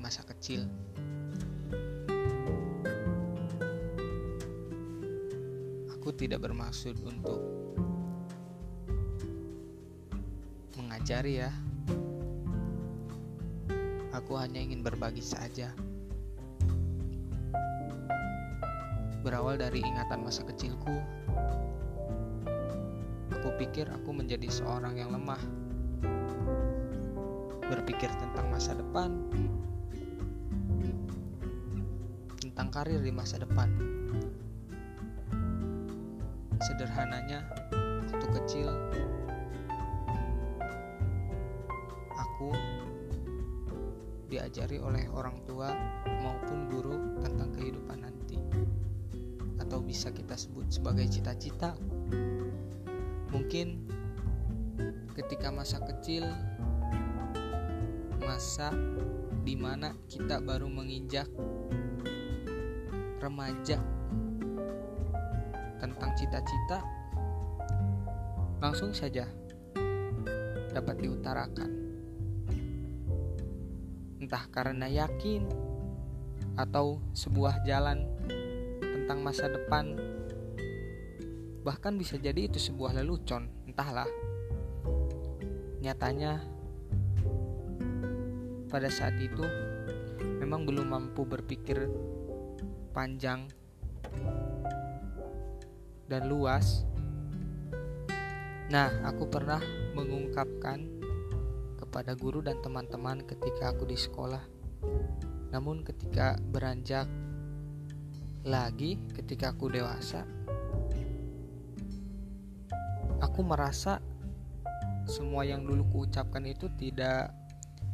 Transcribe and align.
masa 0.00 0.24
kecil. 0.24 0.64
Aku 5.94 6.10
tidak 6.16 6.42
bermaksud 6.42 6.96
untuk 7.04 7.40
mengajari 10.80 11.44
ya. 11.44 11.52
Aku 14.16 14.34
hanya 14.40 14.58
ingin 14.58 14.82
berbagi 14.82 15.22
saja. 15.22 15.70
berawal 19.20 19.60
dari 19.60 19.84
ingatan 19.84 20.24
masa 20.24 20.40
kecilku. 20.48 20.96
Aku 23.36 23.48
pikir 23.60 23.88
aku 23.88 24.10
menjadi 24.12 24.48
seorang 24.48 24.96
yang 24.96 25.12
lemah, 25.12 25.40
berpikir 27.68 28.08
tentang 28.16 28.48
masa 28.48 28.76
depan, 28.76 29.12
tentang 32.70 32.86
karir 32.86 33.02
di 33.02 33.10
masa 33.10 33.34
depan. 33.42 33.66
Sederhananya, 36.62 37.42
waktu 38.06 38.26
kecil 38.38 38.70
aku 42.14 42.54
diajari 44.30 44.78
oleh 44.78 45.02
orang 45.10 45.34
tua 45.50 45.74
maupun 46.22 46.70
guru 46.70 46.94
tentang 47.18 47.50
kehidupan 47.58 48.06
nanti 48.06 48.38
atau 49.58 49.82
bisa 49.82 50.14
kita 50.14 50.38
sebut 50.38 50.70
sebagai 50.70 51.10
cita-cita. 51.10 51.74
Mungkin 53.34 53.82
ketika 55.18 55.50
masa 55.50 55.82
kecil, 55.90 56.22
masa 58.22 58.70
di 59.42 59.58
mana 59.58 59.90
kita 60.06 60.38
baru 60.38 60.70
menginjak 60.70 61.26
remaja 63.20 63.76
tentang 65.76 66.10
cita-cita, 66.16 66.80
langsung 68.64 68.96
saja 68.96 69.28
dapat 70.72 70.96
diutarakan. 71.04 71.70
Entah 74.20 74.44
karena 74.52 74.88
yakin 74.88 75.44
atau 76.56 77.00
sebuah 77.12 77.64
jalan 77.64 78.04
tentang 78.80 79.24
masa 79.24 79.48
depan 79.48 79.96
bahkan 81.60 81.96
bisa 81.96 82.16
jadi 82.16 82.48
itu 82.48 82.56
sebuah 82.56 82.96
lelucon 82.96 83.48
entahlah 83.68 84.08
nyatanya 85.84 86.40
pada 88.68 88.88
saat 88.88 89.16
itu 89.20 89.44
memang 90.40 90.64
belum 90.64 90.88
mampu 90.88 91.24
berpikir 91.28 91.88
panjang 92.90 93.46
dan 96.10 96.22
luas. 96.26 96.82
Nah 98.70 98.90
aku 99.06 99.26
pernah 99.30 99.62
mengungkapkan 99.94 100.86
kepada 101.78 102.14
guru 102.14 102.42
dan 102.42 102.58
teman-teman 102.62 103.22
ketika 103.26 103.74
aku 103.74 103.86
di 103.86 103.98
sekolah. 103.98 104.42
Namun 105.50 105.82
ketika 105.82 106.38
beranjak 106.38 107.06
lagi 108.40 108.96
ketika 109.12 109.52
aku 109.52 109.68
dewasa 109.68 110.24
aku 113.20 113.44
merasa 113.44 114.00
semua 115.04 115.44
yang 115.44 115.64
dulu 115.64 115.84
kuucapkan 115.92 116.44
itu 116.48 116.72
tidak 116.80 117.36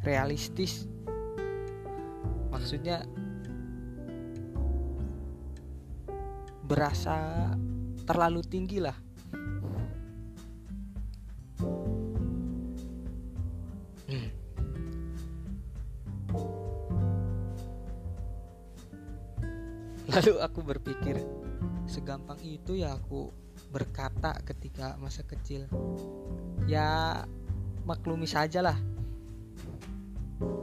realistis. 0.07 0.87
Maksudnya 2.55 3.03
berasa 6.67 7.55
terlalu 8.03 8.43
tinggi 8.43 8.83
lah 8.83 9.07
Lalu 20.17 20.41
aku 20.41 20.65
berpikir, 20.65 21.21
segampang 21.85 22.41
itu 22.41 22.73
ya 22.73 22.97
aku 22.97 23.29
berkata 23.69 24.33
ketika 24.49 24.97
masa 24.97 25.21
kecil. 25.29 25.69
Ya 26.65 27.21
maklumi 27.85 28.25
saja 28.25 28.65
lah. 28.65 28.81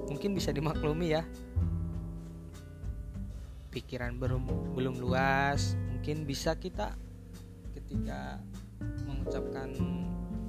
Mungkin 0.10 0.34
bisa 0.34 0.50
dimaklumi 0.50 1.14
ya. 1.14 1.22
Pikiran 3.70 4.18
belum 4.18 4.74
belum 4.74 4.98
luas, 4.98 5.78
mungkin 6.04 6.28
bisa 6.28 6.52
kita 6.60 7.00
ketika 7.72 8.36
mengucapkan 9.08 9.72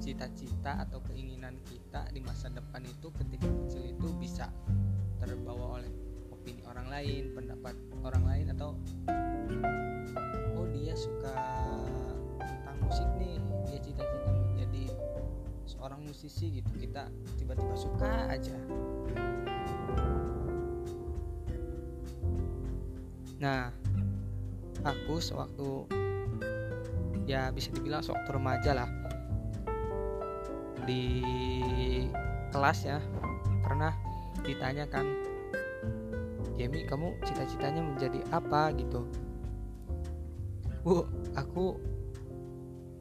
cita-cita 0.03 0.83
atau 0.83 0.99
keinginan 1.07 1.55
kita 1.63 2.11
di 2.11 2.19
masa 2.19 2.51
depan 2.51 2.83
itu 2.83 3.07
ketika 3.15 3.47
kecil 3.63 3.87
itu 3.87 4.11
bisa 4.19 4.51
terbawa 5.15 5.79
oleh 5.79 5.87
opini 6.27 6.59
orang 6.67 6.91
lain 6.91 7.31
pendapat 7.31 7.71
orang 8.03 8.23
lain 8.27 8.51
atau 8.51 8.75
oh 10.59 10.67
dia 10.75 10.91
suka 10.91 11.31
tentang 12.35 12.75
musik 12.83 13.07
nih 13.15 13.39
dia 13.71 13.79
cita-cita 13.79 14.31
menjadi 14.35 14.91
seorang 15.63 16.03
musisi 16.03 16.59
gitu. 16.59 16.67
Kita 16.75 17.07
tiba-tiba 17.39 17.79
suka 17.79 18.27
aja. 18.27 18.59
Nah 23.39 23.84
aku 24.83 25.21
sewaktu 25.21 25.87
ya 27.25 27.49
bisa 27.49 27.73
dibilang 27.73 28.03
sewaktu 28.03 28.29
remaja 28.35 28.71
lah. 28.73 28.89
Di 30.85 31.23
kelas 32.53 32.85
ya 32.85 32.99
pernah 33.65 33.93
ditanyakan 34.45 35.05
Jamie 36.55 36.87
kamu 36.87 37.19
cita-citanya 37.25 37.83
menjadi 37.83 38.19
apa? 38.31 38.71
Gitu. 38.75 39.03
Bu 40.85 41.03
aku 41.35 41.75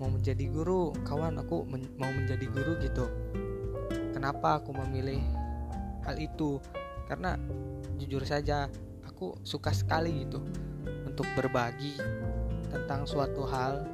mau 0.03 0.11
menjadi 0.11 0.51
guru. 0.51 0.91
Kawan 1.07 1.39
aku 1.39 1.63
men 1.69 1.87
mau 2.01 2.11
menjadi 2.11 2.47
guru 2.51 2.81
gitu. 2.83 3.07
Kenapa 4.11 4.59
aku 4.59 4.75
memilih 4.75 5.23
hal 6.03 6.19
itu? 6.19 6.59
Karena 7.07 7.39
jujur 8.01 8.25
saja 8.27 8.67
aku 9.07 9.39
suka 9.47 9.71
sekali 9.71 10.27
gitu 10.27 10.43
untuk 11.15 11.31
berbagi 11.39 11.95
tentang 12.75 13.07
suatu 13.07 13.47
hal 13.47 13.87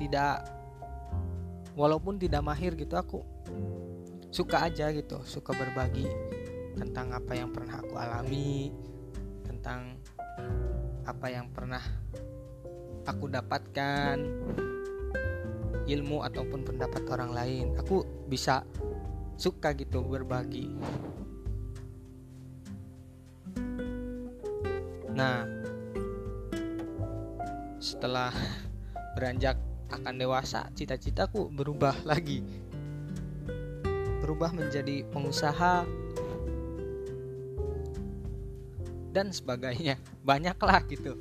tidak 0.00 0.48
walaupun 1.76 2.16
tidak 2.16 2.40
mahir 2.40 2.72
gitu 2.72 2.96
aku 2.96 3.20
suka 4.32 4.64
aja 4.64 4.88
gitu 4.96 5.20
suka 5.28 5.52
berbagi 5.52 6.08
tentang 6.76 7.16
apa 7.16 7.32
yang 7.32 7.48
pernah 7.50 7.80
aku 7.80 7.94
alami, 7.96 8.68
tentang 9.48 9.96
apa 11.08 11.26
yang 11.32 11.48
pernah 11.48 11.80
aku 13.08 13.32
dapatkan, 13.32 14.16
ilmu 15.88 16.18
ataupun 16.20 16.60
pendapat 16.68 17.02
orang 17.08 17.32
lain. 17.32 17.66
Aku 17.80 18.04
bisa 18.28 18.62
suka 19.40 19.72
gitu 19.72 20.04
berbagi. 20.04 20.68
Nah, 25.16 25.48
setelah 27.80 28.28
beranjak 29.16 29.56
akan 29.88 30.14
dewasa, 30.20 30.68
cita-citaku 30.76 31.48
berubah 31.48 31.96
lagi. 32.04 32.44
Berubah 34.20 34.52
menjadi 34.52 35.08
pengusaha 35.08 35.88
dan 39.16 39.32
sebagainya. 39.32 39.96
Banyaklah 40.28 40.84
gitu. 40.84 41.16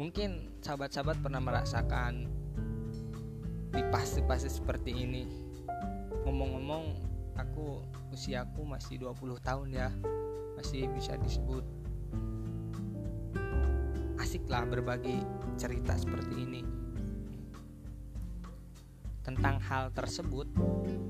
Mungkin 0.00 0.56
sahabat-sahabat 0.64 1.20
pernah 1.20 1.44
merasakan 1.44 2.24
di 3.76 3.82
fase-fase 3.92 4.48
seperti 4.48 5.04
ini. 5.04 5.28
Ngomong-ngomong 6.24 6.96
aku 7.36 7.84
usiaku 8.08 8.64
masih 8.64 9.04
20 9.04 9.36
tahun 9.44 9.68
ya. 9.76 9.92
Masih 10.56 10.88
bisa 10.96 11.20
disebut 11.20 11.83
asik 14.34 14.50
lah 14.50 14.66
berbagi 14.66 15.22
cerita 15.54 15.94
seperti 15.94 16.34
ini. 16.42 16.66
Tentang 19.22 19.62
hal 19.62 19.94
tersebut 19.94 20.50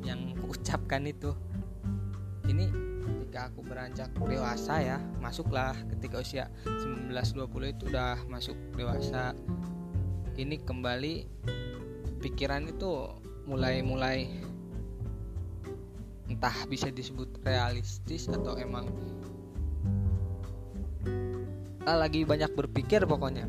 yang 0.05 0.37
kuucapkan 0.45 1.09
itu. 1.17 1.33
Ini 2.45 2.69
ketika 3.01 3.49
aku 3.49 3.65
beranjak 3.65 4.13
dewasa 4.29 4.77
ya 4.77 5.01
masuklah 5.25 5.73
ketika 5.97 6.21
usia 6.21 6.53
19-20 6.69 7.49
itu 7.73 7.89
udah 7.89 8.21
masuk 8.29 8.61
dewasa. 8.77 9.33
Ini 10.37 10.61
kembali 10.61 11.25
pikiran 12.21 12.69
itu 12.69 13.09
mulai-mulai 13.49 14.29
entah 16.29 16.69
bisa 16.69 16.93
disebut 16.93 17.41
realistis 17.41 18.29
atau 18.29 18.61
emang 18.61 18.85
ah, 21.85 21.99
lagi 22.01 22.25
banyak 22.25 22.53
berpikir 22.57 23.05
pokoknya. 23.05 23.45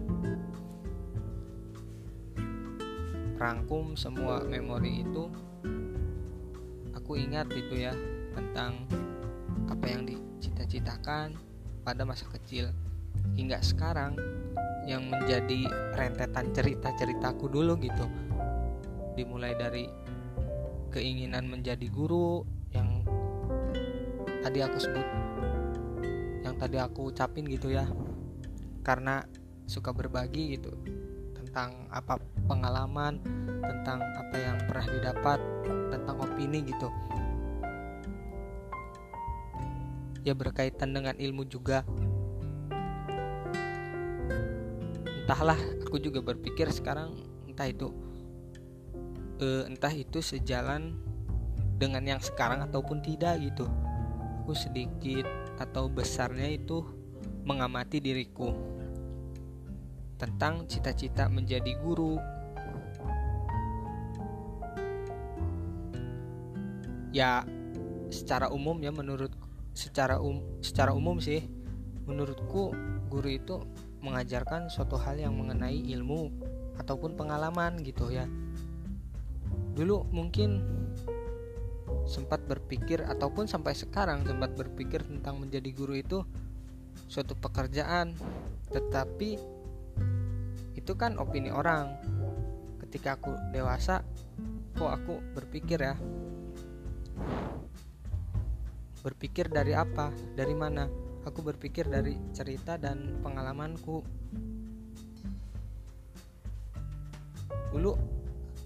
Rangkum 3.40 3.96
semua 3.96 4.44
memori 4.44 5.04
itu. 5.04 5.32
Aku 6.96 7.16
ingat 7.16 7.48
itu 7.52 7.88
ya 7.88 7.96
tentang 8.36 8.88
apa 9.72 9.86
yang 9.88 10.04
dicita-citakan 10.04 11.36
pada 11.86 12.04
masa 12.04 12.28
kecil 12.32 12.72
hingga 13.40 13.62
sekarang 13.64 14.20
yang 14.84 15.08
menjadi 15.08 15.68
rentetan 15.96 16.52
cerita-ceritaku 16.52 17.48
dulu 17.48 17.80
gitu. 17.80 18.06
Dimulai 19.16 19.56
dari 19.56 19.88
keinginan 20.92 21.48
menjadi 21.48 21.88
guru 21.92 22.44
yang 22.72 23.04
tadi 24.44 24.60
aku 24.64 24.78
sebut 24.80 25.08
yang 26.46 26.56
tadi 26.56 26.78
aku 26.78 27.10
ucapin 27.12 27.44
gitu 27.50 27.74
ya 27.74 27.84
karena 28.86 29.26
suka 29.66 29.90
berbagi 29.90 30.62
gitu 30.62 30.70
tentang 31.34 31.90
apa 31.90 32.22
pengalaman 32.46 33.18
tentang 33.66 33.98
apa 33.98 34.36
yang 34.38 34.58
pernah 34.70 34.88
didapat 34.94 35.40
tentang 35.90 36.16
opini 36.22 36.62
gitu. 36.70 36.94
Ya 40.22 40.38
berkaitan 40.38 40.94
dengan 40.94 41.18
ilmu 41.18 41.50
juga. 41.50 41.82
Entahlah 45.26 45.58
aku 45.82 45.98
juga 45.98 46.22
berpikir 46.22 46.70
sekarang 46.70 47.18
entah 47.50 47.66
itu 47.66 47.90
uh, 49.42 49.66
entah 49.66 49.94
itu 49.96 50.22
sejalan 50.22 50.94
dengan 51.82 52.06
yang 52.06 52.22
sekarang 52.22 52.62
ataupun 52.62 53.02
tidak 53.02 53.42
gitu. 53.42 53.66
Aku 54.46 54.54
sedikit 54.54 55.26
atau 55.58 55.90
besarnya 55.90 56.54
itu 56.54 56.86
mengamati 57.48 57.98
diriku 57.98 58.75
tentang 60.16 60.68
cita-cita 60.68 61.28
menjadi 61.28 61.76
guru 61.84 62.16
ya 67.16 67.44
secara 68.12 68.52
umum 68.52 68.80
ya 68.84 68.92
menurut 68.92 69.32
secara 69.76 70.20
um 70.20 70.40
secara 70.64 70.96
umum 70.96 71.20
sih 71.20 71.44
menurutku 72.08 72.72
guru 73.12 73.30
itu 73.32 73.56
mengajarkan 74.04 74.70
suatu 74.70 75.00
hal 75.02 75.18
yang 75.18 75.34
mengenai 75.34 75.82
ilmu 75.96 76.30
ataupun 76.78 77.18
pengalaman 77.18 77.82
gitu 77.82 78.14
ya. 78.14 78.30
Dulu 79.74 80.06
mungkin 80.14 80.62
sempat 82.06 82.46
berpikir 82.46 83.02
ataupun 83.02 83.50
sampai 83.50 83.74
sekarang 83.74 84.22
sempat 84.30 84.54
berpikir 84.54 85.02
tentang 85.02 85.42
menjadi 85.42 85.74
guru 85.74 85.98
itu 85.98 86.22
suatu 87.10 87.34
pekerjaan, 87.34 88.14
tetapi 88.70 89.55
itu 90.86 90.94
kan 90.94 91.18
opini 91.18 91.50
orang. 91.50 91.98
Ketika 92.78 93.18
aku 93.18 93.34
dewasa, 93.50 94.06
kok 94.78 94.92
aku 94.94 95.18
berpikir 95.34 95.82
ya. 95.82 95.98
Berpikir 99.02 99.50
dari 99.50 99.74
apa? 99.74 100.14
Dari 100.38 100.54
mana? 100.54 101.06
aku 101.26 101.42
berpikir 101.42 101.90
dari 101.90 102.16
cerita 102.32 102.78
dan 102.78 103.20
pengalamanku 103.26 104.06
dulu 107.74 107.98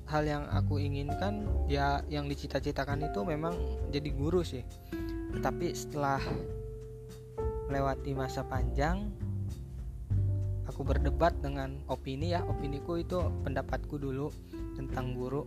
hal 0.06 0.24
yang 0.27 0.44
aku 0.51 0.77
inginkan 0.77 1.48
ya 1.65 2.04
yang 2.12 2.27
dicita-citakan 2.30 3.10
itu 3.10 3.25
memang 3.25 3.56
jadi 3.89 4.12
guru 4.13 4.45
sih 4.45 4.62
tapi 5.39 5.72
setelah 5.74 6.22
melewati 7.72 8.12
masa 8.13 8.45
panjang 8.45 9.10
aku 10.79 10.95
berdebat 10.95 11.35
dengan 11.43 11.75
opini 11.91 12.31
ya. 12.31 12.39
Opiniku 12.47 12.95
itu 12.95 13.19
pendapatku 13.43 13.99
dulu 13.99 14.31
tentang 14.79 15.11
guru. 15.11 15.43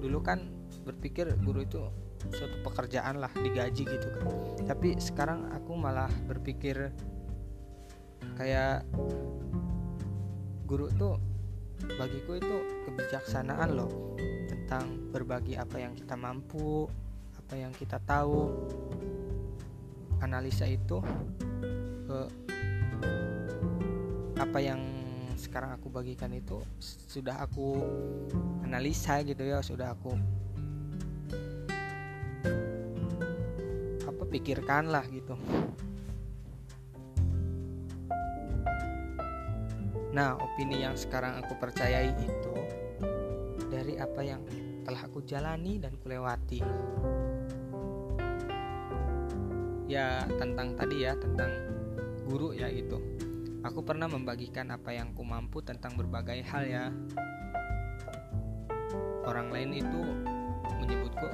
Dulu 0.00 0.18
kan 0.24 0.48
berpikir 0.88 1.36
guru 1.44 1.60
itu 1.68 1.84
suatu 2.32 2.64
pekerjaan 2.64 3.20
lah 3.20 3.28
digaji 3.36 3.84
gitu 3.84 4.08
kan. 4.16 4.24
Tapi 4.64 4.96
sekarang 4.96 5.52
aku 5.52 5.76
malah 5.76 6.08
berpikir 6.24 6.88
kayak 8.40 8.88
guru 10.64 10.88
tuh 10.96 11.20
bagiku 12.00 12.40
itu 12.40 12.56
kebijaksanaan 12.88 13.76
loh. 13.76 14.16
Tentang 14.48 15.12
berbagi 15.12 15.60
apa 15.60 15.76
yang 15.76 15.92
kita 15.92 16.16
mampu 16.16 16.88
apa 17.36 17.52
yang 17.52 17.76
kita 17.76 18.00
tahu. 18.00 18.48
Analisa 20.24 20.64
itu 20.64 21.04
ke 22.10 22.20
apa 24.42 24.58
yang 24.58 24.82
sekarang 25.38 25.78
aku 25.78 25.86
bagikan 25.94 26.34
itu 26.34 26.58
sudah 26.82 27.38
aku 27.46 27.78
analisa 28.66 29.22
gitu 29.22 29.46
ya 29.46 29.62
sudah 29.62 29.94
aku 29.94 30.18
pikirkan 34.30 34.94
lah 34.94 35.02
gitu. 35.10 35.34
Nah 40.14 40.38
opini 40.38 40.86
yang 40.86 40.94
sekarang 40.94 41.42
aku 41.42 41.58
percayai 41.58 42.14
itu 42.14 42.54
dari 43.66 43.98
apa 43.98 44.22
yang 44.22 44.38
telah 44.86 45.02
aku 45.02 45.26
jalani 45.26 45.82
dan 45.82 45.98
kulewati. 45.98 46.62
Ya 49.90 50.22
tentang 50.38 50.78
tadi 50.78 51.02
ya 51.02 51.18
tentang 51.18 51.50
guru 52.30 52.54
ya 52.54 52.70
itu 52.70 52.94
aku 53.66 53.82
pernah 53.82 54.06
membagikan 54.06 54.70
apa 54.70 54.94
yang 54.94 55.12
ku 55.12 55.26
mampu 55.26 55.60
tentang 55.60 55.98
berbagai 55.98 56.40
hal 56.46 56.62
ya. 56.64 56.86
Orang 59.26 59.52
lain 59.52 59.76
itu 59.76 60.00
menyebutku 60.80 61.28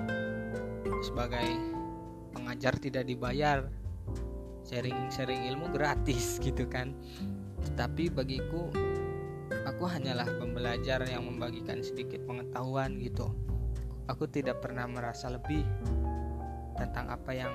sebagai 1.06 1.46
pengajar 2.34 2.74
tidak 2.80 3.04
dibayar. 3.06 3.68
Sharing-sharing 4.66 5.46
ilmu 5.54 5.70
gratis 5.70 6.36
gitu 6.46 6.66
kan. 6.66 6.90
Tetapi 7.62 8.10
bagiku 8.10 8.72
aku 9.62 9.84
hanyalah 9.86 10.26
pembelajar 10.42 11.06
yang 11.06 11.28
membagikan 11.28 11.84
sedikit 11.84 12.26
pengetahuan 12.26 12.98
gitu. 12.98 13.30
Aku 14.10 14.26
tidak 14.26 14.64
pernah 14.64 14.90
merasa 14.90 15.30
lebih 15.30 15.62
tentang 16.74 17.10
apa 17.10 17.30
yang 17.34 17.54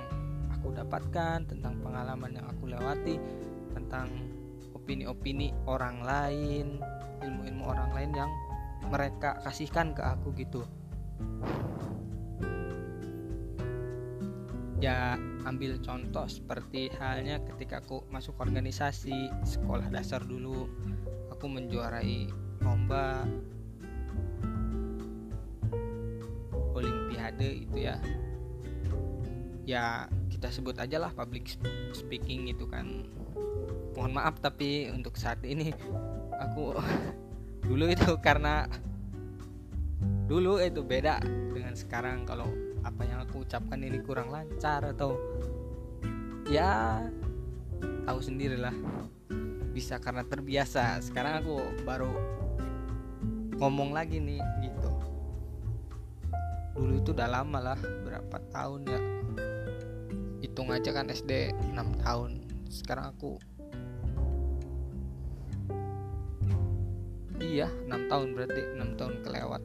aku 0.62 0.78
dapatkan 0.78 1.50
tentang 1.50 1.82
pengalaman 1.82 2.38
yang 2.38 2.46
aku 2.46 2.70
lewati 2.70 3.18
tentang 3.74 4.14
opini-opini 4.78 5.50
orang 5.66 6.06
lain 6.06 6.78
ilmu-ilmu 7.26 7.66
orang 7.66 7.90
lain 7.98 8.12
yang 8.14 8.32
mereka 8.94 9.42
kasihkan 9.42 9.98
ke 9.98 10.06
aku 10.06 10.30
gitu. 10.38 10.62
Ya 14.78 15.18
ambil 15.50 15.82
contoh 15.82 16.30
seperti 16.30 16.94
halnya 17.02 17.42
ketika 17.42 17.82
aku 17.82 18.06
masuk 18.14 18.38
organisasi 18.38 19.34
sekolah 19.42 19.90
dasar 19.90 20.22
dulu 20.22 20.70
aku 21.34 21.46
menjuarai 21.50 22.30
lomba 22.62 23.26
olimpiade 26.78 27.66
itu 27.66 27.78
ya. 27.82 27.98
Ya 29.66 30.06
kita 30.42 30.58
sebut 30.58 30.74
aja 30.82 30.98
lah 30.98 31.14
public 31.14 31.54
speaking 31.94 32.50
itu 32.50 32.66
kan. 32.66 33.06
Mohon 33.94 34.12
maaf 34.18 34.42
tapi 34.42 34.90
untuk 34.90 35.14
saat 35.14 35.38
ini 35.46 35.70
aku 36.34 36.74
dulu 37.70 37.86
itu 37.86 38.18
karena 38.18 38.66
dulu 40.26 40.58
itu 40.58 40.82
beda 40.82 41.22
dengan 41.54 41.78
sekarang 41.78 42.26
kalau 42.26 42.50
apa 42.82 43.06
yang 43.06 43.22
aku 43.22 43.46
ucapkan 43.46 43.86
ini 43.86 44.02
kurang 44.02 44.34
lancar 44.34 44.82
atau 44.82 45.14
ya 46.50 47.06
tahu 48.10 48.18
sendirilah 48.18 48.74
bisa 49.78 50.02
karena 50.02 50.26
terbiasa. 50.26 51.06
Sekarang 51.06 51.46
aku 51.46 51.62
baru 51.86 52.18
ngomong 53.62 53.94
lagi 53.94 54.18
nih 54.18 54.42
gitu. 54.66 54.90
Dulu 56.74 56.98
itu 56.98 57.14
udah 57.14 57.30
lama 57.30 57.62
lah 57.62 57.78
berapa 57.78 58.42
tahun 58.50 58.90
ya 58.90 59.02
hitung 60.42 60.74
aja 60.74 60.90
kan 60.90 61.08
SD 61.08 61.54
6 61.72 62.02
tahun. 62.02 62.42
Sekarang 62.74 63.14
aku 63.14 63.38
iya 67.38 67.70
6 67.86 68.10
tahun 68.10 68.28
berarti 68.34 68.62
6 68.82 68.98
tahun 69.00 69.16
kelewat. 69.22 69.62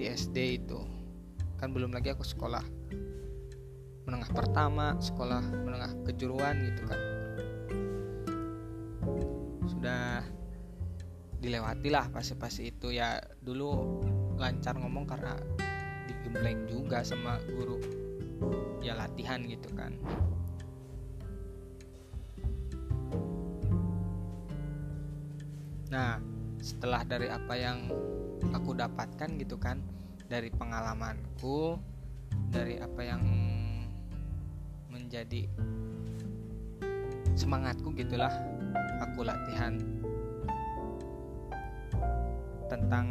Di 0.00 0.04
SD 0.08 0.36
itu. 0.64 0.80
Kan 1.60 1.76
belum 1.76 1.92
lagi 1.92 2.16
aku 2.16 2.24
sekolah 2.24 2.64
menengah 4.08 4.32
pertama 4.32 4.96
sekolah 4.96 5.44
menengah 5.44 5.92
kejuruan 6.08 6.56
gitu 6.72 6.82
kan. 6.88 7.00
Sudah 9.68 10.24
dilewati 11.36 11.92
lah 11.92 12.08
fase-fase 12.08 12.72
itu. 12.72 12.96
Ya 12.96 13.20
dulu 13.44 14.00
lancar 14.40 14.80
ngomong 14.80 15.04
karena 15.04 15.36
digembleng 16.08 16.64
juga 16.64 17.04
sama 17.04 17.36
guru 17.44 17.99
ya 18.80 18.96
latihan 18.96 19.44
gitu 19.44 19.68
kan. 19.76 19.92
Nah 25.90 26.22
setelah 26.60 27.02
dari 27.02 27.28
apa 27.32 27.54
yang 27.56 27.88
aku 28.52 28.76
dapatkan 28.76 29.36
gitu 29.40 29.56
kan 29.56 29.80
dari 30.30 30.52
pengalamanku 30.52 31.80
dari 32.52 32.78
apa 32.78 33.00
yang 33.02 33.22
menjadi 34.92 35.50
semangatku 37.34 37.90
gitulah 37.96 38.30
aku 39.02 39.26
latihan 39.26 39.80
tentang 42.70 43.10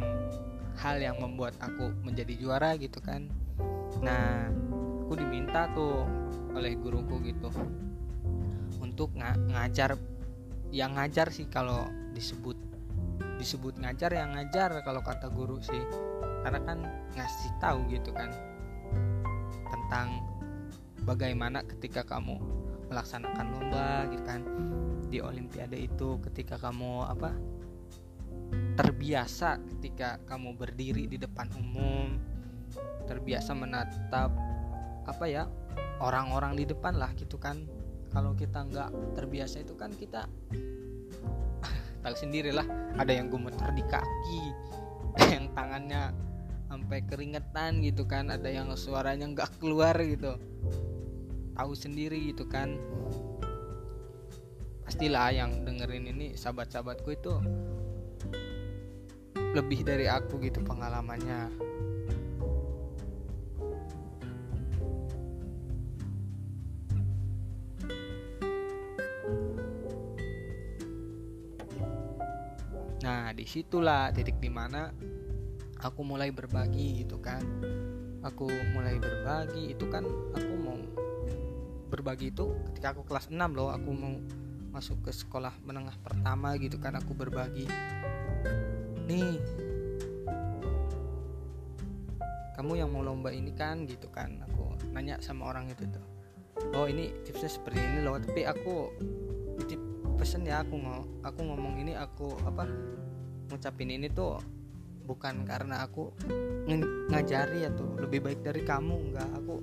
hal 0.80 0.96
yang 0.96 1.20
membuat 1.20 1.52
aku 1.60 1.92
menjadi 2.00 2.32
juara 2.40 2.72
gitu 2.80 3.02
kan. 3.04 3.28
Nah 4.00 4.48
aku 5.10 5.18
diminta 5.18 5.66
tuh 5.74 6.06
oleh 6.54 6.78
guruku 6.78 7.18
gitu. 7.26 7.50
Untuk 8.78 9.10
ng 9.18 9.50
ngajar 9.50 9.98
yang 10.70 10.94
ngajar 10.94 11.34
sih 11.34 11.50
kalau 11.50 11.90
disebut 12.14 12.54
disebut 13.42 13.74
ngajar 13.82 14.14
yang 14.14 14.38
ngajar 14.38 14.70
kalau 14.86 15.02
kata 15.02 15.26
guru 15.34 15.58
sih. 15.58 15.82
Karena 16.46 16.62
kan 16.62 16.78
ngasih 17.18 17.50
tahu 17.58 17.90
gitu 17.90 18.14
kan 18.14 18.30
tentang 19.50 20.22
bagaimana 21.02 21.66
ketika 21.66 22.06
kamu 22.06 22.38
melaksanakan 22.86 23.50
lomba 23.50 24.06
gitu 24.14 24.22
kan. 24.22 24.46
Di 25.10 25.18
olimpiade 25.18 25.90
itu 25.90 26.22
ketika 26.22 26.54
kamu 26.54 27.10
apa 27.10 27.34
terbiasa 28.78 29.58
ketika 29.74 30.22
kamu 30.22 30.54
berdiri 30.54 31.10
di 31.10 31.18
depan 31.18 31.50
umum 31.58 32.14
terbiasa 33.10 33.58
menatap 33.58 34.49
apa 35.10 35.26
ya 35.26 35.44
orang-orang 35.98 36.56
di 36.56 36.64
depan 36.64 36.96
lah 36.96 37.10
gitu 37.18 37.36
kan. 37.36 37.66
Kalau 38.10 38.34
kita 38.34 38.66
nggak 38.66 39.14
terbiasa 39.14 39.62
itu 39.62 39.78
kan 39.78 39.94
kita 39.94 40.26
tahu 42.02 42.14
sendirilah 42.14 42.66
ada 42.98 43.12
yang 43.14 43.30
gemeter 43.30 43.70
di 43.70 43.84
kaki 43.86 44.42
yang 45.30 45.46
tangannya 45.54 46.10
sampai 46.70 47.02
keringetan 47.06 47.82
gitu 47.82 48.06
kan 48.06 48.30
ada 48.30 48.46
yang 48.46 48.70
suaranya 48.74 49.26
nggak 49.30 49.62
keluar 49.62 49.94
gitu. 50.02 50.38
Tahu 51.54 51.72
sendiri 51.74 52.30
gitu 52.34 52.46
kan. 52.50 52.78
Pastilah 54.86 55.30
yang 55.30 55.62
dengerin 55.62 56.10
ini 56.10 56.34
sahabat-sahabatku 56.34 57.08
itu 57.14 57.34
lebih 59.54 59.82
dari 59.82 60.06
aku 60.06 60.38
gitu 60.42 60.62
pengalamannya 60.62 61.69
di 73.40 73.48
situlah 73.48 74.12
titik 74.12 74.36
di 74.36 74.52
mana 74.52 74.92
aku 75.80 76.04
mulai 76.04 76.28
berbagi 76.28 77.00
gitu 77.00 77.16
kan. 77.24 77.40
Aku 78.20 78.52
mulai 78.76 79.00
berbagi 79.00 79.72
itu 79.72 79.88
kan 79.88 80.04
aku 80.36 80.52
mau 80.60 80.76
berbagi 81.88 82.28
itu 82.28 82.52
ketika 82.68 82.92
aku 82.92 83.08
kelas 83.08 83.32
6 83.32 83.40
loh, 83.56 83.72
aku 83.72 83.88
mau 83.96 84.12
masuk 84.76 85.08
ke 85.08 85.10
sekolah 85.16 85.56
menengah 85.64 85.96
pertama 86.04 86.52
gitu 86.60 86.76
kan 86.76 87.00
aku 87.00 87.16
berbagi. 87.16 87.64
Nih, 89.08 89.40
kamu 92.60 92.84
yang 92.84 92.92
mau 92.92 93.00
lomba 93.00 93.32
ini 93.32 93.56
kan 93.56 93.88
gitu 93.88 94.12
kan 94.12 94.36
aku 94.44 94.76
nanya 94.92 95.16
sama 95.24 95.48
orang 95.48 95.72
itu 95.72 95.88
tuh 95.88 96.04
oh 96.76 96.84
ini 96.84 97.08
tipsnya 97.24 97.48
seperti 97.48 97.80
ini 97.80 98.04
loh 98.04 98.20
tapi 98.20 98.44
aku 98.44 98.92
titip 99.64 99.80
pesen 100.20 100.44
ya 100.44 100.60
aku 100.60 100.76
mau 100.76 101.00
aku 101.24 101.40
ngomong 101.40 101.80
ini 101.80 101.96
aku 101.96 102.36
apa 102.44 102.68
ngucapin 103.50 103.90
ini 103.90 104.06
tuh 104.06 104.38
bukan 105.04 105.42
karena 105.42 105.82
aku 105.82 106.14
ng 106.70 107.10
ngajari 107.10 107.66
ya 107.66 107.70
tuh. 107.74 107.98
Lebih 107.98 108.22
baik 108.22 108.40
dari 108.46 108.62
kamu 108.62 108.94
enggak. 109.10 109.30
Aku 109.42 109.54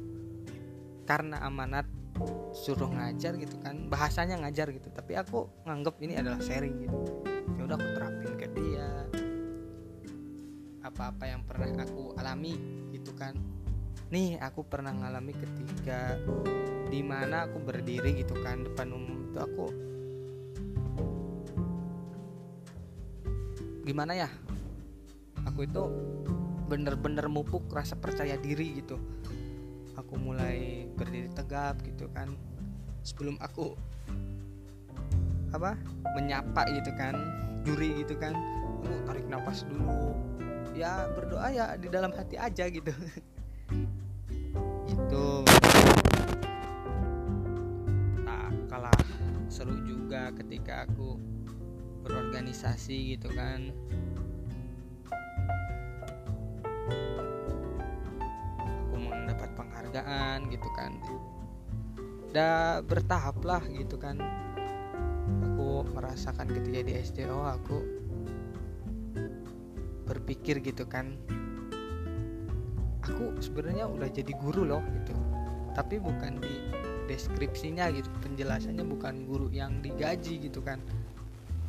karena 1.08 1.40
amanat 1.48 1.88
suruh 2.52 2.92
ngajar 2.92 3.40
gitu 3.40 3.56
kan. 3.64 3.88
Bahasanya 3.88 4.44
ngajar 4.44 4.76
gitu 4.76 4.92
tapi 4.92 5.16
aku 5.16 5.48
nganggap 5.64 5.96
ini 6.04 6.20
adalah 6.20 6.44
sharing 6.44 6.84
gitu. 6.84 7.24
Ya 7.56 7.62
udah 7.64 7.76
aku 7.80 7.90
terapin 7.96 8.32
ke 8.36 8.48
dia. 8.52 8.90
Apa-apa 10.84 11.24
yang 11.32 11.48
pernah 11.48 11.72
aku 11.80 12.12
alami 12.20 12.60
gitu 12.92 13.16
kan. 13.16 13.40
Nih 14.12 14.36
aku 14.40 14.68
pernah 14.68 14.92
ngalami 14.92 15.32
ketika 15.36 16.16
di 16.88 17.04
mana 17.04 17.48
aku 17.48 17.60
berdiri 17.60 18.24
gitu 18.24 18.36
kan 18.40 18.64
depan 18.64 18.96
umum 18.96 19.28
itu 19.28 19.40
aku 19.44 19.66
gimana 23.88 24.12
ya? 24.12 24.28
Aku 25.48 25.64
itu 25.64 25.80
bener-bener 26.68 27.32
mupuk 27.32 27.72
rasa 27.72 27.96
percaya 27.96 28.36
diri 28.36 28.84
gitu. 28.84 29.00
Aku 29.96 30.20
mulai 30.20 30.92
berdiri 30.92 31.32
tegap 31.32 31.80
gitu 31.88 32.12
kan. 32.12 32.36
Sebelum 33.08 33.40
aku 33.40 33.80
apa? 35.56 35.80
Menyapa 36.20 36.68
gitu 36.76 36.92
kan 37.00 37.16
juri 37.64 38.04
gitu 38.04 38.20
kan. 38.20 38.36
Aku 38.84 39.08
tarik 39.08 39.24
nafas 39.32 39.64
dulu. 39.64 40.12
Ya 40.76 41.08
berdoa 41.16 41.48
ya 41.48 41.80
di 41.80 41.88
dalam 41.88 42.12
hati 42.12 42.36
aja 42.36 42.68
gitu. 42.68 42.92
Itu. 44.92 45.48
Tak 48.28 48.52
kalah 48.68 49.00
seru 49.48 49.80
juga 49.88 50.36
ketika 50.36 50.84
aku 50.84 51.37
berorganisasi 52.08 53.20
gitu 53.20 53.28
kan. 53.36 53.76
Aku 58.88 58.96
mendapat 58.96 59.52
penghargaan 59.60 60.48
gitu 60.48 60.70
kan. 60.80 60.96
Udah 62.32 62.80
bertahap 62.88 63.44
lah 63.44 63.60
gitu 63.68 64.00
kan. 64.00 64.24
Aku 65.52 65.84
merasakan 65.92 66.48
ketika 66.48 66.80
di 66.88 66.94
SDO 66.96 67.44
aku 67.44 67.78
berpikir 70.08 70.64
gitu 70.64 70.88
kan. 70.88 71.20
Aku 73.04 73.36
sebenarnya 73.44 73.92
udah 73.92 74.08
jadi 74.08 74.32
guru 74.40 74.64
loh 74.64 74.84
gitu. 75.04 75.16
Tapi 75.76 76.00
bukan 76.00 76.40
di 76.40 76.56
deskripsinya 77.08 77.88
gitu 77.96 78.12
penjelasannya 78.20 78.84
bukan 78.84 79.24
guru 79.24 79.48
yang 79.48 79.80
digaji 79.80 80.44
gitu 80.44 80.60
kan 80.60 80.84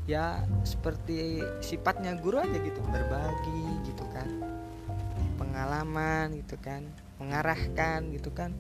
ya 0.09 0.41
seperti 0.65 1.45
sifatnya 1.61 2.17
guru 2.17 2.41
aja 2.41 2.57
gitu 2.57 2.81
berbagi 2.89 3.65
gitu 3.85 4.05
kan. 4.09 4.29
Pengalaman 5.37 6.33
gitu 6.41 6.57
kan 6.59 6.89
mengarahkan 7.21 8.09
gitu 8.17 8.33
kan. 8.33 8.57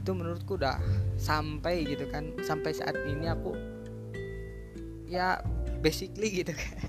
Itu 0.00 0.16
menurutku 0.16 0.56
udah 0.56 0.80
sampai 1.20 1.84
gitu 1.84 2.08
kan. 2.08 2.32
Sampai 2.40 2.72
saat 2.72 2.96
ini 3.04 3.28
aku 3.28 3.52
ya 5.04 5.44
basically 5.84 6.42
gitu 6.42 6.56
kan. 6.56 6.80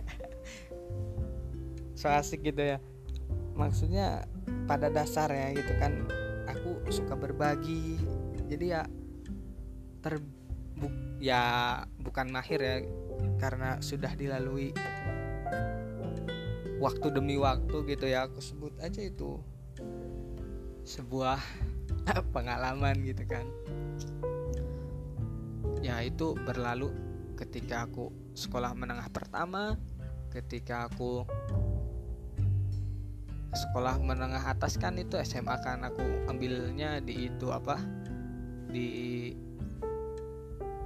So 1.97 2.13
asik 2.13 2.45
gitu 2.45 2.61
ya. 2.61 2.77
Maksudnya 3.57 4.29
pada 4.69 4.87
dasar 4.93 5.33
ya 5.33 5.49
gitu 5.51 5.73
kan 5.81 6.05
aku 6.45 6.79
suka 6.93 7.17
berbagi. 7.17 7.97
Jadi 8.47 8.65
ya 8.69 8.85
terbuk 10.05 10.93
ya 11.17 11.81
bukan 11.97 12.29
mahir 12.29 12.61
ya 12.61 12.77
karena 13.37 13.77
sudah 13.81 14.13
dilalui 14.17 14.73
waktu 16.77 17.07
demi 17.09 17.37
waktu 17.41 17.75
gitu 17.89 18.05
ya 18.05 18.29
aku 18.29 18.37
sebut 18.41 18.73
aja 18.81 19.01
itu 19.01 19.41
sebuah 20.85 21.41
pengalaman 22.35 22.97
gitu 23.05 23.23
kan. 23.25 23.45
Ya 25.81 26.01
itu 26.01 26.33
berlalu 26.45 26.89
ketika 27.37 27.85
aku 27.85 28.09
sekolah 28.33 28.73
menengah 28.73 29.09
pertama 29.13 29.77
ketika 30.33 30.89
aku 30.89 31.25
sekolah 33.53 33.97
menengah 33.97 34.53
atas 34.53 34.77
kan 34.77 34.93
itu 35.01 35.17
SMA 35.25 35.55
kan 35.65 35.81
aku 35.81 36.29
ambilnya 36.29 37.01
di 37.01 37.31
itu 37.31 37.49
apa? 37.49 37.81
Di 38.69 38.87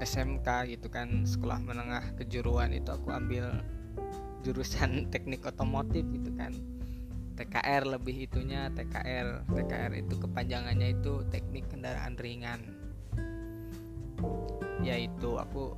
SMK 0.02 0.74
gitu 0.74 0.90
kan 0.90 1.30
sekolah 1.30 1.62
menengah 1.62 2.02
kejuruan 2.18 2.74
itu 2.74 2.90
aku 2.90 3.14
ambil 3.14 3.62
jurusan 4.42 5.06
teknik 5.14 5.46
otomotif 5.46 6.02
gitu 6.10 6.34
kan. 6.34 6.58
TKR 7.38 7.98
lebih 7.98 8.30
itunya 8.30 8.70
TKR 8.74 9.48
TKR 9.50 9.94
itu 9.98 10.14
kepanjangannya 10.18 10.98
itu 10.98 11.26
teknik 11.30 11.70
kendaraan 11.70 12.18
ringan. 12.18 12.62
Yaitu 14.82 15.38
aku 15.38 15.78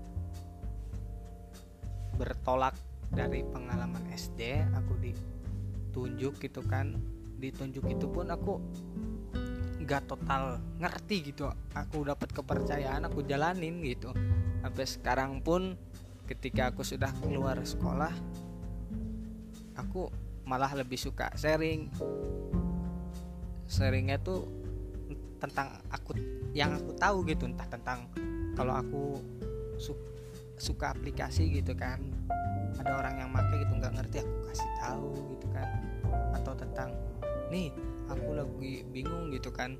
bertolak 2.16 2.76
dari 3.12 3.44
pengalaman 3.48 4.04
SD 4.12 4.64
aku 4.72 4.96
ditunjuk 5.04 6.40
gitu 6.40 6.64
kan. 6.64 6.96
Ditunjuk 7.44 7.84
itu 7.92 8.08
pun 8.08 8.32
aku 8.32 8.64
nggak 9.84 10.08
total 10.08 10.64
ngerti 10.80 11.36
gitu. 11.36 11.52
Aku 11.76 12.08
dapat 12.08 12.32
kepercayaan 12.32 13.04
aku 13.06 13.28
jalanin 13.28 13.84
gitu. 13.84 14.16
Sampai 14.64 14.86
sekarang 14.88 15.44
pun 15.44 15.76
ketika 16.24 16.72
aku 16.72 16.88
sudah 16.88 17.12
keluar 17.20 17.60
sekolah 17.60 18.16
aku 19.76 20.08
malah 20.48 20.72
lebih 20.72 20.96
suka 20.96 21.32
sharing. 21.36 21.92
Sharingnya 23.68 24.22
tuh 24.24 24.48
tentang 25.44 25.76
aku 25.92 26.16
yang 26.56 26.72
aku 26.80 26.96
tahu 26.96 27.28
gitu 27.28 27.44
entah 27.50 27.68
tentang 27.68 28.08
kalau 28.56 28.80
aku 28.80 29.20
su 29.76 29.92
suka 30.56 30.96
aplikasi 30.96 31.52
gitu 31.52 31.76
kan. 31.76 32.00
Ada 32.80 32.96
orang 32.96 33.16
yang 33.20 33.30
pakai 33.30 33.68
gitu 33.68 33.74
nggak 33.78 33.94
ngerti 34.00 34.18
aku 34.24 34.34
kasih 34.48 34.70
tahu 34.80 35.10
gitu 35.36 35.48
kan. 35.52 35.68
Atau 36.32 36.54
tentang 36.56 36.90
nih 37.52 37.70
aku 38.10 38.30
lagi 38.36 38.84
bingung 38.90 39.32
gitu 39.32 39.54
kan. 39.54 39.76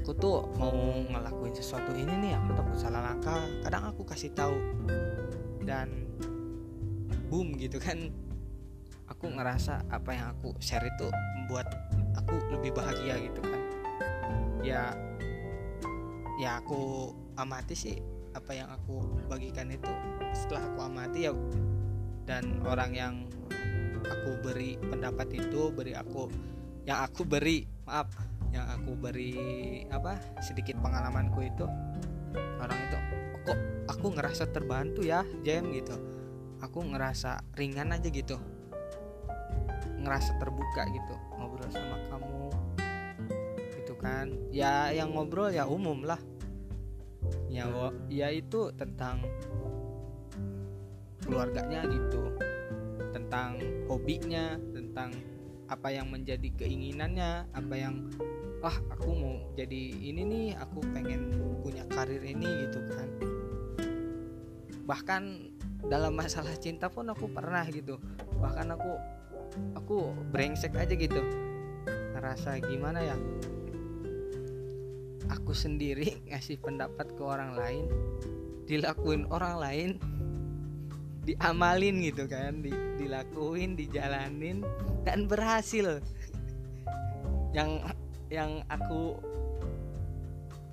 Aku 0.00 0.16
tuh 0.16 0.48
mau 0.56 0.72
ngelakuin 1.04 1.52
sesuatu 1.52 1.92
ini 1.92 2.10
nih 2.28 2.32
aku 2.36 2.56
takut 2.56 2.78
salah 2.80 3.12
langkah. 3.12 3.44
Kadang 3.62 3.84
aku 3.92 4.02
kasih 4.08 4.32
tahu 4.32 4.56
dan 5.62 6.08
boom 7.28 7.54
gitu 7.60 7.76
kan. 7.76 8.10
Aku 9.10 9.28
ngerasa 9.28 9.84
apa 9.92 10.10
yang 10.16 10.32
aku 10.32 10.56
share 10.58 10.84
itu 10.88 11.06
membuat 11.36 11.68
aku 12.16 12.40
lebih 12.56 12.72
bahagia 12.72 13.20
gitu 13.20 13.40
kan. 13.44 13.60
Ya 14.64 14.96
ya 16.40 16.58
aku 16.58 17.12
amati 17.36 17.76
sih 17.76 17.96
apa 18.32 18.56
yang 18.56 18.72
aku 18.72 19.04
bagikan 19.28 19.68
itu. 19.68 19.92
Setelah 20.32 20.64
aku 20.72 20.78
amati 20.88 21.28
ya 21.28 21.32
dan 22.24 22.64
orang 22.64 22.92
yang 22.96 23.14
aku 24.02 24.40
beri 24.40 24.78
pendapat 24.80 25.28
itu 25.34 25.70
beri 25.70 25.92
aku 25.94 26.30
yang 26.82 26.98
aku 27.02 27.22
beri 27.22 27.64
maaf 27.86 28.10
yang 28.52 28.68
aku 28.68 28.92
beri 28.98 29.34
apa 29.88 30.20
sedikit 30.44 30.76
pengalamanku 30.84 31.40
itu 31.40 31.64
orang 32.60 32.78
itu 32.78 32.98
kok 33.42 33.58
aku 33.90 34.06
ngerasa 34.14 34.48
terbantu 34.50 35.02
ya 35.02 35.26
Jem? 35.42 35.70
gitu. 35.74 35.94
Aku 36.62 36.78
ngerasa 36.86 37.42
ringan 37.58 37.90
aja 37.90 38.06
gitu. 38.06 38.38
Ngerasa 39.98 40.38
terbuka 40.38 40.86
gitu 40.94 41.14
ngobrol 41.38 41.70
sama 41.74 41.96
kamu 42.06 42.46
gitu 43.82 43.94
kan. 43.98 44.30
Ya 44.54 44.94
yang 44.94 45.10
ngobrol 45.10 45.50
ya 45.50 45.66
umum 45.66 46.06
lah. 46.06 46.20
Ya 47.50 47.66
ya 48.06 48.30
itu 48.30 48.70
tentang 48.78 49.26
keluarganya 51.22 51.86
gitu 51.86 52.34
tentang 53.14 53.60
hobinya 53.86 54.58
tentang 54.74 55.14
apa 55.72 55.88
yang 55.88 56.12
menjadi 56.12 56.52
keinginannya 56.60 57.48
apa 57.56 57.74
yang 57.74 58.12
wah 58.60 58.76
aku 58.92 59.08
mau 59.16 59.36
jadi 59.56 59.96
ini 60.04 60.22
nih 60.22 60.46
aku 60.60 60.84
pengen 60.92 61.32
punya 61.64 61.88
karir 61.88 62.20
ini 62.20 62.68
gitu 62.68 62.78
kan. 62.92 63.08
Bahkan 64.84 65.22
dalam 65.88 66.12
masalah 66.12 66.52
cinta 66.60 66.92
pun 66.92 67.08
aku 67.08 67.24
pernah 67.32 67.64
gitu. 67.72 67.96
Bahkan 68.36 68.68
aku 68.76 68.92
aku 69.74 70.12
brengsek 70.28 70.76
aja 70.76 70.92
gitu. 70.92 71.24
Ngerasa 72.12 72.60
gimana 72.60 73.00
ya? 73.00 73.16
Aku 75.32 75.56
sendiri 75.56 76.20
ngasih 76.28 76.60
pendapat 76.60 77.16
ke 77.16 77.22
orang 77.24 77.56
lain 77.56 77.88
dilakuin 78.68 79.26
orang 79.32 79.58
lain 79.58 79.90
diamalin 81.22 82.02
gitu 82.02 82.26
kan 82.26 82.58
di, 82.62 82.74
dilakuin 82.98 83.78
dijalanin 83.78 84.66
dan 85.06 85.30
berhasil. 85.30 86.02
Yang 87.54 87.70
yang 88.32 88.64
aku 88.66 89.20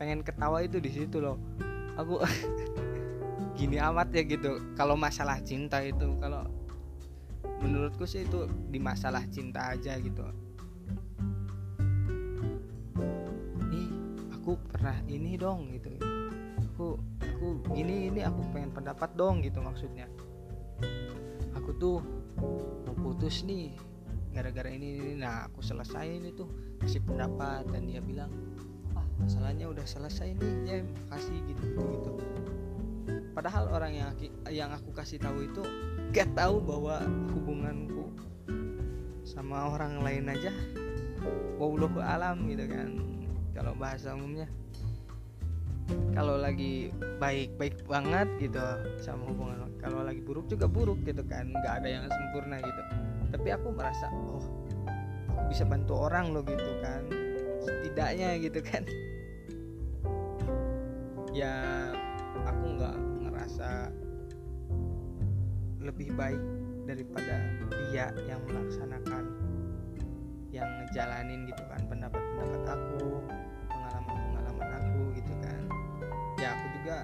pengen 0.01 0.25
ketawa 0.25 0.65
itu 0.65 0.81
di 0.81 0.89
situ 0.89 1.21
loh. 1.21 1.37
Aku 2.01 2.23
gini 3.57 3.77
amat 3.77 4.09
ya 4.09 4.23
gitu. 4.25 4.57
Kalau 4.73 4.97
masalah 4.97 5.37
cinta 5.45 5.83
itu 5.85 6.17
kalau 6.17 6.49
menurutku 7.61 8.07
sih 8.09 8.25
itu 8.25 8.49
di 8.73 8.81
masalah 8.81 9.21
cinta 9.29 9.77
aja 9.77 10.01
gitu. 10.01 10.25
Ih 13.69 13.89
aku 14.33 14.57
pernah 14.73 14.97
ini 15.05 15.37
dong 15.37 15.77
gitu. 15.77 15.93
Aku 16.73 16.97
aku 17.21 17.61
gini 17.75 18.09
ini 18.09 18.25
aku 18.25 18.41
pengen 18.49 18.71
pendapat 18.73 19.13
dong 19.13 19.43
gitu 19.45 19.59
maksudnya 19.59 20.09
aku 21.59 21.75
tuh 21.75 21.99
mau 22.87 22.95
putus 22.95 23.43
nih 23.43 23.75
gara-gara 24.31 24.71
ini, 24.71 24.95
ini 24.95 25.13
nah 25.19 25.51
aku 25.51 25.59
selesaiin 25.59 26.23
itu 26.23 26.47
kasih 26.79 27.03
pendapat 27.03 27.67
dan 27.67 27.83
dia 27.83 27.99
bilang 27.99 28.31
ah 28.95 29.03
masalahnya 29.19 29.67
udah 29.67 29.83
selesai 29.83 30.39
nih 30.39 30.53
ya 30.63 30.77
kasih 31.11 31.35
gitu 31.51 31.63
gitu, 31.67 31.83
gitu. 31.91 32.11
padahal 33.35 33.67
orang 33.75 33.91
yang 33.91 34.09
yang 34.47 34.69
aku 34.71 34.95
kasih 34.95 35.19
tahu 35.19 35.43
itu 35.43 35.61
gak 36.15 36.31
tahu 36.33 36.63
bahwa 36.63 37.03
hubunganku 37.35 38.15
sama 39.27 39.75
orang 39.75 39.99
lain 39.99 40.31
aja 40.31 40.55
wallahu 41.59 41.99
alam 41.99 42.47
gitu 42.47 42.65
kan 42.71 42.89
kalau 43.51 43.75
bahasa 43.75 44.15
umumnya 44.15 44.47
kalau 46.13 46.35
lagi 46.37 46.93
baik 47.17 47.55
baik 47.57 47.75
banget 47.85 48.27
gitu 48.39 48.61
sama 49.01 49.25
hubungan 49.29 49.59
kalau 49.79 50.03
lagi 50.03 50.19
buruk 50.19 50.45
juga 50.51 50.67
buruk 50.67 50.99
gitu 51.07 51.23
kan 51.23 51.49
nggak 51.49 51.73
ada 51.81 51.87
yang 51.87 52.03
sempurna 52.05 52.59
gitu. 52.59 52.81
Tapi 53.31 53.47
aku 53.55 53.67
merasa 53.71 54.11
oh 54.11 54.43
aku 55.31 55.41
bisa 55.49 55.63
bantu 55.63 55.95
orang 55.95 56.35
loh 56.35 56.43
gitu 56.43 56.71
kan 56.83 57.07
setidaknya 57.63 58.29
gitu 58.43 58.59
kan. 58.59 58.83
Ya 61.31 61.55
aku 62.43 62.65
nggak 62.75 62.95
ngerasa 63.23 63.69
lebih 65.79 66.11
baik 66.19 66.43
daripada 66.83 67.35
dia 67.89 68.11
yang 68.27 68.41
melaksanakan 68.45 69.25
yang 70.49 70.67
ngejalanin 70.81 71.45
gitu 71.47 71.63
kan 71.69 71.81
pendapat-pendapat 71.87 72.61
aku 72.67 73.21
ya 76.39 76.55
aku 76.55 76.65
juga 76.79 76.97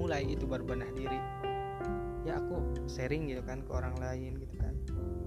mulai 0.00 0.24
itu 0.24 0.48
berbenah 0.48 0.88
diri. 0.96 1.20
Ya 2.26 2.42
aku 2.42 2.88
sharing 2.90 3.30
gitu 3.30 3.44
kan 3.44 3.62
ke 3.62 3.70
orang 3.70 3.94
lain 4.00 4.40
gitu 4.40 4.56
kan. 4.58 4.74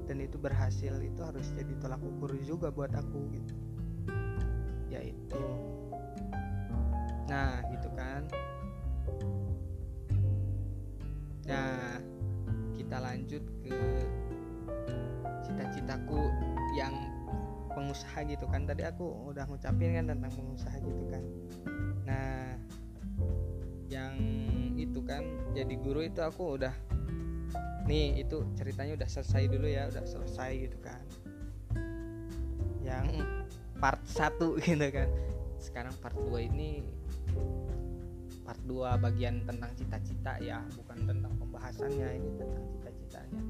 Dan 0.09 0.25
itu 0.25 0.41
berhasil 0.41 0.97
itu 0.99 1.21
harus 1.21 1.53
jadi 1.53 1.73
tolak 1.77 2.01
ukur 2.01 2.33
juga 2.41 2.73
buat 2.73 2.91
aku 2.91 3.19
gitu. 3.37 3.53
Yaitu 4.89 5.43
nah 7.29 7.61
gitu 7.69 7.89
kan. 7.93 8.25
Nah, 11.49 11.97
kita 12.77 12.97
lanjut 13.01 13.41
ke 13.65 13.81
cita-citaku 15.45 16.29
yang 16.77 16.93
pengusaha 17.71 18.19
gitu 18.25 18.45
kan. 18.49 18.65
Tadi 18.65 18.83
aku 18.85 19.33
udah 19.33 19.45
ngucapin 19.47 19.95
kan 19.95 20.05
tentang 20.09 20.31
pengusaha 20.33 20.77
gitu 20.81 21.03
kan. 21.09 21.23
Nah, 22.05 22.57
yang 23.89 24.15
itu 24.77 24.99
kan 25.05 25.25
jadi 25.57 25.73
guru 25.81 26.05
itu 26.05 26.21
aku 26.21 26.61
udah 26.61 26.73
nih 27.89 28.21
itu 28.21 28.45
ceritanya 28.53 29.01
udah 29.01 29.09
selesai 29.09 29.43
dulu 29.49 29.67
ya, 29.69 29.89
udah 29.89 30.05
selesai 30.05 30.51
gitu 30.69 30.77
kan. 30.81 31.03
Yang 32.85 33.25
part 33.77 34.01
1 34.05 34.37
gitu 34.65 34.87
kan. 34.93 35.09
Sekarang 35.59 35.93
part 35.99 36.15
2 36.15 36.49
ini 36.49 36.85
part 38.49 38.61
2 38.65 38.97
bagian 38.97 39.45
tentang 39.45 39.69
cita-cita 39.77 40.41
ya 40.41 40.65
bukan 40.73 41.05
tentang 41.05 41.29
pembahasannya 41.37 42.17
ini 42.17 42.29
tentang 42.33 42.65
cita-citanya 42.73 43.43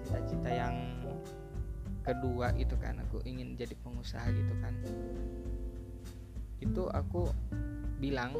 cita-cita 0.00 0.48
yang 0.48 0.93
kedua 2.04 2.52
itu 2.60 2.76
kan 2.76 3.00
aku 3.00 3.24
ingin 3.24 3.56
jadi 3.56 3.72
pengusaha 3.80 4.28
gitu 4.28 4.54
kan. 4.60 4.74
Itu 6.60 6.92
aku 6.92 7.32
bilang 7.96 8.36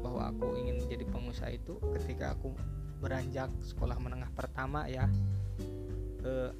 bahwa 0.00 0.30
aku 0.30 0.54
ingin 0.54 0.78
jadi 0.86 1.02
pengusaha 1.10 1.50
itu 1.50 1.82
ketika 1.98 2.38
aku 2.38 2.54
beranjak 3.02 3.50
sekolah 3.62 3.98
menengah 3.98 4.30
pertama 4.34 4.86
ya 4.86 5.10
eh, 6.22 6.50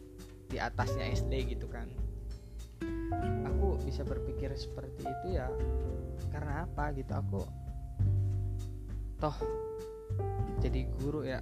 di 0.50 0.58
atasnya 0.58 1.06
SD 1.14 1.54
gitu 1.54 1.70
kan. 1.70 1.86
Aku 3.54 3.78
bisa 3.86 4.02
berpikir 4.02 4.50
seperti 4.58 5.06
itu 5.06 5.38
ya 5.38 5.46
karena 6.34 6.66
apa 6.66 6.90
gitu? 6.98 7.14
Aku 7.14 7.40
toh 9.22 9.34
jadi 10.58 10.90
guru 10.98 11.22
ya 11.22 11.38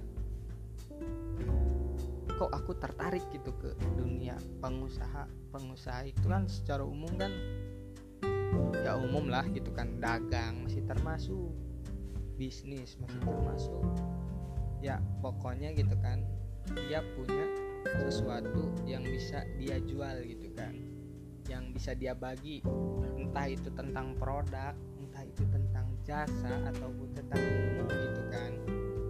kok 2.37 2.53
aku 2.53 2.71
tertarik 2.77 3.25
gitu 3.33 3.49
ke 3.57 3.73
dunia 3.97 4.37
pengusaha 4.61 5.25
pengusaha 5.49 6.05
itu 6.05 6.25
kan 6.29 6.45
secara 6.45 6.85
umum 6.85 7.09
kan 7.17 7.33
ya 8.85 8.95
umum 8.95 9.27
lah 9.27 9.43
gitu 9.51 9.73
kan 9.73 9.97
dagang 9.97 10.63
masih 10.63 10.85
termasuk 10.85 11.51
bisnis 12.37 12.95
masih 13.01 13.19
termasuk 13.25 13.81
ya 14.79 15.01
pokoknya 15.19 15.73
gitu 15.73 15.97
kan 15.99 16.21
dia 16.87 17.01
punya 17.17 17.45
sesuatu 18.05 18.69
yang 18.85 19.01
bisa 19.01 19.41
dia 19.57 19.81
jual 19.81 20.21
gitu 20.21 20.53
kan 20.53 20.77
yang 21.49 21.71
bisa 21.73 21.97
dia 21.97 22.13
bagi 22.13 22.61
entah 23.17 23.47
itu 23.49 23.73
tentang 23.73 24.13
produk 24.19 24.77
entah 25.01 25.23
itu 25.25 25.43
tentang 25.49 25.87
jasa 26.07 26.53
ataupun 26.71 27.11
tentang 27.11 27.41
ilmu 27.43 27.83
gitu 27.91 28.23
kan. 28.31 28.51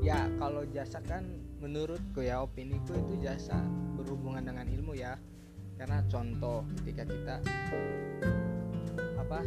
Ya 0.01 0.25
kalau 0.41 0.65
jasa 0.65 0.97
kan 1.05 1.29
menurutku 1.57 2.21
ya 2.21 2.45
opini 2.45 2.77
ku 2.85 2.93
itu 2.93 3.17
jasa 3.25 3.57
berhubungan 3.97 4.45
dengan 4.45 4.65
ilmu 4.69 4.93
ya. 4.93 5.17
Karena 5.77 6.01
contoh 6.09 6.65
ketika 6.81 7.05
kita 7.05 7.35
apa 9.17 9.39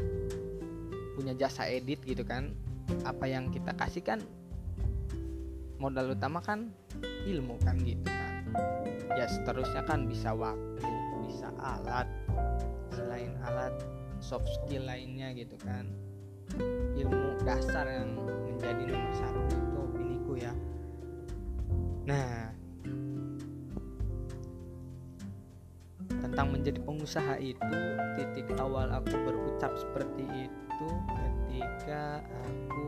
punya 1.18 1.34
jasa 1.34 1.66
edit 1.66 1.98
gitu 2.06 2.22
kan 2.22 2.54
apa 3.02 3.26
yang 3.26 3.50
kita 3.50 3.74
kasih 3.74 4.02
kan 4.02 4.20
modal 5.78 6.14
utama 6.14 6.38
kan 6.42 6.70
ilmu 7.26 7.58
kan 7.62 7.78
gitu 7.82 8.06
kan. 8.06 8.46
Ya 9.14 9.26
seterusnya 9.26 9.82
kan 9.86 10.06
bisa 10.06 10.30
waktu 10.34 10.86
bisa 11.26 11.50
alat 11.58 12.06
selain 12.94 13.34
alat 13.46 13.74
soft 14.22 14.46
skill 14.46 14.86
lainnya 14.86 15.34
gitu 15.34 15.58
kan. 15.62 15.86
Ilmu 16.98 17.42
dasar 17.46 17.86
yang 17.86 18.18
menjadi 18.50 18.90
nomor 18.90 19.12
satu 19.14 19.40
itu 19.54 19.78
opiniku 19.78 20.32
ya 20.34 20.52
nah 22.10 22.50
tentang 26.10 26.50
menjadi 26.50 26.82
pengusaha 26.82 27.38
itu 27.38 27.78
titik 28.18 28.50
awal 28.58 28.90
aku 28.90 29.14
berucap 29.22 29.70
seperti 29.78 30.26
itu 30.50 30.88
ketika 31.06 32.26
aku 32.46 32.84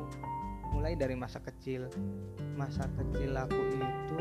mulai 0.72 0.96
dari 0.96 1.14
masa 1.14 1.38
kecil. 1.38 1.87
Masa 2.56 2.88
kecil 2.98 3.37
aku 3.37 3.61
itu 3.76 4.16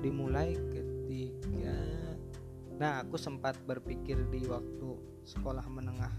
dimulai 0.00 0.52
ketika 0.72 1.76
nah 2.74 3.00
aku 3.00 3.16
sempat 3.16 3.56
berpikir 3.64 4.18
di 4.28 4.44
waktu 4.50 4.98
sekolah 5.24 5.64
menengah 5.70 6.10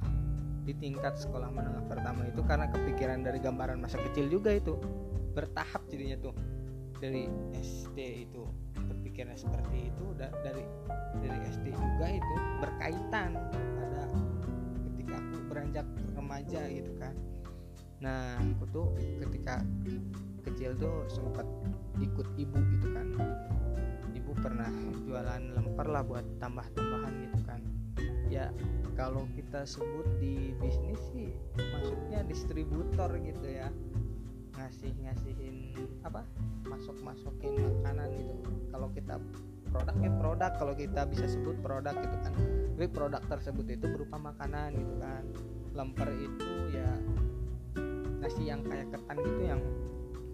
di 0.66 0.74
tingkat 0.74 1.14
sekolah 1.20 1.52
menengah 1.54 1.86
pertama 1.86 2.26
itu 2.26 2.42
karena 2.42 2.66
kepikiran 2.72 3.22
dari 3.22 3.38
gambaran 3.38 3.78
masa 3.78 4.02
kecil 4.02 4.32
juga 4.32 4.56
itu 4.56 4.74
bertahap 5.36 5.86
jadinya 5.92 6.18
tuh 6.18 6.34
dari 7.00 7.28
SD 7.56 8.30
itu 8.30 8.44
berpikirnya 8.76 9.36
seperti 9.36 9.92
itu 9.92 10.06
dari 10.20 10.64
dari 11.20 11.40
SD 11.52 11.66
juga 11.76 12.08
itu 12.12 12.36
berkaitan 12.64 13.30
pada 13.52 14.04
ketika 14.92 15.16
aku 15.20 15.36
beranjak 15.52 15.88
remaja 16.16 16.62
gitu 16.72 16.92
kan. 17.00 17.16
Nah 18.00 18.40
aku 18.40 18.64
tuh 18.72 18.88
ketika 19.28 19.64
kecil 20.46 20.78
tuh 20.78 21.08
sempat 21.12 21.48
ikut 22.00 22.28
ibu 22.40 22.60
gitu 22.78 22.88
kan. 22.92 23.08
Ibu 24.16 24.32
pernah 24.40 24.72
jualan 25.06 25.42
lemper 25.56 25.88
lah 25.88 26.04
buat 26.04 26.26
tambah-tambahan 26.40 27.14
gitu 27.30 27.40
kan. 27.48 27.62
Ya 28.32 28.52
kalau 28.96 29.28
kita 29.36 29.68
sebut 29.68 30.08
di 30.24 30.56
bisnis 30.60 31.00
sih 31.12 31.32
masuknya 31.60 32.24
distributor 32.24 33.12
gitu 33.20 33.48
ya 33.48 33.68
ngasih 34.56 34.92
ngasihin 35.04 35.58
apa 36.02 36.24
masuk 36.66 36.96
masukin 37.04 37.54
makanan 37.60 38.10
gitu. 38.16 38.34
Kalau 38.72 38.88
kita 38.92 39.16
produk 39.72 39.96
ya 40.00 40.12
produk 40.16 40.52
kalau 40.56 40.74
kita 40.74 41.02
bisa 41.12 41.26
sebut 41.28 41.60
produk 41.60 41.96
gitu 42.00 42.18
kan. 42.24 42.34
Tapi 42.76 42.88
produk 42.92 43.24
tersebut 43.28 43.68
itu 43.68 43.86
berupa 43.92 44.18
makanan 44.20 44.76
gitu 44.76 44.96
kan. 45.00 45.24
Lemper 45.76 46.10
itu 46.16 46.52
ya 46.72 46.92
nasi 48.24 48.48
yang 48.48 48.64
kayak 48.64 48.90
ketan 48.96 49.18
gitu 49.22 49.42
yang 49.44 49.62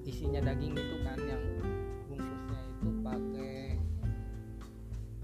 isinya 0.06 0.40
daging 0.42 0.74
itu 0.78 0.96
kan 1.06 1.18
yang 1.22 1.42
bungkusnya 2.10 2.62
itu 2.62 2.90
pakai 3.02 3.58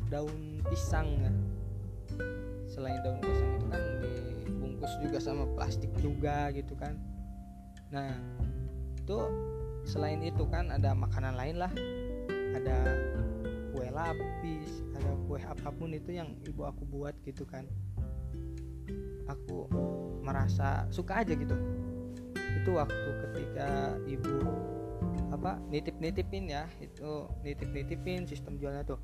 daun 0.10 0.62
pisang 0.66 1.08
ya. 1.22 1.32
Selain 2.66 2.98
daun 3.06 3.22
pisang 3.22 3.52
itu 3.58 3.66
kan 3.70 3.84
dibungkus 4.02 4.94
juga 5.02 5.18
sama 5.22 5.46
plastik 5.54 5.94
juga 6.02 6.50
gitu 6.54 6.74
kan. 6.78 6.98
Nah 7.94 8.14
itu 9.08 9.24
selain 9.88 10.20
itu 10.20 10.44
kan 10.52 10.68
ada 10.68 10.92
makanan 10.92 11.40
lain 11.40 11.56
lah. 11.64 11.72
Ada 12.28 12.76
kue 13.72 13.88
lapis 13.88 14.84
ada 14.92 15.16
kue 15.24 15.40
apa 15.40 15.72
pun 15.72 15.96
itu 15.96 16.12
yang 16.12 16.36
ibu 16.44 16.68
aku 16.68 16.84
buat 16.84 17.16
gitu 17.24 17.48
kan. 17.48 17.64
Aku 19.32 19.72
merasa 20.20 20.84
suka 20.92 21.24
aja 21.24 21.32
gitu. 21.32 21.56
Itu 22.36 22.76
waktu 22.76 23.10
ketika 23.24 23.96
ibu 24.04 24.44
apa 25.32 25.56
nitip 25.72 25.96
nitipin 26.04 26.52
ya 26.52 26.68
itu 26.84 27.32
nitip 27.48 27.72
nitipin 27.72 28.28
sistem 28.28 28.60
jualnya 28.60 28.84
tuh. 28.84 29.00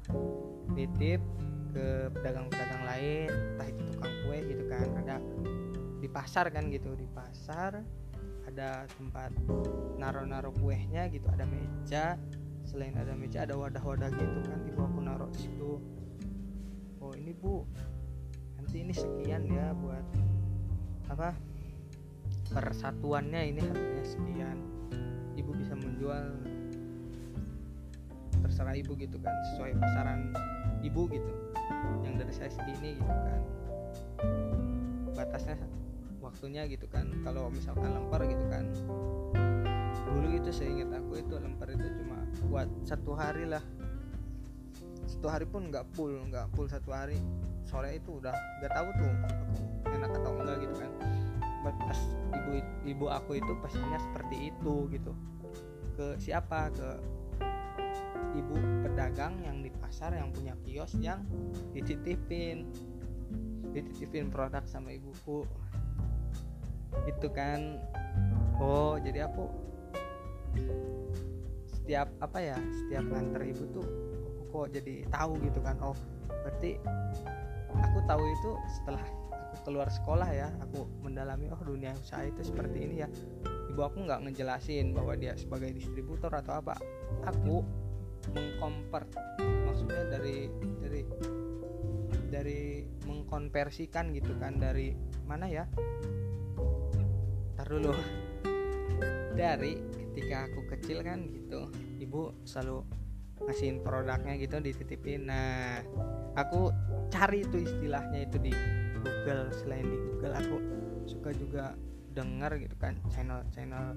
Nitip 0.75 1.23
ke 1.71 2.11
pedagang-pedagang 2.11 2.83
lain 2.83 3.31
entah 3.55 3.67
itu 3.71 3.81
tukang 3.87 4.13
kue 4.27 4.37
gitu 4.51 4.67
kan 4.67 4.87
ada 4.99 5.15
di 6.03 6.11
pasar 6.11 6.51
kan 6.51 6.67
gitu 6.67 6.91
di 6.91 7.07
pasar 7.15 8.02
ada 8.53 8.85
tempat 8.85 9.33
naro-naro 9.97 10.53
kuehnya 10.61 11.09
gitu 11.09 11.25
ada 11.33 11.41
meja. 11.41 12.21
Selain 12.61 12.93
ada 12.93 13.17
meja 13.17 13.49
ada 13.49 13.57
wadah-wadah 13.57 14.13
gitu 14.13 14.39
kan 14.45 14.61
ibu 14.69 14.79
aku 14.85 14.99
naruh 15.01 15.25
di 15.33 15.49
situ. 15.49 15.81
Oh 17.01 17.11
ini 17.17 17.33
bu. 17.33 17.65
Nanti 18.61 18.85
ini 18.85 18.93
sekian 18.93 19.49
ya 19.49 19.73
buat 19.73 20.05
apa 21.09 21.33
persatuannya 22.53 23.41
ini 23.57 23.59
harganya 23.65 24.05
sekian. 24.05 24.57
Ibu 25.33 25.51
bisa 25.57 25.73
menjual. 25.73 26.37
Terserah 28.37 28.77
ibu 28.77 28.93
gitu 29.01 29.17
kan 29.17 29.33
sesuai 29.49 29.81
pasaran 29.81 30.29
ibu 30.85 31.09
gitu. 31.09 31.33
Yang 32.05 32.13
dari 32.21 32.33
saya 32.37 32.51
segini 32.53 33.01
gitu 33.01 33.17
kan. 33.17 33.41
Batasnya 35.17 35.57
waktunya 36.33 36.65
gitu 36.65 36.89
kan. 36.89 37.13
Kalau 37.21 37.53
misalkan 37.53 37.93
lempar 37.93 38.25
gitu 38.25 38.45
kan. 38.49 38.65
Dulu 40.09 40.27
itu 40.33 40.49
saya 40.49 40.73
ingat 40.73 40.89
aku 40.97 41.21
itu 41.21 41.33
lempar 41.37 41.69
itu 41.69 41.85
cuma 42.01 42.25
buat 42.49 42.67
satu 42.81 43.13
hari 43.13 43.45
lah. 43.45 43.61
Satu 45.05 45.29
hari 45.29 45.45
pun 45.45 45.69
nggak 45.69 45.85
full 45.93 46.17
nggak 46.33 46.49
full 46.57 46.65
satu 46.65 46.89
hari. 46.89 47.21
Sore 47.69 47.95
itu 48.01 48.17
udah 48.17 48.33
nggak 48.33 48.73
tahu 48.73 48.87
tuh 48.97 49.13
enak 49.93 50.11
atau 50.19 50.31
enggak 50.41 50.57
gitu 50.65 50.75
kan. 50.81 50.91
Pas 51.63 51.99
ibu 52.33 52.51
ibu 52.83 53.05
aku 53.07 53.31
itu 53.39 53.53
pesannya 53.61 53.99
seperti 54.01 54.35
itu 54.49 54.75
gitu. 54.89 55.13
Ke 55.93 56.17
siapa? 56.17 56.73
Ke 56.73 56.99
ibu 58.33 58.57
pedagang 58.81 59.37
yang 59.45 59.61
di 59.61 59.69
pasar 59.79 60.17
yang 60.17 60.33
punya 60.33 60.57
kios 60.65 60.97
yang 60.99 61.23
dititipin. 61.71 62.67
Dititipin 63.71 64.27
produk 64.29 64.61
sama 64.67 64.93
ibuku 64.93 65.47
itu 67.09 67.27
kan. 67.31 67.81
Oh 68.61 68.95
jadi 69.01 69.27
aku 69.27 69.49
setiap 71.83 72.07
apa 72.23 72.39
ya 72.39 72.57
setiap 72.71 73.03
nganter 73.11 73.43
ibu 73.43 73.63
tuh 73.75 73.87
aku 74.39 74.43
kok 74.47 74.67
jadi 74.71 75.03
tahu 75.11 75.35
gitu 75.43 75.59
kan. 75.59 75.75
Oh 75.83 75.97
berarti 76.29 76.79
aku 77.73 77.99
tahu 78.07 78.23
itu 78.23 78.51
setelah 78.79 79.03
keluar 79.63 79.87
sekolah 79.87 80.27
ya 80.31 80.49
aku 80.59 80.83
mendalami 81.05 81.47
oh 81.51 81.61
dunia 81.63 81.95
usaha 81.99 82.23
itu 82.23 82.41
seperti 82.45 82.87
ini 82.87 82.95
ya. 83.03 83.09
Ibu 83.73 83.81
aku 83.81 84.05
nggak 84.05 84.29
ngejelasin 84.29 84.93
bahwa 84.93 85.17
dia 85.17 85.33
sebagai 85.35 85.73
distributor 85.73 86.29
atau 86.29 86.61
apa. 86.61 86.77
Aku 87.25 87.65
mengkonvert 88.31 89.11
maksudnya 89.67 90.07
dari 90.07 90.47
dari 90.79 91.01
dari 92.31 92.61
mengkonversikan 93.05 94.15
gitu 94.15 94.33
kan 94.39 94.55
dari 94.57 94.95
mana 95.27 95.45
ya 95.51 95.67
tar 97.63 97.79
dulu. 97.79 97.95
Dari 99.39 99.79
ketika 99.95 100.51
aku 100.51 100.59
kecil 100.75 100.99
kan 100.99 101.31
gitu 101.31 101.71
ibu 102.03 102.35
selalu 102.43 102.83
ngasihin 103.47 103.79
produknya 103.79 104.35
gitu 104.35 104.59
dititipin. 104.59 105.31
Nah 105.31 105.79
aku 106.35 106.75
cari 107.07 107.47
itu 107.47 107.63
istilahnya 107.63 108.27
itu 108.27 108.35
di 108.43 108.51
Google. 108.99 109.47
Selain 109.55 109.87
di 109.87 109.95
Google 109.95 110.35
aku 110.35 110.55
suka 111.07 111.31
juga 111.31 111.71
dengar 112.11 112.51
gitu 112.59 112.75
kan 112.77 112.99
channel-channel 113.09 113.95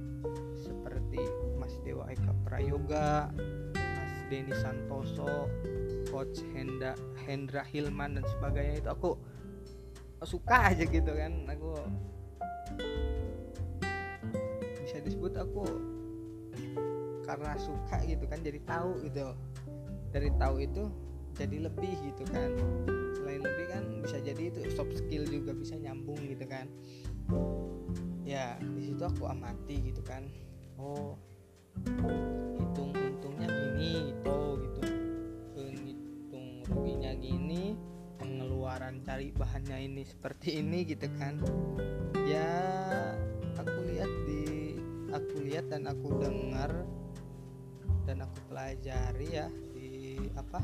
seperti 0.54 1.20
Mas 1.58 1.74
Dewa 1.82 2.06
Eka 2.06 2.32
Prayoga, 2.46 3.34
Mas 3.74 4.14
Denny 4.30 4.54
Santoso, 4.62 5.50
Coach 6.06 6.38
Hendra 6.54 6.94
Hendra 7.26 7.66
Hilman 7.66 8.14
dan 8.14 8.24
sebagainya. 8.30 8.78
Itu 8.78 8.90
aku 8.94 9.10
suka 10.22 10.70
aja 10.70 10.86
gitu 10.86 11.10
kan. 11.10 11.50
Aku 11.50 11.74
bisa 14.96 15.12
disebut 15.12 15.36
aku 15.36 15.60
karena 17.28 17.52
suka 17.60 18.00
gitu 18.08 18.24
kan 18.32 18.40
jadi 18.40 18.56
tahu 18.64 19.04
gitu. 19.04 19.28
Dari 20.08 20.32
tahu 20.40 20.64
itu 20.64 20.88
jadi 21.36 21.68
lebih 21.68 21.92
gitu 22.00 22.24
kan. 22.32 22.56
Selain 23.12 23.44
lebih 23.44 23.66
kan 23.68 23.84
bisa 24.00 24.16
jadi 24.24 24.48
itu 24.48 24.64
soft 24.72 24.96
skill 24.96 25.28
juga 25.28 25.52
bisa 25.52 25.76
nyambung 25.76 26.16
gitu 26.24 26.48
kan. 26.48 26.64
Ya 28.24 28.56
di 28.56 28.88
situ 28.88 29.04
aku 29.04 29.28
amati 29.28 29.84
gitu 29.84 30.00
kan. 30.00 30.32
Oh 30.80 31.20
hitung 32.56 32.96
untungnya 32.96 33.52
gini 33.52 34.16
gitu 34.16 34.36
gitu. 34.64 34.80
Hitung 35.60 36.64
ruginya 36.72 37.12
gini 37.20 37.76
pengeluaran 38.16 39.04
cari 39.04 39.28
bahannya 39.36 39.76
ini 39.92 40.08
seperti 40.08 40.64
ini 40.64 40.88
gitu 40.88 41.04
kan. 41.20 41.36
Ya 42.24 42.48
aku 45.16 45.40
lihat 45.48 45.72
dan 45.72 45.88
aku 45.88 46.20
dengar 46.20 46.84
dan 48.04 48.22
aku 48.22 48.38
pelajari 48.52 49.28
ya 49.32 49.48
di 49.72 50.20
apa? 50.36 50.60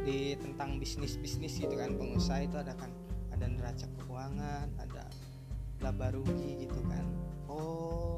Di 0.00 0.34
tentang 0.40 0.80
bisnis 0.80 1.20
bisnis 1.20 1.60
gitu 1.60 1.76
kan 1.76 1.92
pengusaha 1.94 2.40
itu 2.40 2.56
ada 2.56 2.72
kan 2.72 2.88
ada 3.30 3.46
neraca 3.46 3.86
keuangan 4.00 4.66
ada 4.80 5.04
laba 5.84 6.08
rugi 6.16 6.64
gitu 6.64 6.80
kan. 6.88 7.04
Oh 7.52 8.16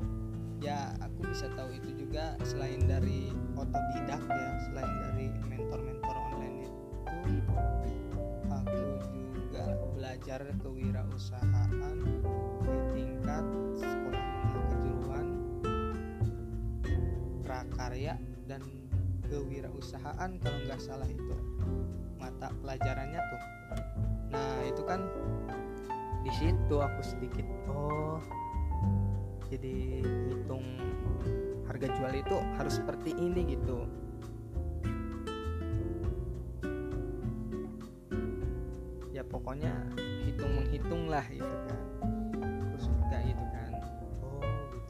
ya 0.62 0.94
aku 1.02 1.26
bisa 1.26 1.50
tahu 1.58 1.74
itu 1.74 2.06
juga 2.06 2.38
selain 2.46 2.86
dari 2.86 3.34
otodidak 3.58 4.22
ya 4.30 4.50
selain 4.70 4.94
dari 5.10 5.26
mentor-mentor 5.50 6.16
online 6.30 6.56
itu 6.70 7.54
aku 8.46 8.78
juga 9.34 9.64
belajar 9.98 10.40
kewirausahaan 10.62 11.98
tingkat 13.32 13.48
sekolah 13.80 14.24
menengah 14.28 14.64
kejuruan 14.68 15.26
prakarya 17.40 18.14
dan 18.44 18.60
kewirausahaan 19.24 20.30
kalau 20.36 20.58
nggak 20.68 20.76
salah 20.76 21.08
itu 21.08 21.36
mata 22.20 22.52
pelajarannya 22.60 23.16
tuh. 23.16 23.42
Nah 24.36 24.56
itu 24.68 24.82
kan 24.84 25.00
di 26.20 26.32
situ 26.36 26.76
aku 26.76 27.00
sedikit 27.00 27.48
oh 27.72 28.20
jadi 29.48 30.04
hitung 30.04 30.64
harga 31.64 31.88
jual 31.88 32.12
itu 32.12 32.36
harus 32.60 32.74
seperti 32.84 33.16
ini 33.16 33.56
gitu. 33.56 33.88
Ya 39.16 39.24
pokoknya 39.24 39.72
hitung 40.28 40.52
menghitung 40.52 41.08
lah 41.08 41.24
gitu 41.32 41.56
kan 41.64 41.80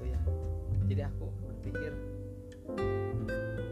gitu 0.02 0.10
ya. 0.10 0.20
Jadi 0.90 1.02
aku 1.06 1.26
berpikir 1.46 1.92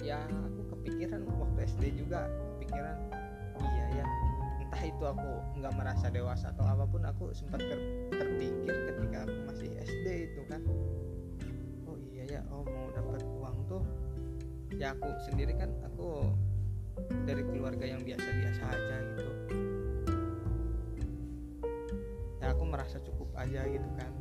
ya 0.00 0.22
aku 0.30 0.60
kepikiran 0.78 1.20
waktu 1.38 1.58
SD 1.66 1.82
juga 1.98 2.30
kepikiran 2.56 2.96
iya 3.60 3.86
ya. 4.02 4.06
Entah 4.62 4.82
itu 4.86 5.04
aku 5.04 5.30
nggak 5.58 5.74
merasa 5.74 6.06
dewasa 6.08 6.54
atau 6.54 6.64
apa 6.64 6.86
pun 6.86 7.02
aku 7.02 7.34
sempat 7.34 7.58
ter 7.58 7.78
terpikir 8.14 8.74
ketika 8.94 9.26
aku 9.26 9.36
masih 9.50 9.70
SD 9.82 10.06
itu 10.30 10.42
kan. 10.46 10.62
Oh 11.90 11.98
iya 11.98 12.38
ya 12.38 12.40
oh 12.54 12.62
mau 12.62 12.86
dapat 12.94 13.22
uang 13.26 13.56
tuh 13.66 13.82
ya 14.78 14.94
aku 14.94 15.10
sendiri 15.26 15.58
kan 15.58 15.70
aku 15.82 16.30
dari 17.26 17.42
keluarga 17.42 17.84
yang 17.84 18.00
biasa-biasa 18.06 18.62
aja 18.70 18.96
gitu. 19.02 19.32
Ya 22.40 22.46
aku 22.54 22.64
merasa 22.64 22.96
cukup 23.02 23.28
aja 23.34 23.66
gitu 23.66 23.88
kan. 23.98 24.12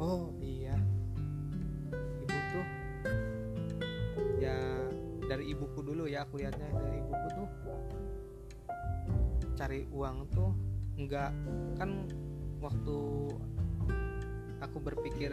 Oh 0.00 0.32
dari 5.40 5.56
ibuku 5.56 5.80
dulu 5.80 6.04
ya 6.04 6.28
aku 6.28 6.36
lihatnya 6.36 6.68
dari 6.68 7.00
ibuku 7.00 7.26
tuh 7.32 7.48
cari 9.56 9.88
uang 9.88 10.28
tuh 10.36 10.52
enggak 11.00 11.32
kan 11.80 12.04
waktu 12.60 12.96
aku 14.60 14.76
berpikir 14.84 15.32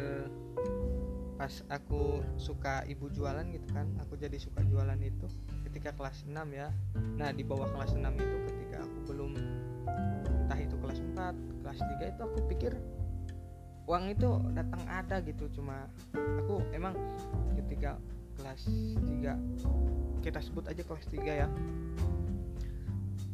pas 1.35 1.51
aku 1.67 2.23
suka 2.39 2.87
ibu 2.87 3.11
jualan 3.11 3.51
gitu 3.51 3.67
kan 3.75 3.91
aku 3.99 4.15
jadi 4.15 4.39
suka 4.39 4.63
jualan 4.63 4.95
itu 5.03 5.27
ketika 5.67 5.91
kelas 5.99 6.23
6 6.23 6.39
ya. 6.55 6.71
Nah 7.19 7.35
di 7.35 7.43
bawah 7.43 7.67
kelas 7.75 7.91
6 7.91 8.07
itu 8.15 8.37
ketika 8.47 8.87
aku 8.87 9.11
belum 9.11 9.35
entah 10.47 10.59
itu 10.63 10.79
kelas 10.79 11.03
4 11.03 11.35
kelas 11.67 11.79
3 11.83 12.15
itu 12.15 12.21
aku 12.23 12.39
pikir 12.47 12.79
uang 13.91 14.07
itu 14.07 14.39
datang 14.55 14.87
ada 14.87 15.19
gitu 15.19 15.51
cuma 15.51 15.91
aku 16.15 16.63
emang 16.71 16.95
ketika 17.59 17.99
kelas 18.37 18.61
3 18.69 20.21
kita 20.21 20.39
sebut 20.43 20.65
aja 20.69 20.81
kelas 20.83 21.05
3 21.09 21.23
ya. 21.23 21.47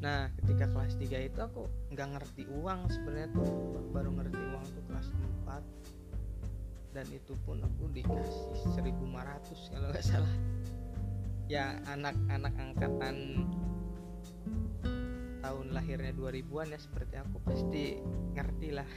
Nah 0.04 0.28
ketika 0.42 0.68
kelas 0.72 0.94
3 1.00 1.28
itu 1.28 1.40
aku 1.40 1.68
nggak 1.96 2.08
ngerti 2.20 2.44
uang 2.52 2.88
sebenarnya 2.92 3.30
tuh. 3.36 3.48
Baru 3.92 4.10
ngerti 4.16 4.38
uang 4.40 4.66
tuh 4.68 4.84
kelas 4.92 5.08
4 5.48 6.94
dan 6.94 7.08
itu 7.10 7.34
pun 7.44 7.58
aku 7.66 7.90
dikasih 7.90 8.78
1500 8.78 9.74
kalau 9.74 9.88
nggak 9.90 10.06
salah. 10.06 10.36
Ya 11.50 11.82
anak-anak 11.90 12.54
angkatan 12.56 13.16
tahun 15.44 15.76
lahirnya 15.76 16.16
2000-an 16.16 16.72
ya 16.72 16.80
seperti 16.80 17.20
aku 17.20 17.38
pasti 17.44 17.84
ngerti 18.32 18.70
lah. 18.72 18.88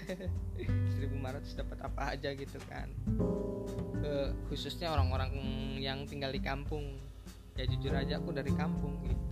1500 1.02 1.58
dapat 1.58 1.78
apa 1.82 2.02
aja 2.14 2.30
gitu 2.38 2.62
kan. 2.70 2.86
E, 4.06 4.30
khususnya 4.46 4.94
orang-orang 4.94 5.34
yang 5.82 6.06
tinggal 6.06 6.30
di 6.30 6.38
kampung. 6.38 7.02
Ya 7.58 7.66
jujur 7.66 7.90
aja 7.90 8.22
aku 8.22 8.30
dari 8.30 8.54
kampung 8.54 8.94
gitu. 9.02 9.26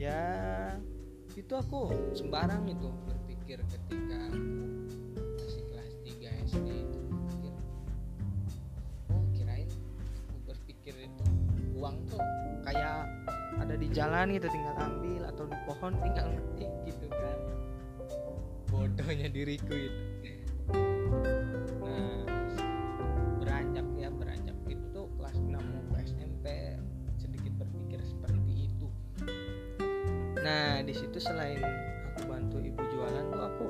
Ya 0.00 0.24
itu 1.36 1.52
aku 1.52 1.92
sembarang 2.16 2.64
itu 2.64 2.88
berpikir 3.04 3.60
ketika 3.68 4.18
aku 4.32 4.40
masih 5.36 5.62
kelas 5.68 5.92
3 6.02 6.48
SD 6.48 6.87
ada 13.68 13.76
di 13.76 13.92
jalan 13.92 14.32
gitu 14.32 14.48
tinggal 14.48 14.72
ambil 14.80 15.28
atau 15.28 15.44
di 15.44 15.56
pohon 15.68 15.92
tinggal 16.00 16.24
ngetik 16.32 16.72
gitu 16.88 17.06
kan. 17.12 17.38
Bodohnya 18.72 19.28
diriku 19.28 19.76
itu. 19.76 20.00
Nah 21.84 22.24
beranjak 23.44 23.84
ya 24.00 24.08
beranjak 24.08 24.56
itu 24.72 24.80
tuh 24.88 25.12
kelas 25.20 25.36
6 25.36 25.52
mau 25.52 25.84
ke 25.92 26.00
SMP 26.00 26.44
sedikit 27.20 27.60
berpikir 27.60 28.00
seperti 28.00 28.72
itu. 28.72 28.88
Nah 30.40 30.80
di 30.80 30.96
situ 30.96 31.20
selain 31.20 31.60
aku 32.16 32.24
bantu 32.24 32.64
ibu 32.64 32.80
jualan 32.88 33.24
tuh 33.28 33.42
aku 33.52 33.68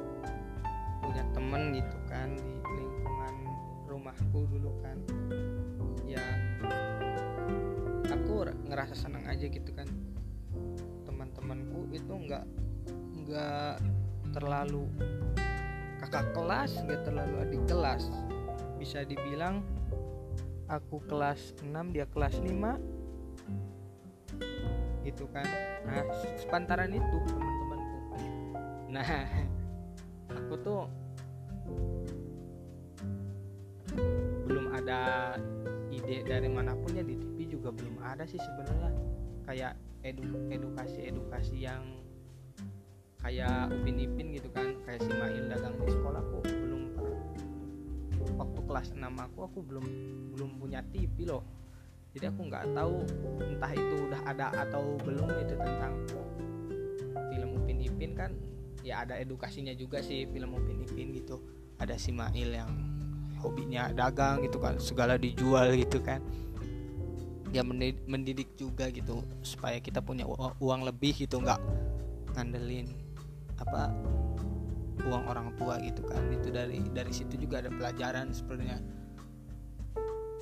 punya 1.02 1.26
temen 1.34 1.74
gitu 1.74 1.98
kan 2.06 2.38
di 2.38 2.70
lingkungan 2.70 3.34
rumahku 3.90 4.46
dulu 4.46 4.70
kan 4.78 4.94
ngerasa 8.68 8.94
senang 8.94 9.24
aja 9.24 9.48
gitu 9.48 9.72
kan. 9.72 9.88
Teman-temanku 11.08 11.88
itu 11.90 12.12
nggak 12.12 12.44
nggak 13.24 13.80
terlalu 14.36 14.84
kakak 16.04 16.30
kelas 16.36 16.76
nggak 16.84 17.02
terlalu 17.08 17.34
adik 17.42 17.64
kelas. 17.64 18.12
Bisa 18.76 19.02
dibilang 19.02 19.64
aku 20.68 21.00
kelas 21.08 21.56
6 21.64 21.96
dia 21.96 22.04
kelas 22.12 22.36
5 22.44 22.76
gitu 25.08 25.24
kan. 25.32 25.48
Nah 25.88 26.04
sepantaran 26.36 26.92
itu 26.92 27.16
teman-temanku. 27.24 27.98
Nah 28.92 29.08
aku 30.38 30.54
tuh 30.60 30.84
belum 34.44 34.72
ada 34.76 35.32
ide 35.88 36.24
dari 36.24 36.48
mana 36.52 36.76
pun 36.76 36.92
ya 36.92 37.04
di 37.04 37.16
juga 37.58 37.74
belum 37.74 37.98
ada 37.98 38.22
sih 38.22 38.38
sebenarnya. 38.38 38.94
Kayak 39.42 39.74
edu 40.06 40.22
edukasi 40.54 41.10
edukasi 41.10 41.66
yang 41.66 41.82
kayak 43.18 43.66
Upin 43.74 43.98
Ipin 43.98 44.30
gitu 44.30 44.46
kan 44.54 44.78
kayak 44.86 45.02
si 45.02 45.10
Mail 45.10 45.50
dagang 45.50 45.74
di 45.74 45.90
sekolahku 45.90 46.38
belum 46.46 46.82
waktu 48.38 48.60
kelas 48.62 48.94
6 48.94 49.02
aku 49.02 49.38
aku 49.42 49.58
belum 49.66 49.86
belum 50.38 50.50
punya 50.62 50.86
TV 50.94 51.26
loh. 51.26 51.42
Jadi 52.14 52.30
aku 52.30 52.40
nggak 52.46 52.72
tahu 52.72 53.02
entah 53.42 53.72
itu 53.74 53.94
udah 54.06 54.20
ada 54.22 54.46
atau 54.54 54.94
belum 55.02 55.28
itu 55.42 55.54
tentang 55.58 55.94
film 57.34 57.48
Upin 57.58 57.78
Ipin 57.82 58.14
kan. 58.14 58.30
Ya 58.86 59.02
ada 59.02 59.18
edukasinya 59.18 59.74
juga 59.74 59.98
sih 59.98 60.30
film 60.30 60.54
Upin 60.54 60.86
Ipin 60.86 61.10
gitu. 61.10 61.42
Ada 61.82 61.98
si 61.98 62.14
Mail 62.14 62.54
yang 62.54 62.70
hobinya 63.38 63.90
dagang 63.94 64.42
gitu 64.42 64.58
kan 64.58 64.78
segala 64.82 65.14
dijual 65.14 65.70
gitu 65.78 66.02
kan 66.02 66.18
ya 67.48 67.64
mendidik 67.64 68.52
juga 68.60 68.92
gitu 68.92 69.24
supaya 69.40 69.80
kita 69.80 70.04
punya 70.04 70.28
uang 70.60 70.84
lebih 70.84 71.16
gitu 71.16 71.40
nggak 71.40 71.56
ngandelin 72.36 72.92
apa 73.56 73.90
uang 75.08 75.24
orang 75.24 75.48
tua 75.56 75.80
gitu 75.80 76.04
kan. 76.04 76.20
Itu 76.28 76.52
dari 76.52 76.84
dari 76.92 77.12
situ 77.14 77.40
juga 77.40 77.64
ada 77.64 77.70
pelajaran 77.72 78.34
sebenarnya. 78.36 78.78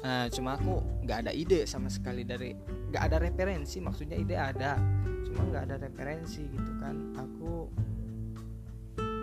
Nah 0.03 0.27
cuma 0.31 0.59
aku 0.59 0.83
nggak 1.07 1.19
ada 1.27 1.33
ide 1.33 1.62
sama 1.66 1.87
sekali 1.90 2.27
dari 2.27 2.55
nggak 2.90 3.03
ada 3.11 3.16
referensi 3.23 3.79
maksudnya 3.83 4.19
ide 4.19 4.37
ada 4.38 4.79
cuma 5.27 5.47
nggak 5.47 5.62
ada 5.71 5.77
referensi 5.87 6.42
gitu 6.47 6.73
kan. 6.83 7.14
Aku 7.14 7.71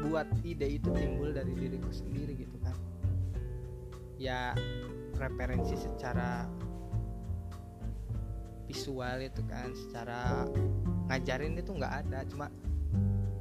buat 0.07 0.27
ide 0.43 0.79
itu 0.79 0.91
timbul 0.91 1.31
dari 1.31 1.51
diriku 1.55 1.91
sendiri 1.91 2.35
gitu 2.35 2.57
kan. 2.63 2.75
Ya 4.19 4.55
referensi 5.19 5.75
secara 5.75 6.47
visual 8.73 9.21
itu 9.21 9.45
kan 9.45 9.69
secara 9.77 10.49
ngajarin 11.13 11.61
itu 11.61 11.71
nggak 11.77 11.93
ada. 12.03 12.25
Cuma 12.25 12.49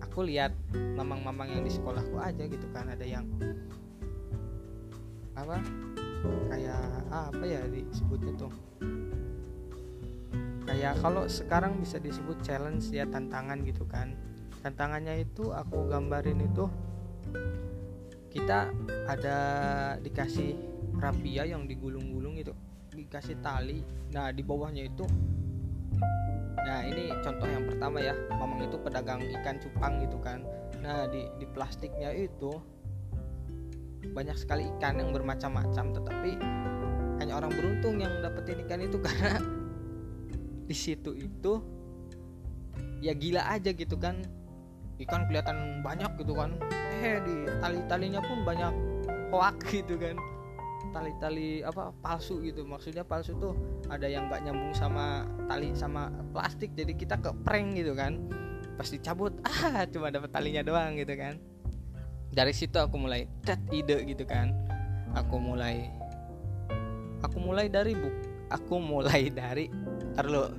aku 0.04 0.28
lihat 0.28 0.52
mamang-mamang 0.76 1.48
yang 1.48 1.64
di 1.64 1.72
sekolahku 1.72 2.20
aja 2.20 2.44
gitu 2.44 2.68
kan 2.76 2.92
ada 2.92 3.00
yang 3.00 3.24
apa 5.32 5.56
kayak 6.52 6.84
ah, 7.08 7.32
apa 7.32 7.44
ya 7.48 7.64
disebutnya 7.72 8.36
tuh? 8.36 8.52
Kayak 10.68 11.00
kalau 11.00 11.24
sekarang 11.26 11.80
bisa 11.80 11.96
disebut 11.96 12.44
challenge 12.44 12.92
ya 12.92 13.08
tantangan 13.08 13.64
gitu 13.64 13.88
kan. 13.88 14.12
Tantangannya 14.62 15.26
itu 15.26 15.50
aku 15.50 15.90
gambarin 15.90 16.38
itu 16.38 16.68
kita 18.30 18.70
ada 19.10 19.38
dikasih 19.98 20.54
rapia 21.02 21.44
yang 21.48 21.66
digulung-gulung 21.66 22.38
itu 22.38 22.54
dikasih 23.12 23.36
tali. 23.44 23.84
Nah 24.16 24.32
di 24.32 24.40
bawahnya 24.40 24.88
itu 24.88 25.04
Nah 26.64 26.80
ini 26.88 27.12
contoh 27.20 27.44
yang 27.44 27.68
pertama 27.68 28.00
ya. 28.00 28.16
Mamang 28.32 28.64
itu 28.64 28.80
pedagang 28.80 29.20
ikan 29.20 29.60
cupang 29.60 30.00
gitu 30.00 30.16
kan. 30.16 30.40
Nah 30.80 31.04
di, 31.12 31.28
di 31.36 31.44
plastiknya 31.52 32.08
itu 32.16 32.56
Banyak 34.16 34.40
sekali 34.40 34.64
ikan 34.76 34.98
yang 34.98 35.12
bermacam-macam 35.12 35.92
Tetapi 35.92 36.30
hanya 37.20 37.38
orang 37.38 37.52
beruntung 37.52 38.00
yang 38.00 38.24
dapetin 38.24 38.64
ikan 38.64 38.80
itu. 38.80 38.96
Karena 39.04 39.36
di 40.64 40.72
situ 40.72 41.12
itu 41.12 41.60
Ya 43.04 43.12
gila 43.12 43.44
aja 43.44 43.76
gitu 43.76 44.00
kan. 44.00 44.24
Ikan 44.96 45.28
kelihatan 45.28 45.84
banyak 45.84 46.16
gitu 46.16 46.32
kan. 46.32 46.56
Eh 47.04 47.20
di 47.20 47.44
tali-talinya 47.60 48.24
pun 48.24 48.40
banyak 48.40 48.72
hoak 49.28 49.60
gitu 49.68 50.00
kan 50.00 50.16
tali-tali 50.92 51.64
apa 51.64 51.90
palsu 52.04 52.44
gitu. 52.44 52.62
Maksudnya 52.68 53.02
palsu 53.02 53.34
tuh 53.40 53.56
ada 53.88 54.04
yang 54.06 54.28
nggak 54.28 54.44
nyambung 54.46 54.76
sama 54.76 55.26
tali 55.48 55.72
sama 55.72 56.12
plastik. 56.30 56.76
Jadi 56.76 56.92
kita 56.94 57.18
ke 57.18 57.32
prank 57.42 57.74
gitu 57.74 57.96
kan. 57.96 58.20
Pasti 58.76 59.00
cabut 59.00 59.32
ah 59.48 59.88
cuma 59.88 60.12
dapat 60.12 60.30
talinya 60.30 60.62
doang 60.62 60.94
gitu 61.00 61.16
kan. 61.16 61.40
Dari 62.32 62.52
situ 62.52 62.76
aku 62.76 63.00
mulai 63.00 63.26
tet 63.42 63.60
ide 63.72 64.04
gitu 64.04 64.28
kan. 64.28 64.52
Aku 65.16 65.40
mulai 65.40 65.88
aku 67.24 67.38
mulai 67.40 67.68
dari 67.72 67.96
buk 67.96 68.32
aku 68.52 68.76
mulai 68.76 69.32
dari 69.32 69.72
terlalu 70.12 70.52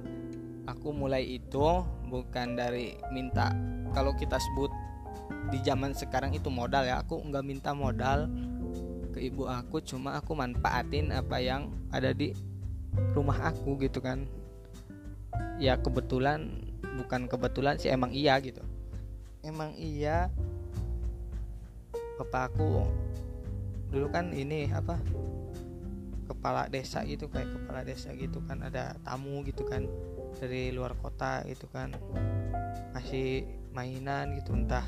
aku 0.65 0.89
mulai 0.89 1.37
itu 1.37 1.85
bukan 2.09 2.57
dari 2.57 2.97
minta 3.13 3.53
kalau 3.93 4.15
kita 4.17 4.41
sebut 4.41 4.73
di 5.53 5.61
zaman 5.61 5.93
sekarang 5.93 6.33
itu 6.33 6.49
modal 6.49 6.81
ya. 6.81 7.05
Aku 7.05 7.21
nggak 7.21 7.45
minta 7.45 7.71
modal 7.77 8.25
ke 9.13 9.21
ibu 9.21 9.45
aku 9.45 9.77
cuma 9.85 10.17
aku 10.17 10.33
manfaatin 10.33 11.13
apa 11.13 11.37
yang 11.37 11.69
ada 11.93 12.09
di 12.11 12.33
rumah 13.13 13.37
aku 13.53 13.77
gitu 13.85 14.01
kan. 14.01 14.25
Ya 15.61 15.77
kebetulan 15.77 16.65
bukan 16.97 17.29
kebetulan 17.29 17.77
sih 17.77 17.93
emang 17.93 18.09
iya 18.09 18.41
gitu. 18.41 18.65
Emang 19.45 19.77
iya 19.77 20.33
bapak 22.17 22.53
aku 22.53 22.85
dulu 23.93 24.09
kan 24.09 24.33
ini 24.33 24.69
apa 24.73 24.97
kepala 26.25 26.65
desa 26.71 27.05
gitu 27.05 27.29
kayak 27.29 27.51
kepala 27.51 27.85
desa 27.85 28.09
gitu 28.17 28.41
kan 28.49 28.65
ada 28.65 28.97
tamu 29.05 29.45
gitu 29.45 29.61
kan 29.67 29.85
dari 30.41 30.73
luar 30.73 30.97
kota 30.97 31.45
gitu 31.45 31.69
kan 31.69 31.93
masih 32.95 33.45
mainan 33.73 34.33
gitu 34.41 34.57
entah. 34.57 34.85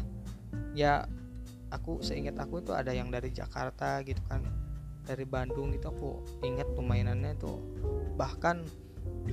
Ya 0.73 1.05
aku 1.73 2.01
seingat 2.01 2.37
aku 2.37 2.61
itu 2.61 2.71
ada 2.73 2.93
yang 2.93 3.09
dari 3.09 3.33
Jakarta 3.33 4.01
gitu 4.05 4.21
kan 4.29 4.45
dari 5.05 5.23
Bandung 5.23 5.69
itu 5.73 5.85
aku 5.85 6.25
ingat 6.41 6.65
pemainannya 6.73 7.37
tuh 7.37 7.61
bahkan 8.17 8.65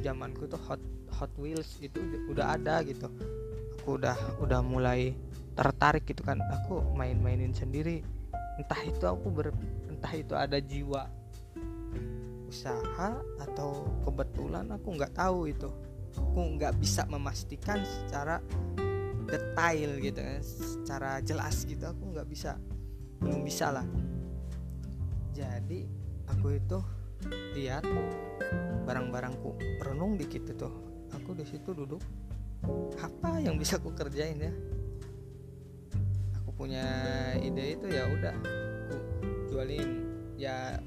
zamanku 0.00 0.48
tuh 0.48 0.60
Hot 0.68 0.80
Hot 1.20 1.32
Wheels 1.36 1.76
itu 1.84 2.00
udah 2.32 2.56
ada 2.56 2.80
gitu. 2.84 3.08
Aku 3.82 4.00
udah 4.00 4.16
udah 4.40 4.60
mulai 4.64 5.12
tertarik 5.52 6.08
gitu 6.08 6.24
kan 6.24 6.40
aku 6.48 6.80
main-mainin 6.96 7.52
sendiri. 7.52 8.00
Entah 8.56 8.80
itu 8.84 9.04
aku 9.04 9.28
ber 9.28 9.52
entah 9.88 10.12
itu 10.12 10.32
ada 10.32 10.56
jiwa 10.60 11.08
usaha 12.48 13.16
atau 13.40 13.88
kebetulan 14.04 14.68
aku 14.72 14.88
nggak 14.96 15.12
tahu 15.16 15.52
itu. 15.52 15.68
Aku 16.12 16.40
nggak 16.56 16.76
bisa 16.80 17.08
memastikan 17.08 17.80
secara 17.80 18.40
detail 19.32 19.90
gitu 19.96 20.20
kan 20.20 20.44
secara 20.44 21.10
jelas 21.24 21.64
gitu 21.64 21.88
aku 21.88 22.12
nggak 22.12 22.28
bisa 22.28 22.60
belum 23.22 23.40
bisa 23.46 23.72
lah. 23.72 23.86
Jadi 25.32 25.88
aku 26.28 26.58
itu 26.58 26.78
lihat 27.56 27.86
barang-barangku 28.84 29.56
merenung 29.80 30.18
dikit 30.18 30.52
tuh 30.58 30.74
aku 31.14 31.32
di 31.38 31.48
situ 31.48 31.72
duduk. 31.72 32.02
Apa 33.00 33.40
yang 33.40 33.56
bisa 33.56 33.80
aku 33.80 33.94
kerjain 33.96 34.38
ya? 34.38 34.52
Aku 36.42 36.50
punya 36.52 36.84
ide 37.40 37.78
itu 37.78 37.86
ya 37.88 38.10
udah 38.10 38.34
aku 38.36 38.96
jualin. 39.48 39.88
Ya 40.36 40.82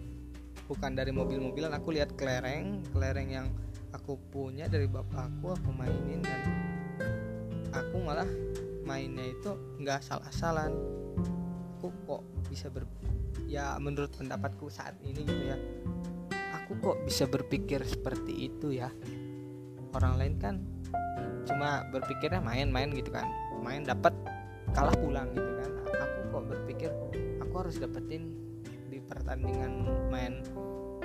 bukan 0.68 0.92
dari 0.94 1.16
mobil-mobilan 1.16 1.72
aku 1.74 1.96
lihat 1.96 2.14
kelereng 2.20 2.84
kelereng 2.92 3.30
yang 3.32 3.48
aku 3.96 4.20
punya 4.30 4.68
dari 4.68 4.92
bapakku 4.92 5.56
aku 5.56 5.72
mainin 5.72 6.20
dan 6.20 6.42
aku 7.84 7.96
malah 8.00 8.30
mainnya 8.86 9.28
itu 9.28 9.52
nggak 9.82 10.00
asal-asalan 10.06 10.72
aku 11.78 11.92
kok 12.08 12.22
bisa 12.48 12.72
ber 12.72 12.88
ya 13.46 13.76
menurut 13.78 14.14
pendapatku 14.16 14.72
saat 14.72 14.96
ini 15.04 15.22
gitu 15.22 15.44
ya 15.54 15.58
aku 16.66 16.82
kok 16.82 16.98
bisa 17.06 17.30
berpikir 17.30 17.78
seperti 17.86 18.50
itu 18.50 18.74
ya. 18.74 18.90
Orang 19.94 20.18
lain 20.18 20.42
kan 20.42 20.56
cuma 21.46 21.86
berpikirnya 21.94 22.42
main-main 22.42 22.90
gitu 22.90 23.14
kan 23.14 23.30
main 23.62 23.86
dapat 23.86 24.12
kalah 24.74 24.98
pulang 24.98 25.30
gitu 25.38 25.52
kan. 25.62 25.72
Aku 25.94 26.20
kok 26.34 26.44
berpikir 26.50 26.90
aku 27.38 27.54
harus 27.62 27.78
dapetin 27.78 28.34
di 28.90 28.98
pertandingan 28.98 29.86
main 30.10 30.42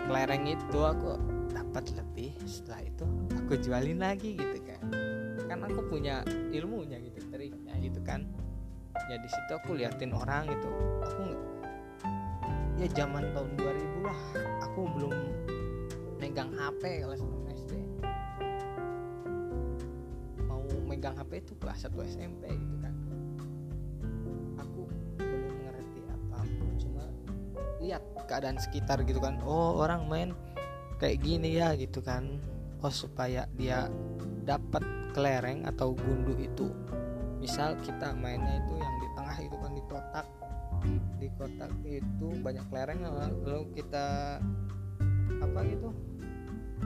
kelereng 0.00 0.48
itu 0.48 0.80
aku 0.80 1.20
dapat 1.52 1.92
lebih 1.92 2.32
setelah 2.48 2.80
itu 2.86 3.04
aku 3.36 3.52
jualin 3.60 4.00
lagi 4.00 4.38
gitu 4.38 4.58
kan 4.62 4.69
kan 5.50 5.66
aku 5.66 5.82
punya 5.90 6.22
ilmunya 6.54 7.02
gitu 7.02 7.26
triknya 7.26 7.74
gitu 7.82 7.98
kan. 8.06 8.22
Ya 9.10 9.18
di 9.18 9.26
situ 9.26 9.50
aku 9.50 9.74
liatin 9.74 10.14
orang 10.14 10.46
gitu. 10.46 10.70
Aku 11.02 11.22
ya 12.78 12.86
zaman 12.94 13.34
tahun 13.34 13.50
2000 13.58 14.06
lah 14.06 14.20
aku 14.62 14.86
belum 14.94 15.14
megang 16.22 16.54
HP 16.54 17.02
kelas 17.02 17.20
6 17.20 17.50
SD 17.66 17.72
mau 20.48 20.62
megang 20.86 21.12
HP 21.18 21.44
itu 21.44 21.52
kelas 21.58 21.84
1 21.90 21.92
SMP 22.06 22.46
gitu 22.48 22.76
kan. 22.78 22.94
Aku 24.62 24.86
belum 25.18 25.54
ngerti 25.66 26.00
apa 26.08 26.38
pun 26.46 26.70
cuma 26.78 27.04
lihat 27.82 28.06
keadaan 28.30 28.56
sekitar 28.62 29.02
gitu 29.02 29.18
kan. 29.18 29.42
Oh 29.42 29.82
orang 29.82 30.06
main 30.06 30.30
kayak 31.02 31.20
gini 31.20 31.58
ya 31.58 31.74
gitu 31.74 32.00
kan. 32.00 32.38
Oh 32.80 32.88
supaya 32.88 33.44
dia 33.60 33.92
dapat 34.48 34.99
kelereng 35.10 35.66
atau 35.66 35.94
gundu 35.94 36.34
itu 36.38 36.70
misal 37.40 37.74
kita 37.80 38.12
mainnya 38.14 38.60
itu 38.60 38.74
yang 38.76 38.94
di 39.00 39.08
tengah 39.16 39.36
itu 39.40 39.56
kan 39.56 39.72
di 39.72 39.84
kotak. 39.88 40.26
Di 41.20 41.28
kotak 41.36 41.72
itu 41.84 42.28
banyak 42.40 42.64
kelereng 42.72 43.00
lalu 43.04 43.68
kita 43.76 44.38
apa 45.40 45.58
gitu 45.68 45.88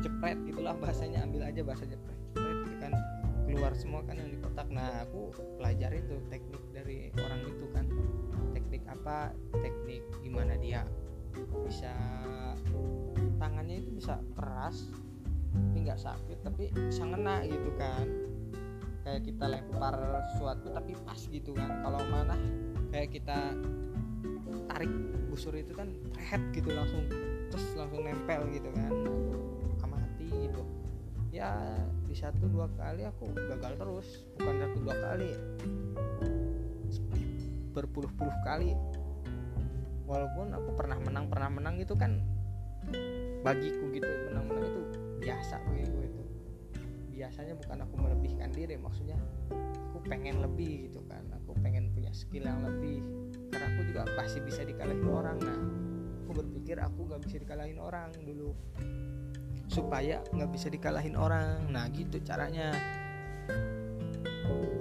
cepret 0.05 0.39
gitulah 0.45 0.75
bahasanya 0.77 1.25
ambil 1.25 1.49
aja 1.49 1.65
bahasa 1.65 1.89
cepret 1.89 2.19
gitu 2.37 2.77
kan 2.83 2.93
keluar 3.45 3.73
semua 3.77 4.03
kan 4.03 4.19
yang 4.19 4.31
di 4.33 4.39
kotak. 4.41 4.67
Nah 4.73 5.05
aku 5.07 5.31
pelajari 5.61 6.03
tuh 6.09 6.19
teknik 6.33 6.63
dari 6.75 7.13
orang 7.15 7.41
itu 7.47 7.67
kan. 7.71 7.85
Teknik 8.57 8.83
apa 8.89 9.31
teknik 9.53 10.03
gimana 10.25 10.59
dia 10.59 10.83
bisa 11.67 11.95
tangannya 13.39 13.83
itu 13.83 13.91
bisa 13.99 14.23
keras 14.39 14.91
tapi 15.55 15.79
nggak 15.87 16.01
sakit 16.03 16.39
tapi 16.43 16.63
bisa 16.75 17.03
ngena 17.07 17.47
gitu 17.47 17.71
kan. 17.79 18.07
Kayak 19.05 19.21
kita 19.29 19.45
lempar 19.47 19.95
sesuatu 20.35 20.67
tapi 20.75 20.93
pas 21.07 21.21
gitu 21.21 21.51
kan. 21.55 21.71
Kalau 21.87 22.01
mana 22.11 22.37
kayak 22.91 23.15
kita 23.15 23.39
tarik 24.71 24.93
busur 25.31 25.55
itu 25.55 25.71
kan 25.77 25.93
rehet 26.19 26.43
gitu 26.57 26.73
langsung 26.75 27.07
terus 27.53 27.67
langsung 27.79 28.03
nempel 28.03 28.43
gitu 28.51 28.69
kan. 28.75 28.93
Amati 29.85 30.27
gitu. 30.51 30.63
Ya 31.31 31.55
di 32.07 32.15
satu 32.17 32.47
dua 32.51 32.67
kali 32.75 33.07
aku 33.07 33.31
gagal 33.35 33.73
terus. 33.79 34.09
Bukan 34.41 34.55
satu 34.59 34.77
dua 34.83 34.97
kali. 34.99 35.31
Berpuluh-puluh 37.75 38.37
kali. 38.43 38.73
Walaupun 40.05 40.53
aku 40.53 40.71
pernah 40.77 41.01
menang 41.01 41.27
pernah 41.33 41.49
menang 41.49 41.81
gitu 41.81 41.97
kan 41.97 42.21
bagiku 43.41 43.89
gitu 43.93 44.05
menang-menang 44.29 44.69
itu 44.69 44.83
biasa 45.25 45.55
bagi 45.65 45.85
gue 45.89 46.05
itu. 46.05 46.23
Biasanya 47.17 47.55
bukan 47.57 47.79
aku 47.89 47.95
melebihkan 47.97 48.51
diri 48.53 48.77
maksudnya 48.77 49.17
aku 49.89 50.05
pengen 50.05 50.45
lebih 50.45 50.93
gitu 50.93 51.01
kan. 51.09 51.25
Aku 51.41 51.57
pengen 51.65 51.89
punya 51.97 52.13
skill 52.13 52.45
yang 52.45 52.61
lebih 52.61 53.01
karena 53.49 53.67
aku 53.73 53.81
juga 53.89 54.03
pasti 54.13 54.45
bisa 54.45 54.61
dikalahin 54.69 55.09
orang. 55.09 55.37
Nah 55.41 55.59
aku 56.25 56.31
berpikir 56.45 56.77
aku 56.77 57.09
gak 57.09 57.23
bisa 57.25 57.41
dikalahin 57.41 57.81
orang 57.81 58.13
dulu 58.21 58.53
supaya 59.73 60.21
nggak 60.29 60.51
bisa 60.53 60.69
dikalahin 60.69 61.17
orang. 61.17 61.73
Nah 61.73 61.89
gitu 61.89 62.21
caranya. 62.21 62.77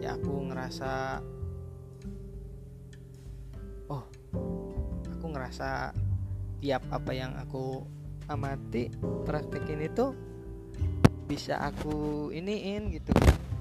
Ya 0.04 0.20
aku 0.20 0.52
ngerasa 0.52 1.24
oh 3.88 4.04
aku 5.08 5.26
ngerasa 5.32 5.96
tiap 6.60 6.84
apa 6.92 7.12
yang 7.16 7.32
aku 7.40 7.88
amati 8.28 8.92
praktekin 9.28 9.84
itu 9.84 10.16
bisa 11.26 11.60
aku 11.60 12.30
iniin 12.36 12.92
gitu. 12.92 13.12
Kan 13.16 13.54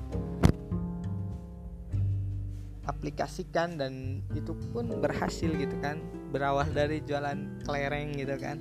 aplikasikan 2.83 3.79
dan 3.79 4.23
itu 4.35 4.55
pun 4.71 4.91
berhasil 4.99 5.51
gitu 5.51 5.77
kan. 5.83 6.03
Berawal 6.31 6.71
dari 6.71 7.03
jualan 7.03 7.63
kelereng 7.67 8.15
gitu 8.19 8.35
kan. 8.39 8.59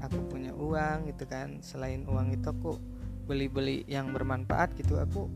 Aku 0.00 0.16
punya 0.28 0.52
uang 0.56 1.12
gitu 1.12 1.24
kan. 1.28 1.60
Selain 1.60 2.04
uang 2.08 2.32
itu 2.32 2.48
aku 2.48 2.80
beli-beli 3.28 3.86
yang 3.86 4.10
bermanfaat 4.10 4.74
gitu 4.74 4.98
aku 4.98 5.30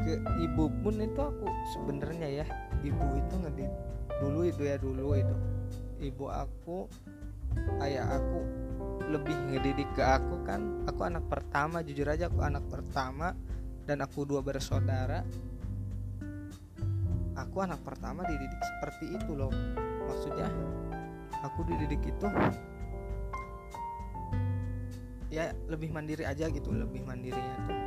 ke 0.00 0.16
ibu 0.44 0.70
pun 0.80 0.96
itu 0.96 1.20
aku 1.20 1.46
sebenarnya 1.76 2.44
ya 2.44 2.46
ibu 2.84 3.06
itu 3.16 3.34
ngedit. 3.36 3.72
Dulu 4.20 4.40
itu 4.48 4.62
ya 4.64 4.76
dulu 4.76 5.16
itu. 5.16 5.36
Ibu 6.00 6.24
aku 6.28 6.88
ayah 7.84 8.08
aku 8.16 8.40
lebih 9.10 9.34
ngedidik 9.50 9.90
ke 9.98 10.02
aku 10.06 10.46
kan 10.46 10.86
aku 10.86 11.02
anak 11.02 11.26
pertama 11.26 11.82
jujur 11.82 12.06
aja 12.06 12.30
aku 12.30 12.40
anak 12.46 12.62
pertama 12.70 13.34
dan 13.84 14.06
aku 14.06 14.22
dua 14.22 14.38
bersaudara. 14.38 15.26
Aku 17.34 17.64
anak 17.64 17.80
pertama 17.82 18.22
dididik 18.28 18.60
seperti 18.60 19.16
itu 19.16 19.32
loh 19.32 19.50
maksudnya 20.06 20.46
aku 21.40 21.64
dididik 21.66 22.04
itu 22.04 22.26
ya 25.32 25.50
lebih 25.66 25.88
mandiri 25.90 26.28
aja 26.28 26.46
gitu 26.46 26.70
lebih 26.70 27.02
mandirinya 27.02 27.56
tuh. 27.66 27.78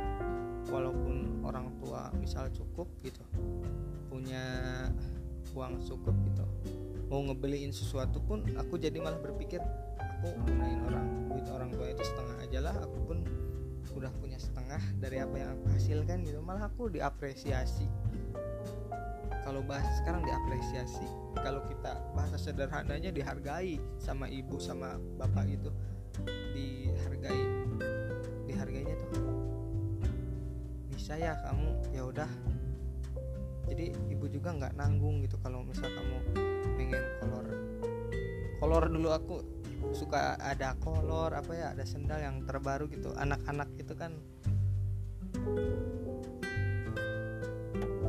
Walaupun 0.74 1.44
orang 1.46 1.70
tua 1.80 2.10
misal 2.18 2.50
cukup 2.52 2.88
gitu 3.00 3.22
punya 4.10 4.42
uang 5.54 5.80
cukup 5.86 6.12
gitu 6.28 6.44
mau 7.06 7.20
ngebeliin 7.22 7.70
sesuatu 7.70 8.18
pun 8.24 8.42
aku 8.58 8.80
jadi 8.80 8.98
malah 8.98 9.20
berpikir 9.22 9.62
aku 10.24 10.40
gunain 10.48 10.80
orang. 10.88 11.06
Duit 11.28 11.46
orang 11.52 11.70
tua 11.76 11.86
itu 11.92 12.02
setengah 12.02 12.36
aja 12.40 12.58
lah 12.64 12.74
aku 12.80 12.98
pun 13.04 13.18
udah 13.94 14.10
punya 14.18 14.38
setengah 14.40 14.82
dari 14.98 15.20
apa 15.20 15.34
yang 15.36 15.50
aku 15.60 15.64
hasilkan 15.76 16.24
gitu. 16.24 16.40
Malah 16.40 16.72
aku 16.72 16.88
diapresiasi. 16.88 17.86
Kalau 19.44 19.60
bahas 19.60 19.86
sekarang 20.00 20.24
diapresiasi. 20.24 21.04
Kalau 21.36 21.60
kita 21.68 22.00
bahasa 22.16 22.40
sederhananya 22.40 23.12
dihargai 23.12 23.76
sama 24.00 24.24
ibu 24.32 24.56
sama 24.56 24.96
bapak 25.20 25.44
itu 25.52 25.70
dihargai. 26.56 27.42
Dihargainya 28.48 28.96
tuh 28.96 29.12
bisa 30.88 31.20
ya 31.20 31.36
kamu? 31.44 31.70
Ya 31.92 32.02
udah. 32.08 32.30
Jadi 33.68 33.92
ibu 34.08 34.24
juga 34.28 34.56
nggak 34.56 34.76
nanggung 34.80 35.20
gitu 35.20 35.36
kalau 35.44 35.60
misal 35.64 35.88
kamu 35.92 36.16
pengen 36.80 37.04
kolor. 37.20 37.46
Kolor 38.60 38.84
dulu 38.88 39.08
aku 39.12 39.53
suka 39.94 40.36
ada 40.42 40.76
kolor 40.82 41.32
apa 41.32 41.52
ya 41.54 41.66
ada 41.72 41.86
sendal 41.86 42.20
yang 42.20 42.42
terbaru 42.44 42.90
gitu. 42.90 43.14
Anak-anak 43.14 43.70
itu 43.78 43.94
kan 43.94 44.12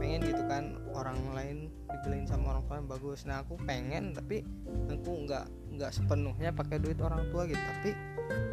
pengen 0.01 0.21
gitu 0.25 0.43
kan 0.45 0.77
orang 0.93 1.17
lain 1.33 1.57
dibeliin 1.89 2.27
sama 2.27 2.57
orang 2.57 2.63
tua 2.67 2.97
bagus. 2.97 3.23
Nah 3.25 3.41
aku 3.45 3.57
pengen 3.63 4.13
tapi 4.13 4.41
aku 4.89 5.11
nggak 5.25 5.45
nggak 5.75 5.91
sepenuhnya 5.91 6.49
pakai 6.51 6.77
duit 6.81 6.99
orang 7.01 7.29
tua 7.29 7.47
gitu. 7.47 7.61
Tapi 7.61 7.91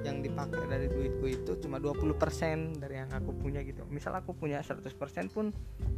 yang 0.04 0.20
dipakai 0.20 0.68
dari 0.68 0.86
duitku 0.92 1.26
itu 1.28 1.52
cuma 1.64 1.80
20% 1.80 2.76
dari 2.76 3.00
yang 3.00 3.10
aku 3.10 3.32
punya 3.36 3.64
gitu. 3.64 3.88
Misal 3.88 4.16
aku 4.16 4.36
punya 4.36 4.60
100% 4.60 4.92
pun 5.32 5.50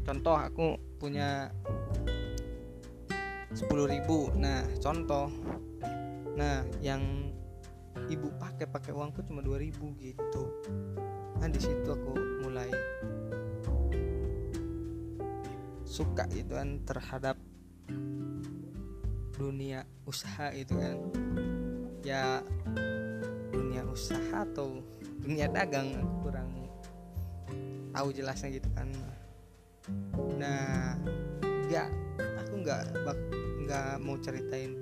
contoh 0.06 0.34
aku 0.38 0.78
punya 0.98 1.50
10.000 3.54 4.34
nah 4.34 4.66
contoh 4.82 5.30
nah 6.34 6.66
yang 6.82 7.30
ibu 8.10 8.26
pakai 8.36 8.66
pakai 8.66 8.90
uangku 8.90 9.22
cuma 9.24 9.40
2000 9.40 9.70
gitu. 10.02 10.44
Nah 11.38 11.48
di 11.48 11.60
situ 11.62 11.88
aku 11.88 12.12
mulai 12.42 12.70
suka 15.86 16.26
gitu 16.34 16.58
kan 16.58 16.82
terhadap 16.82 17.38
dunia 19.38 19.86
usaha 20.04 20.50
itu 20.50 20.74
kan. 20.74 20.98
Ya 22.04 22.42
dunia 23.54 23.86
usaha 23.88 24.42
atau 24.44 24.82
dunia 25.22 25.48
dagang 25.48 25.94
aku 26.02 26.28
kurang 26.28 26.50
tahu 27.94 28.08
jelasnya 28.10 28.58
gitu 28.58 28.68
kan. 28.74 28.90
Nah 30.36 30.98
nggak 31.70 31.88
aku 32.42 32.54
nggak 32.60 32.82
nggak 33.64 33.90
mau 34.02 34.16
ceritain 34.20 34.76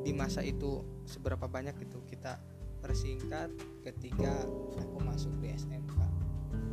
di 0.00 0.12
masa 0.16 0.40
itu 0.40 0.80
seberapa 1.04 1.44
banyak 1.44 1.76
itu 1.84 2.00
kita 2.08 2.40
persingkat 2.80 3.52
ketika 3.84 4.32
aku 4.80 4.96
masuk 5.04 5.32
di 5.44 5.52
SMK 5.52 5.94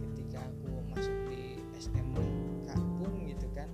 ketika 0.07 0.39
aku 0.47 0.71
masuk 0.95 1.17
di 1.27 1.59
SMK 1.75 2.69
pun 2.97 3.11
gitu 3.27 3.47
kan. 3.53 3.69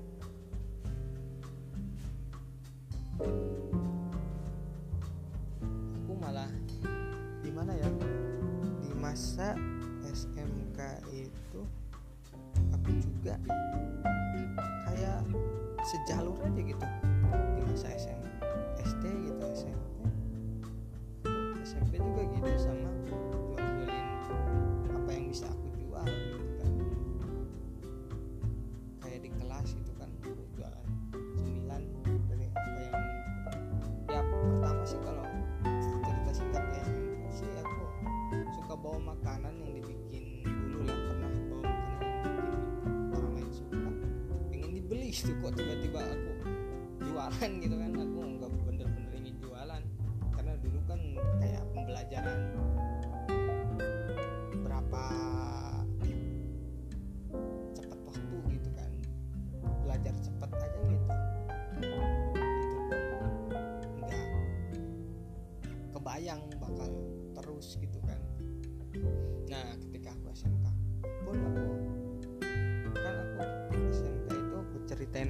Aku 6.03 6.11
malah 6.17 6.49
gimana 7.45 7.77
ya? 7.77 7.89
Di 8.81 8.91
masa 8.97 9.53
SMK 10.07 10.79
itu 11.13 11.61
aku 12.73 12.89
juga 13.01 13.37
dibeli 45.23 45.31
itu 45.31 45.31
kok 45.39 45.51
tiba-tiba 45.55 46.01
aku 46.03 46.31
jualan 47.07 47.51
gitu 47.63 47.75
kan 47.79 47.82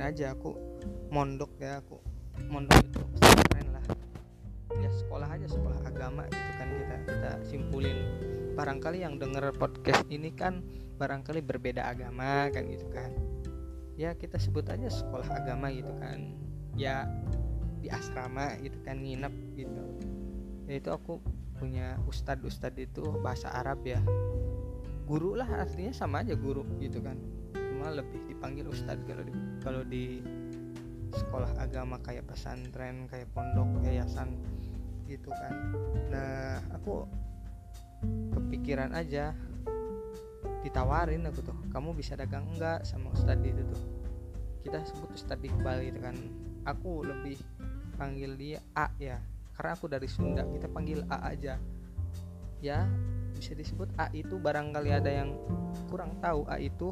aja 0.03 0.35
aku 0.35 0.51
mondok 1.07 1.55
ya 1.63 1.79
aku 1.79 1.95
mondok 2.51 2.75
itu 2.83 2.99
pesantren 3.15 3.67
lah. 3.71 3.85
Ya 4.75 4.89
sekolah 4.91 5.29
aja 5.31 5.47
sekolah 5.47 5.79
agama 5.87 6.27
gitu 6.27 6.51
kan 6.59 6.67
kita 6.75 6.95
kita 7.07 7.31
simpulin. 7.47 7.97
Barangkali 8.53 9.01
yang 9.01 9.15
denger 9.17 9.55
podcast 9.55 10.03
ini 10.11 10.35
kan 10.35 10.59
barangkali 10.99 11.39
berbeda 11.39 11.87
agama 11.87 12.51
kan 12.51 12.67
gitu 12.67 12.85
kan. 12.91 13.15
Ya 13.95 14.11
kita 14.17 14.35
sebut 14.41 14.67
aja 14.67 14.91
sekolah 14.91 15.29
agama 15.31 15.71
gitu 15.71 15.93
kan. 16.03 16.35
Ya 16.75 17.07
di 17.79 17.87
asrama 17.87 18.59
gitu 18.59 18.75
kan 18.83 18.99
nginep 18.99 19.33
gitu. 19.55 19.83
Ya 20.67 20.73
itu 20.79 20.89
aku 20.91 21.23
punya 21.55 21.95
ustadz 22.09 22.43
ustadz 22.43 22.79
itu 22.91 23.03
bahasa 23.23 23.47
Arab 23.55 23.87
ya. 23.87 24.03
Guru 25.07 25.35
lah 25.39 25.47
artinya 25.47 25.95
sama 25.95 26.27
aja 26.27 26.35
guru 26.35 26.67
gitu 26.83 26.99
kan. 26.99 27.15
Cuma 27.55 27.91
lebih 27.91 28.32
dipanggil 28.43 28.75
ustadz 28.75 29.07
kalau 29.07 29.23
di 29.23 29.33
kalau 29.63 29.81
di 29.87 30.19
sekolah 31.15 31.55
agama 31.63 31.95
kayak 32.03 32.27
pesantren 32.27 33.07
kayak 33.07 33.31
pondok 33.31 33.71
yayasan 33.87 34.35
gitu 35.07 35.31
kan. 35.31 35.71
Nah 36.11 36.59
aku 36.75 37.07
kepikiran 38.35 38.91
aja 38.91 39.31
ditawarin 40.59 41.23
aku 41.31 41.39
tuh 41.39 41.55
kamu 41.71 41.95
bisa 41.95 42.19
dagang 42.19 42.43
enggak 42.51 42.83
sama 42.83 43.15
Ustadz 43.15 43.47
itu 43.47 43.63
tuh? 43.63 43.83
Kita 44.67 44.83
sebut 44.91 45.15
Ustadz 45.15 45.47
Iqbal 45.47 45.87
gitu 45.87 46.03
kan. 46.03 46.19
Aku 46.67 46.99
lebih 46.99 47.39
panggil 47.95 48.35
dia 48.35 48.59
A 48.75 48.91
ya 48.99 49.23
karena 49.55 49.71
aku 49.71 49.87
dari 49.87 50.11
Sunda 50.11 50.43
kita 50.51 50.67
panggil 50.67 51.07
A 51.07 51.31
aja. 51.31 51.55
Ya 52.59 52.91
bisa 53.39 53.55
disebut 53.55 53.87
A 53.95 54.11
itu 54.11 54.35
barangkali 54.35 54.91
ada 54.91 55.07
yang 55.07 55.31
kurang 55.87 56.19
tahu 56.19 56.43
A 56.51 56.59
itu 56.59 56.91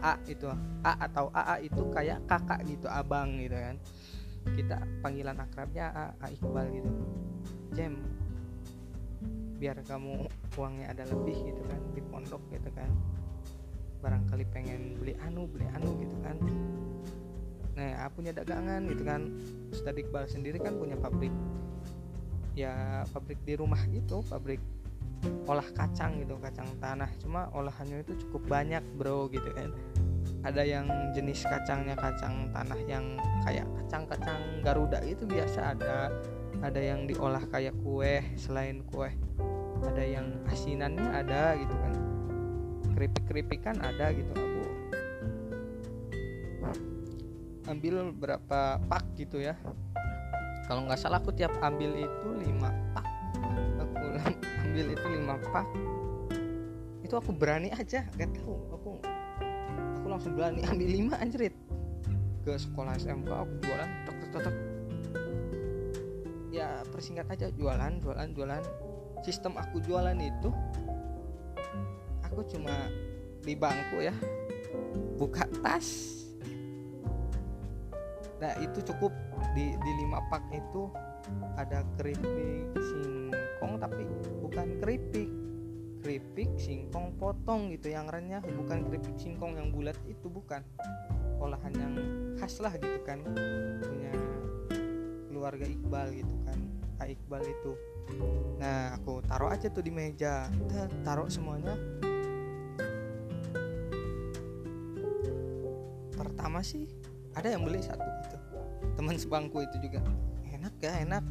AA 0.00 0.14
itu 0.26 0.50
A 0.82 0.92
atau 1.06 1.30
AA 1.30 1.70
itu 1.70 1.82
kayak 1.94 2.26
kakak 2.26 2.66
gitu 2.66 2.90
abang 2.90 3.38
gitu 3.38 3.54
kan. 3.54 3.76
Kita 4.44 4.76
panggilan 5.00 5.38
akrabnya 5.40 5.88
A, 5.94 6.04
A 6.20 6.26
Iqbal 6.28 6.66
gitu. 6.74 6.90
Jem 7.72 7.94
biar 9.54 9.80
kamu 9.86 10.28
uangnya 10.58 10.92
ada 10.92 11.08
lebih 11.08 11.38
gitu 11.46 11.62
kan 11.70 11.80
di 11.94 12.02
pondok 12.04 12.42
gitu 12.50 12.68
kan. 12.74 12.90
Barangkali 14.02 14.44
pengen 14.52 15.00
beli 15.00 15.16
anu 15.24 15.48
beli 15.48 15.64
anu 15.72 15.96
gitu 16.02 16.16
kan. 16.20 16.36
Nah 17.74 18.06
punya 18.12 18.34
dagangan 18.36 18.84
gitu 18.90 19.02
kan. 19.06 19.22
Ustadz 19.72 20.02
Iqbal 20.02 20.28
sendiri 20.28 20.60
kan 20.60 20.76
punya 20.76 20.98
pabrik 20.98 21.32
ya 22.54 23.02
pabrik 23.10 23.42
di 23.42 23.58
rumah 23.58 23.82
gitu 23.90 24.22
pabrik 24.30 24.62
olah 25.48 25.66
kacang 25.76 26.20
gitu 26.20 26.36
kacang 26.40 26.68
tanah. 26.78 27.10
Cuma 27.20 27.48
olahannya 27.52 28.02
itu 28.04 28.16
cukup 28.26 28.48
banyak 28.48 28.82
bro 28.96 29.28
gitu 29.28 29.50
kan. 29.54 29.72
Ada 30.44 30.62
yang 30.64 30.86
jenis 31.16 31.44
kacangnya 31.44 31.96
kacang 31.96 32.52
tanah 32.52 32.80
yang 32.84 33.16
kayak 33.48 33.64
kacang-kacang 33.80 34.60
Garuda 34.60 35.00
itu 35.04 35.24
biasa 35.24 35.76
ada. 35.76 36.12
Ada 36.60 36.80
yang 36.80 37.08
diolah 37.08 37.44
kayak 37.48 37.76
kue 37.84 38.24
selain 38.38 38.84
kue 38.88 39.12
ada 39.84 40.00
yang 40.00 40.32
asinannya 40.48 41.04
ada 41.12 41.58
gitu 41.60 41.74
kan. 41.76 41.92
Keripik-keripikan 42.94 43.76
ada 43.82 44.14
gitu 44.14 44.32
aku 44.32 44.62
ambil 47.64 48.12
berapa 48.12 48.76
pak 48.76 49.04
gitu 49.16 49.40
ya. 49.40 49.56
Kalau 50.68 50.84
nggak 50.88 51.00
salah 51.00 51.20
aku 51.20 51.32
tiap 51.32 51.52
ambil 51.60 51.92
itu 51.96 52.28
lima 52.40 52.68
pak 52.68 52.76
aku 52.76 52.83
ambil 54.74 54.90
itu 54.90 55.06
lima 55.06 55.38
pak. 55.54 55.66
Itu 57.06 57.14
aku 57.14 57.30
berani 57.30 57.70
aja 57.70 58.02
gak 58.18 58.26
tahu. 58.34 58.58
Aku 58.74 58.98
aku 60.02 60.06
langsung 60.10 60.34
berani 60.34 60.66
ambil 60.66 60.90
lima 60.90 61.14
anjrit. 61.22 61.54
Ke 62.42 62.58
sekolah 62.58 62.98
SMK 62.98 63.30
aku 63.30 63.54
jualan 63.62 63.90
tok 64.02 64.18
tok. 64.34 64.56
Ya 66.50 66.82
persingkat 66.90 67.30
aja 67.38 67.54
jualan 67.54 68.02
jualan 68.02 68.26
jualan. 68.34 68.62
Sistem 69.22 69.54
aku 69.54 69.78
jualan 69.78 70.18
itu 70.18 70.50
aku 72.26 72.42
cuma 72.50 72.90
di 73.46 73.54
bangku 73.54 74.02
ya 74.02 74.14
buka 75.14 75.46
tas. 75.62 76.18
Nah 78.42 78.58
itu 78.58 78.82
cukup. 78.90 79.14
Di 79.54 79.70
di 79.70 79.92
lima 80.02 80.18
pak 80.34 80.42
itu 80.50 80.90
ada 81.54 81.86
keripik 81.94 82.74
singkong 82.74 83.43
tapi 83.80 84.04
bukan 84.44 84.78
keripik. 84.80 85.30
Keripik 86.04 86.50
singkong 86.60 87.16
potong 87.16 87.72
gitu 87.72 87.88
yang 87.88 88.04
renyah. 88.08 88.44
Bukan 88.44 88.84
keripik 88.88 89.16
singkong 89.16 89.56
yang 89.56 89.72
bulat 89.72 89.96
itu 90.04 90.28
bukan. 90.28 90.60
Olahan 91.40 91.72
yang 91.72 91.94
khas 92.36 92.60
lah 92.60 92.76
gitu 92.76 93.00
kan. 93.08 93.24
Punya 93.80 94.12
keluarga 95.32 95.64
Iqbal 95.64 96.08
gitu 96.12 96.34
kan. 96.44 96.58
Kak 97.00 97.08
Iqbal 97.08 97.42
itu. 97.42 97.72
Nah 98.60 99.00
aku 99.00 99.24
taruh 99.24 99.48
aja 99.48 99.72
tuh 99.72 99.80
di 99.80 99.88
meja. 99.88 100.52
Taruh 101.02 101.32
semuanya. 101.32 101.72
Pertama 106.12 106.60
sih 106.60 106.86
ada 107.34 107.48
yang 107.50 107.64
beli 107.66 107.80
satu 107.80 108.04
gitu 108.04 108.36
teman 108.94 109.16
sebangku 109.18 109.58
itu 109.64 109.76
juga. 109.88 110.00
Enak 110.54 110.74
ya 110.78 110.92
enak 111.02 111.24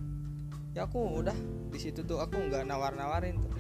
ya 0.74 0.89
aku 0.89 1.21
udah 1.21 1.38
di 1.69 1.78
situ 1.78 2.01
tuh 2.01 2.17
aku 2.17 2.38
nggak 2.49 2.65
nawar-nawarin 2.65 3.38
tuh. 3.38 3.53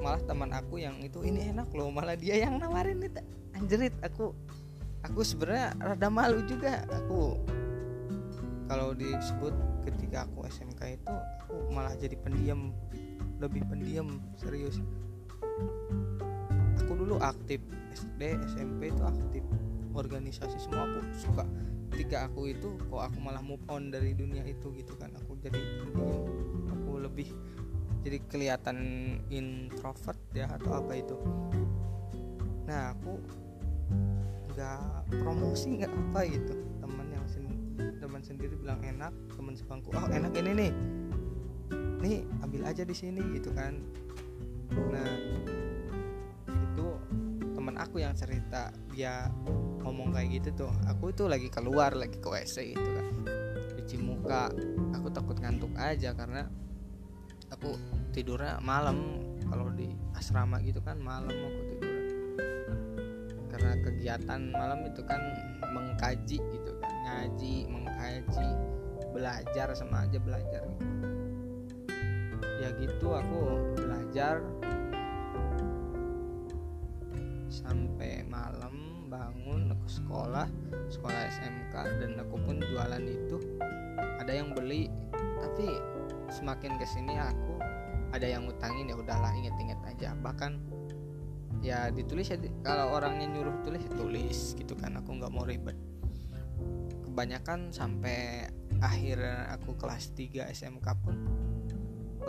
Malah 0.00 0.22
teman 0.24 0.50
aku 0.54 0.80
yang 0.80 0.96
itu 1.02 1.20
ini 1.26 1.50
enak 1.52 1.68
loh 1.76 1.90
malah 1.90 2.14
dia 2.14 2.38
yang 2.38 2.56
nawarin 2.56 3.02
itu. 3.02 3.20
Anjrit 3.58 3.92
aku 4.00 4.32
aku 5.02 5.20
sebenarnya 5.26 5.74
rada 5.82 6.08
malu 6.08 6.40
juga. 6.46 6.86
Aku 7.04 7.36
kalau 8.70 8.94
disebut 8.94 9.52
ketika 9.82 10.30
aku 10.30 10.46
SMK 10.46 11.02
itu 11.02 11.14
aku 11.42 11.54
malah 11.74 11.92
jadi 11.98 12.14
pendiam 12.14 12.70
lebih 13.42 13.66
pendiam 13.66 14.22
serius. 14.38 14.78
Aku 16.86 16.94
dulu 16.94 17.18
aktif 17.18 17.58
SD 17.92 18.38
SMP 18.54 18.94
itu 18.94 19.02
aktif. 19.02 19.42
Organisasi 19.90 20.54
semua 20.62 20.86
aku 20.86 21.02
suka 21.18 21.44
ketika 21.90 22.30
aku 22.30 22.50
itu 22.54 22.78
kok 22.88 23.02
aku 23.10 23.18
malah 23.18 23.42
move 23.42 23.62
on 23.68 23.90
dari 23.90 24.14
dunia 24.14 24.46
itu 24.46 24.70
gitu 24.74 24.94
kan. 24.96 25.10
Aku 25.22 25.36
jadi 25.42 25.58
aku 26.70 27.02
lebih 27.02 27.28
jadi 28.00 28.18
kelihatan 28.32 28.78
introvert 29.28 30.18
ya 30.32 30.48
atau 30.56 30.80
apa 30.80 30.92
itu. 30.96 31.16
Nah 32.64 32.94
aku 32.96 33.20
nggak 34.54 34.80
promosi 35.20 35.82
nggak 35.82 35.92
apa 35.92 36.20
gitu. 36.30 36.54
Teman 36.80 37.06
yang 37.12 37.26
sen 37.28 37.44
teman 38.00 38.22
sendiri 38.24 38.56
bilang 38.56 38.80
enak 38.80 39.12
teman 39.36 39.54
sebangku 39.58 39.92
oh 39.92 40.06
enak 40.08 40.32
ini 40.38 40.50
nih. 40.56 40.72
Nih 42.00 42.18
ambil 42.40 42.64
aja 42.64 42.86
di 42.86 42.96
sini 42.96 43.20
gitu 43.36 43.52
kan. 43.52 43.76
Nah 44.72 45.10
aku 47.80 48.04
yang 48.04 48.12
cerita 48.12 48.68
dia 48.92 49.32
ngomong 49.80 50.12
kayak 50.12 50.28
gitu 50.40 50.66
tuh. 50.66 50.72
Aku 50.92 51.10
itu 51.10 51.24
lagi 51.24 51.48
keluar 51.48 51.96
lagi 51.96 52.20
ke 52.20 52.28
WC 52.28 52.76
gitu 52.76 52.88
kan. 52.92 53.06
Cuci 53.80 53.96
muka. 53.98 54.52
Aku 55.00 55.08
takut 55.08 55.40
ngantuk 55.40 55.72
aja 55.80 56.12
karena 56.12 56.44
aku 57.48 57.74
tidurnya 58.12 58.60
malam. 58.60 59.24
Kalau 59.48 59.72
di 59.72 59.90
asrama 60.14 60.60
gitu 60.62 60.78
kan 60.84 61.00
malam 61.00 61.32
aku 61.32 61.60
tidur 61.74 61.90
karena 63.50 63.74
kegiatan 63.82 64.40
malam 64.54 64.86
itu 64.86 65.02
kan 65.02 65.18
mengkaji 65.74 66.38
gitu 66.38 66.72
kan. 66.78 66.92
Ngaji 67.02 67.66
mengkaji 67.66 68.50
belajar 69.10 69.74
sama 69.74 70.06
aja 70.06 70.22
belajar 70.22 70.62
gitu. 70.70 70.86
Ya 72.62 72.68
gitu 72.78 73.08
aku 73.10 73.40
belajar 73.74 74.38
sampai 77.50 78.22
malam 78.24 79.06
bangun 79.10 79.74
ke 79.74 79.88
sekolah 79.90 80.46
sekolah 80.86 81.20
SMK 81.34 81.74
dan 81.98 82.10
aku 82.22 82.38
pun 82.38 82.62
jualan 82.62 83.02
itu. 83.02 83.42
Ada 84.22 84.32
yang 84.38 84.54
beli 84.54 84.86
tapi 85.42 85.66
semakin 86.30 86.78
ke 86.78 86.86
sini 86.86 87.18
aku 87.18 87.58
ada 88.14 88.26
yang 88.26 88.46
ngutangin 88.46 88.90
ya 88.90 88.96
udahlah 88.96 89.34
inget-inget 89.34 89.82
aja. 89.82 90.14
Bahkan 90.14 90.52
ya 91.60 91.90
ditulis 91.90 92.30
ya 92.30 92.38
kalau 92.62 92.94
orangnya 92.94 93.26
nyuruh 93.26 93.60
tulis 93.66 93.82
ya 93.82 93.92
tulis 93.98 94.38
gitu 94.54 94.78
kan. 94.78 94.94
Aku 95.02 95.18
nggak 95.18 95.34
mau 95.34 95.42
ribet. 95.42 95.74
Kebanyakan 97.10 97.74
sampai 97.74 98.46
akhir 98.78 99.18
aku 99.50 99.74
kelas 99.74 100.14
3 100.14 100.46
SMK 100.54 100.86
pun 101.02 101.16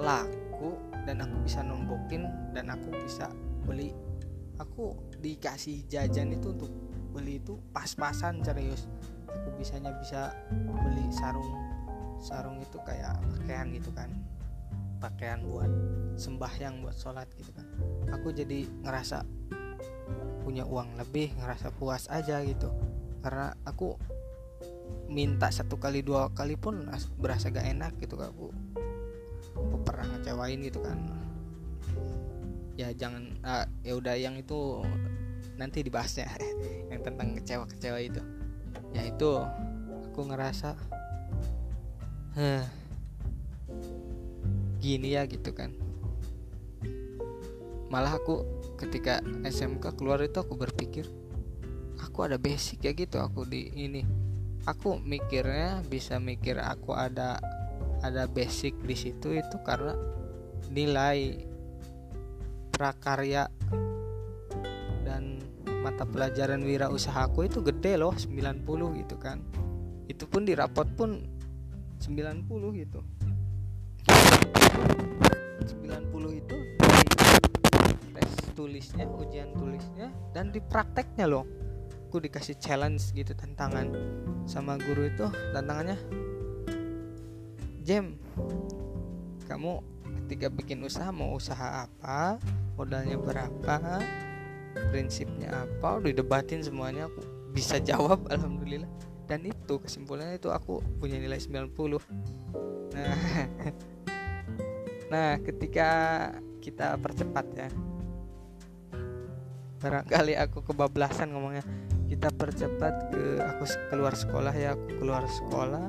laku 0.02 0.78
dan 1.06 1.22
aku 1.22 1.46
bisa 1.46 1.62
nombokin 1.62 2.26
dan 2.58 2.74
aku 2.74 2.90
bisa 3.06 3.30
beli. 3.66 3.94
Aku 4.58 4.94
dikasih 5.22 5.86
jajan 5.86 6.34
itu 6.34 6.52
untuk 6.52 6.74
beli 7.14 7.38
itu 7.38 7.56
pas-pasan 7.72 8.42
serius. 8.42 8.90
Aku 9.30 9.54
bisanya 9.56 9.94
bisa 10.02 10.34
beli 10.58 11.08
sarung 11.14 11.72
sarung 12.22 12.62
itu 12.62 12.78
kayak 12.86 13.18
pakaian 13.38 13.74
gitu 13.74 13.90
kan. 13.92 14.10
Pakaian 15.02 15.42
buat 15.42 15.72
sembahyang 16.14 16.86
buat 16.86 16.94
sholat 16.94 17.26
gitu 17.34 17.50
kan. 17.58 17.66
Aku 18.14 18.30
jadi 18.30 18.70
ngerasa 18.86 19.26
punya 20.46 20.66
uang 20.66 20.98
lebih 21.02 21.34
ngerasa 21.42 21.74
puas 21.74 22.06
aja 22.14 22.42
gitu. 22.46 22.70
Karena 23.26 23.54
aku 23.66 23.98
minta 25.12 25.50
satu 25.52 25.76
kali 25.76 26.06
dua 26.06 26.30
kali 26.32 26.56
pun 26.56 26.86
berasa 27.18 27.50
gak 27.50 27.66
enak 27.66 27.98
gitu 27.98 28.16
aku. 28.22 28.54
Aku 29.58 29.78
pernah 29.82 30.06
ngecewain 30.14 30.62
gitu 30.62 30.80
kan. 30.86 30.98
Ya 32.78 32.94
jangan 32.94 33.36
uh, 33.42 33.66
ya 33.82 33.98
udah 33.98 34.16
yang 34.16 34.38
itu 34.38 34.86
nanti 35.62 35.86
dibahasnya 35.86 36.26
yang 36.92 37.06
tentang 37.06 37.38
kecewa-kecewa 37.38 38.00
itu. 38.02 38.22
Ya 38.98 39.06
itu 39.06 39.30
aku 40.10 40.20
ngerasa 40.26 40.74
huh, 42.34 42.66
gini 44.82 45.14
ya 45.14 45.30
gitu 45.30 45.54
kan. 45.54 45.70
Malah 47.94 48.18
aku 48.18 48.42
ketika 48.82 49.22
SMK 49.46 49.94
keluar 49.94 50.18
itu 50.26 50.42
aku 50.42 50.58
berpikir 50.58 51.06
aku 52.02 52.26
ada 52.26 52.42
basic 52.42 52.82
ya 52.82 52.92
gitu 52.98 53.22
aku 53.22 53.46
di 53.46 53.70
ini. 53.78 54.02
Aku 54.66 54.98
mikirnya 55.02 55.82
bisa 55.86 56.18
mikir 56.18 56.58
aku 56.58 56.94
ada 56.94 57.42
ada 58.02 58.26
basic 58.26 58.74
di 58.82 58.98
situ 58.98 59.38
itu 59.38 59.58
karena 59.62 59.94
nilai 60.74 61.46
prakarya 62.74 63.50
mata 65.82 66.06
pelajaran 66.06 66.62
wirausahaku 66.62 67.50
itu 67.50 67.66
gede 67.66 67.98
loh 67.98 68.14
90 68.14 69.02
gitu 69.02 69.18
kan. 69.18 69.42
Itu 70.06 70.30
pun 70.30 70.46
di 70.46 70.54
rapot 70.54 70.86
pun 70.94 71.26
90 71.98 72.46
gitu. 72.78 73.02
90 74.06 76.38
itu 76.38 76.58
di 77.98 78.08
tes 78.14 78.30
tulisnya 78.54 79.10
ujian 79.10 79.58
tulisnya 79.58 80.14
dan 80.38 80.54
di 80.54 80.62
prakteknya 80.62 81.26
loh. 81.26 81.50
Aku 82.12 82.20
dikasih 82.22 82.60
challenge 82.60 83.16
gitu 83.16 83.32
tantangan 83.34 83.88
sama 84.44 84.76
guru 84.76 85.08
itu 85.08 85.24
tantangannya 85.56 85.96
Jam 87.82 88.14
kamu 89.50 89.82
ketika 90.24 90.48
bikin 90.54 90.86
usaha 90.86 91.10
mau 91.10 91.34
usaha 91.34 91.90
apa? 91.90 92.38
Modalnya 92.78 93.18
berapa 93.18 93.98
prinsipnya 94.90 95.66
apa 95.66 96.00
udah 96.02 96.12
debatin 96.12 96.64
semuanya 96.64 97.08
aku 97.08 97.22
bisa 97.52 97.78
jawab 97.90 98.28
alhamdulillah. 98.32 98.90
Dan 99.30 99.48
itu 99.48 99.80
kesimpulannya 99.80 100.36
itu 100.36 100.52
aku 100.52 100.84
punya 101.00 101.16
nilai 101.16 101.40
90 101.40 101.72
nah 102.92 103.16
nah 105.14 105.30
ketika 105.40 105.90
kita 106.60 107.00
percepat 107.00 107.46
ya 107.56 107.70
barangkali 109.82 110.38
aku 110.38 110.62
kebablasan 110.62 111.34
ngomongnya. 111.34 111.66
Kita 112.12 112.28
percepat 112.28 113.08
ke 113.16 113.40
aku 113.40 113.64
keluar 113.88 114.14
sekolah 114.14 114.52
ya 114.52 114.76
aku 114.76 115.00
keluar 115.00 115.24
sekolah 115.24 115.88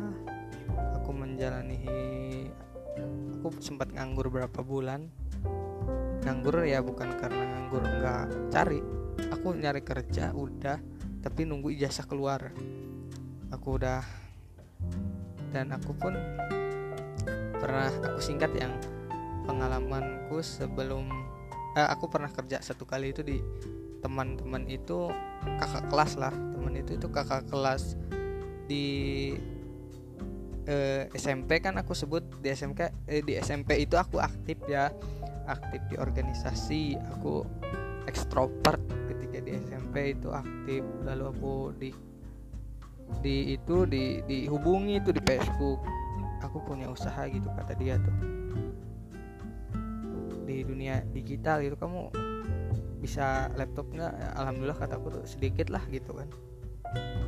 aku 1.03 1.11
menjalani 1.11 1.83
aku 3.43 3.59
sempat 3.59 3.91
nganggur 3.91 4.31
berapa 4.31 4.63
bulan 4.63 5.11
nganggur 6.23 6.63
ya 6.63 6.79
bukan 6.81 7.19
karena 7.19 7.43
nganggur 7.43 7.83
nggak 7.83 8.25
cari. 8.55 8.81
Aku 9.35 9.55
nyari 9.59 9.83
kerja 9.83 10.31
udah 10.33 10.79
tapi 11.23 11.47
nunggu 11.47 11.75
ijazah 11.75 12.07
keluar. 12.07 12.55
Aku 13.51 13.79
udah. 13.79 14.03
Dan 15.53 15.69
aku 15.75 15.93
pun 15.93 16.17
pernah 17.61 17.93
aku 17.93 18.19
singkat 18.19 18.51
yang 18.57 18.73
pengalamanku 19.45 20.41
sebelum 20.41 21.07
eh, 21.77 21.89
aku 21.91 22.09
pernah 22.09 22.31
kerja 22.33 22.63
satu 22.65 22.89
kali 22.89 23.13
itu 23.13 23.21
di 23.21 23.39
teman-teman 24.01 24.67
itu 24.67 25.11
kakak 25.61 25.91
kelas 25.91 26.13
lah. 26.19 26.33
Teman 26.33 26.75
itu 26.79 26.97
itu 26.97 27.07
kakak 27.11 27.47
kelas 27.51 27.99
di 28.71 28.87
eh, 30.67 31.11
SMP 31.15 31.59
kan 31.59 31.75
aku 31.79 31.93
sebut 31.93 32.23
di 32.39 32.49
SMK 32.55 32.81
eh, 33.11 33.23
di 33.23 33.35
SMP 33.39 33.83
itu 33.83 33.99
aku 33.99 34.23
aktif 34.23 34.59
ya 34.71 34.91
aktif 35.47 35.81
di 35.91 35.97
organisasi 35.99 36.97
aku 37.19 37.43
ekstrovert 38.07 38.81
ketika 39.11 39.39
di 39.43 39.51
SMP 39.63 40.17
itu 40.17 40.29
aktif. 40.31 40.83
Lalu 41.07 41.25
aku 41.31 41.55
di 41.79 41.91
di 43.21 43.55
itu 43.55 43.85
di 43.85 44.23
dihubungi 44.25 44.99
itu 45.03 45.11
di 45.15 45.23
Facebook. 45.25 45.81
Aku 46.43 46.59
punya 46.67 46.91
usaha 46.91 47.23
gitu 47.31 47.47
kata 47.47 47.73
dia 47.79 47.99
tuh. 48.03 48.17
Di 50.43 50.67
dunia 50.67 51.07
digital 51.15 51.63
gitu 51.63 51.79
kamu 51.79 52.11
bisa 53.03 53.51
laptop 53.59 53.91
nggak? 53.95 54.15
Alhamdulillah 54.39 54.79
kataku 54.79 55.07
tuh 55.11 55.25
sedikit 55.27 55.71
lah 55.71 55.83
gitu 55.91 56.15
kan. 56.15 56.29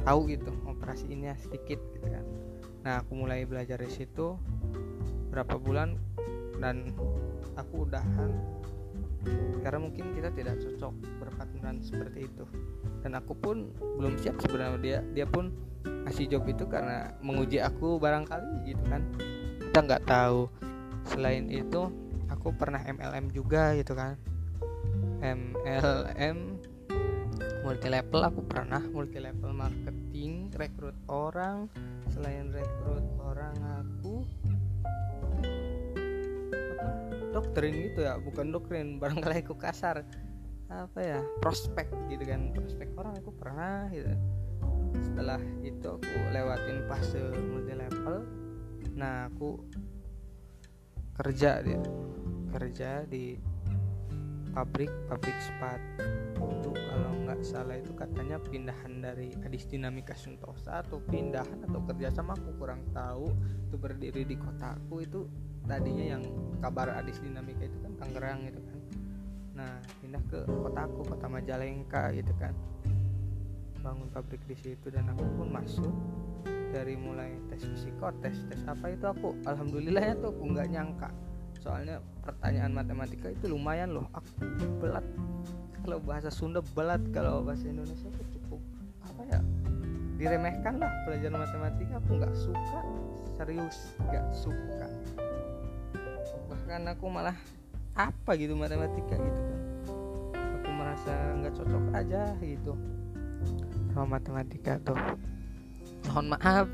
Tahu 0.04 0.20
gitu 0.28 0.50
operasiinnya 0.66 1.38
sedikit 1.38 1.78
gitu 1.94 2.06
kan. 2.10 2.24
Nah 2.84 3.00
aku 3.00 3.16
mulai 3.16 3.48
belajar 3.48 3.80
di 3.80 3.88
situ 3.88 4.36
berapa 5.32 5.56
bulan 5.58 5.96
dan 6.62 6.94
aku 7.56 7.88
udahan. 7.88 8.30
Karena 9.64 9.80
mungkin 9.80 10.12
kita 10.12 10.28
tidak 10.36 10.60
cocok 10.60 10.92
berpartneran 11.22 11.80
seperti 11.80 12.28
itu. 12.28 12.44
Dan 13.00 13.16
aku 13.16 13.32
pun 13.32 13.72
belum 13.96 14.20
siap 14.20 14.36
sebenarnya. 14.44 14.78
Dia 14.80 14.98
dia 15.16 15.26
pun 15.28 15.48
ngasih 15.84 16.28
job 16.28 16.44
itu 16.44 16.68
karena 16.68 17.16
menguji 17.24 17.60
aku 17.64 17.96
barangkali 17.96 18.68
gitu 18.68 18.84
kan. 18.92 19.00
Kita 19.72 19.78
nggak 19.80 20.04
tahu. 20.04 20.52
Selain 21.08 21.48
itu 21.48 21.88
aku 22.28 22.52
pernah 22.52 22.84
MLM 22.84 23.32
juga 23.32 23.72
gitu 23.76 23.96
kan. 23.96 24.20
MLM 25.24 26.60
multi 27.64 27.88
level 27.88 28.20
aku 28.20 28.40
pernah. 28.44 28.84
Multi 28.84 29.18
level 29.24 29.56
marketing 29.56 30.52
rekrut 30.52 30.96
orang. 31.08 31.72
Selain 32.12 32.52
rekrut 32.52 33.04
orang 33.24 33.56
aku 33.80 34.28
doktrin 37.34 37.74
gitu 37.90 38.06
ya 38.06 38.14
bukan 38.22 38.54
doktrin 38.54 38.96
barangkali 39.02 39.42
aku 39.42 39.58
kasar 39.58 40.06
apa 40.70 41.00
ya 41.02 41.20
prospek 41.42 41.90
gitu 42.08 42.24
kan 42.24 42.54
prospek 42.54 42.88
orang 42.94 43.14
aku 43.18 43.30
pernah 43.34 43.90
gitu. 43.90 44.14
Setelah 44.94 45.42
itu 45.66 45.86
aku 45.98 46.18
lewatin 46.30 46.86
fase 46.86 47.20
multi 47.50 47.74
level 47.74 48.16
nah 48.94 49.26
aku 49.26 49.58
kerja 51.18 51.58
dia 51.66 51.82
kerja 52.54 53.02
di 53.10 53.34
pabrik 54.54 54.90
pabrik 55.10 55.34
sepatu. 55.42 56.70
Kalau 56.74 57.12
nggak 57.26 57.42
salah 57.42 57.74
itu 57.74 57.90
katanya 57.94 58.38
pindahan 58.38 59.02
dari 59.02 59.34
Adis 59.42 59.66
Dinamika 59.66 60.14
Suntosa 60.14 60.82
atau 60.86 61.02
pindahan 61.02 61.66
atau 61.66 61.82
kerjasama 61.82 62.38
aku 62.38 62.50
kurang 62.62 62.82
tahu 62.94 63.34
itu 63.66 63.76
berdiri 63.78 64.22
di 64.22 64.38
kotaku 64.38 65.02
itu 65.02 65.26
tadinya 65.64 66.04
yang 66.16 66.22
kabar 66.60 66.92
Adis 66.96 67.20
Dinamika 67.20 67.64
itu 67.64 67.78
kan 67.80 67.92
Tangerang 68.00 68.38
gitu 68.48 68.60
kan. 68.60 68.78
Nah 69.56 69.72
pindah 70.00 70.22
ke 70.28 70.40
kotaku 70.48 71.00
kota 71.04 71.26
Majalengka 71.28 72.12
gitu 72.12 72.32
kan. 72.36 72.52
Bangun 73.80 74.08
pabrik 74.12 74.40
di 74.48 74.56
situ 74.56 74.86
dan 74.88 75.08
aku 75.12 75.24
pun 75.36 75.48
masuk. 75.52 75.92
Dari 76.74 76.98
mulai 76.98 77.38
tes 77.52 77.62
psikotes 77.62 78.48
tes 78.50 78.60
apa 78.66 78.90
itu 78.90 79.06
aku 79.06 79.38
alhamdulillahnya 79.46 80.18
tuh 80.18 80.34
aku 80.34 80.44
nggak 80.52 80.68
nyangka. 80.72 81.08
Soalnya 81.62 82.02
pertanyaan 82.20 82.72
matematika 82.76 83.30
itu 83.32 83.52
lumayan 83.52 83.94
loh 83.94 84.10
aku 84.12 84.28
belat. 84.82 85.04
Kalau 85.84 86.00
bahasa 86.00 86.32
Sunda 86.32 86.64
belat 86.74 87.00
kalau 87.12 87.44
bahasa 87.44 87.68
Indonesia 87.68 88.08
itu 88.08 88.40
cukup 88.40 88.60
apa 89.04 89.22
ya 89.28 89.40
diremehkan 90.16 90.80
lah 90.80 90.90
pelajaran 91.06 91.38
matematika. 91.40 92.00
Aku 92.02 92.10
nggak 92.18 92.34
suka 92.34 92.80
serius 93.38 93.94
nggak 94.10 94.26
suka 94.34 94.86
bahkan 96.64 96.96
aku 96.96 97.12
malah 97.12 97.36
apa 97.92 98.32
gitu 98.40 98.56
matematika 98.56 99.20
gitu 99.20 99.40
kan. 99.44 99.60
Aku 100.32 100.70
merasa 100.72 101.12
nggak 101.36 101.52
cocok 101.60 101.84
aja 101.92 102.22
gitu. 102.40 102.72
Sama 103.92 104.16
matematika 104.16 104.80
tuh. 104.80 104.96
Mohon 106.08 106.26
maaf 106.32 106.66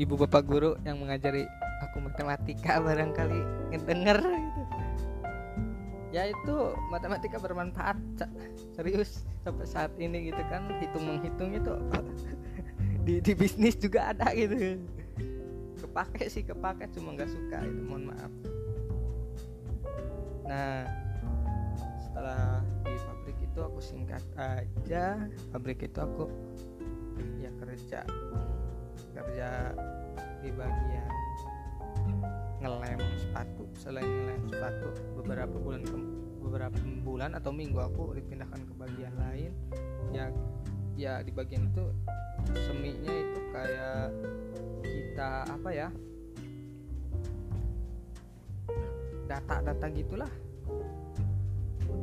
ibu 0.00 0.16
bapak 0.16 0.48
guru 0.48 0.72
yang 0.88 0.96
mengajari 1.04 1.44
aku 1.84 2.00
matematika 2.00 2.80
barangkali 2.80 3.40
ngedenger 3.76 4.24
gitu. 4.24 4.62
Ya 6.16 6.32
itu 6.32 6.56
matematika 6.88 7.36
bermanfaat 7.36 8.00
serius 8.72 9.28
sampai 9.44 9.68
saat 9.68 9.92
ini 10.00 10.32
gitu 10.32 10.40
kan 10.48 10.64
hitung 10.80 11.04
menghitung 11.04 11.52
itu 11.52 11.76
di, 13.04 13.20
di 13.20 13.32
bisnis 13.36 13.76
juga 13.76 14.16
ada 14.16 14.32
gitu 14.32 14.80
kepake 15.96 16.28
sih 16.28 16.44
kepake 16.44 16.92
cuma 16.92 17.16
nggak 17.16 17.32
suka 17.32 17.56
itu 17.64 17.80
mohon 17.80 18.12
maaf. 18.12 18.32
Nah 20.44 20.84
setelah 22.04 22.60
di 22.84 23.00
pabrik 23.00 23.38
itu 23.40 23.58
aku 23.64 23.80
singkat 23.80 24.20
aja 24.36 25.24
pabrik 25.56 25.80
itu 25.80 25.96
aku 25.96 26.28
ya 27.40 27.48
kerja 27.56 28.04
kerja 29.16 29.48
di 30.44 30.52
bagian 30.52 31.08
ngelem 32.60 33.00
sepatu 33.16 33.64
selain 33.80 34.04
ngelem 34.04 34.52
sepatu 34.52 34.92
beberapa 35.16 35.56
bulan 35.56 35.80
ke, 35.80 35.96
beberapa 36.44 36.76
bulan 37.08 37.32
atau 37.40 37.56
minggu 37.56 37.80
aku 37.80 38.12
dipindahkan 38.20 38.60
ke 38.68 38.72
bagian 38.76 39.16
lain. 39.16 39.52
Ya 40.12 40.28
ya 40.92 41.24
di 41.24 41.32
bagian 41.32 41.72
itu 41.72 41.88
seminya 42.54 43.14
itu 43.14 43.40
kayak 43.50 44.14
kita 44.84 45.28
apa 45.48 45.70
ya 45.72 45.88
data-data 49.26 49.86
gitulah. 49.90 50.32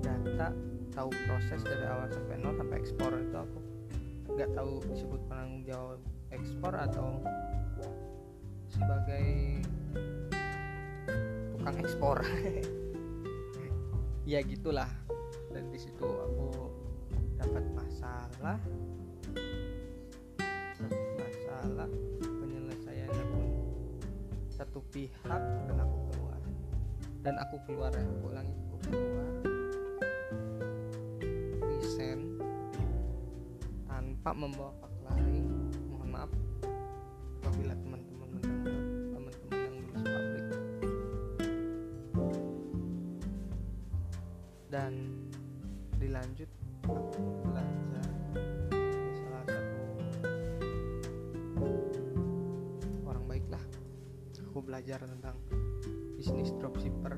Data 0.03 0.51
tahu 0.93 1.09
proses 1.25 1.63
dari 1.65 1.85
awal 1.87 2.11
sampai 2.11 2.35
nol 2.37 2.53
sampai 2.53 2.77
ekspor 2.77 3.11
itu 3.17 3.37
aku 3.39 3.59
nggak 4.33 4.51
tahu 4.53 4.71
disebut 4.91 5.21
penanggung 5.31 5.63
jawab 5.65 5.99
ekspor 6.29 6.73
atau 6.75 7.07
sebagai 8.69 9.59
tukang 11.55 11.77
ekspor. 11.79 12.19
Ya 14.23 14.39
gitulah. 14.39 14.87
Dan 15.51 15.67
di 15.67 15.75
situ 15.75 16.07
aku 16.07 16.71
dapat 17.35 17.67
masalah 17.75 18.55
masalah 21.63 21.87
penyelesaiannya 22.19 23.23
pun 23.31 23.47
satu 24.51 24.83
pihak 24.91 25.43
dan 25.63 25.79
aku 25.79 25.97
keluar. 26.11 26.39
Dan 27.23 27.35
aku 27.39 27.55
keluar 27.63 27.91
ya. 27.95 28.03
Aku 28.03 28.27
aku 28.35 28.77
keluar. 28.91 29.27
Resign 31.63 32.19
tanpa 33.87 34.35
membawa 34.35 34.75
fak 34.75 34.91
laring 35.07 35.71
mohon 35.87 36.09
maaf 36.11 36.31
apabila 37.39 37.79
teman-teman 37.79 38.27
mendengar 38.27 38.83
teman-teman 39.15 39.55
yang 39.63 39.75
lulus 39.79 40.03
pabrik 40.03 40.45
dan 44.67 44.93
dilanjut 45.95 46.51
aku 46.83 47.42
aku 54.53 54.61
belajar 54.69 55.01
tentang 55.01 55.33
bisnis 56.13 56.53
dropshipper. 56.61 57.17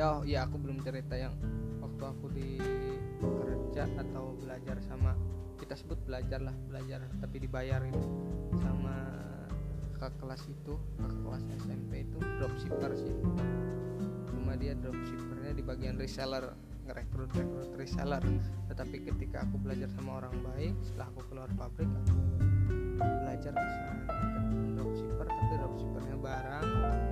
Ya 0.00 0.16
oh, 0.16 0.24
ya 0.24 0.48
aku 0.48 0.56
belum 0.56 0.80
cerita 0.80 1.12
yang 1.12 1.36
waktu 1.84 2.02
aku 2.08 2.32
di 2.32 2.56
kerja 3.20 3.84
atau 4.00 4.32
belajar 4.40 4.80
sama 4.88 5.12
kita 5.60 5.76
sebut 5.76 6.00
belajar 6.08 6.40
lah 6.40 6.56
belajar 6.72 7.04
tapi 7.20 7.36
dibayar 7.36 7.84
itu 7.84 8.00
sama 8.64 8.96
kakak 9.92 10.16
kelas 10.24 10.40
itu 10.48 10.72
kakak 10.96 11.20
kelas 11.20 11.44
SMP 11.68 11.92
itu 12.08 12.16
dropshipper 12.40 12.92
sih. 12.96 13.12
Cuma 14.32 14.56
dia 14.56 14.72
dropshippernya 14.72 15.52
di 15.52 15.60
bagian 15.60 16.00
reseller 16.00 16.56
ngerekrut 16.88 17.28
rekrut 17.36 17.76
reseller. 17.76 18.24
Tetapi 18.72 19.04
ketika 19.04 19.44
aku 19.44 19.60
belajar 19.60 19.92
sama 20.00 20.24
orang 20.24 20.32
baik 20.48 20.72
setelah 20.80 21.12
aku 21.12 21.28
keluar 21.28 21.52
pabrik 21.60 21.92
aku 21.92 22.16
belajar 22.96 23.52
tapi 23.52 24.29
dropshippernya 25.60 26.16
barang 26.16 26.66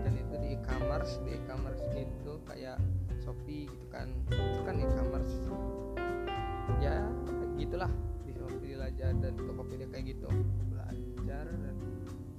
dan 0.08 0.12
itu 0.16 0.34
di 0.40 0.48
e-commerce 0.56 1.20
di 1.22 1.36
e-commerce 1.36 1.84
itu 1.92 2.32
kayak 2.48 2.80
Shopee 3.20 3.68
gitu 3.68 3.86
kan. 3.92 4.08
Itu 4.32 4.60
kan 4.64 4.74
e-commerce. 4.80 5.36
Ya 6.80 7.04
gitulah 7.60 7.92
di 8.24 8.32
Shopee 8.32 8.72
belajar 8.78 9.12
dan 9.20 9.36
Tokopedia 9.36 9.86
kayak 9.92 10.16
gitu. 10.16 10.28
Belajar 10.72 11.44
dan 11.44 11.76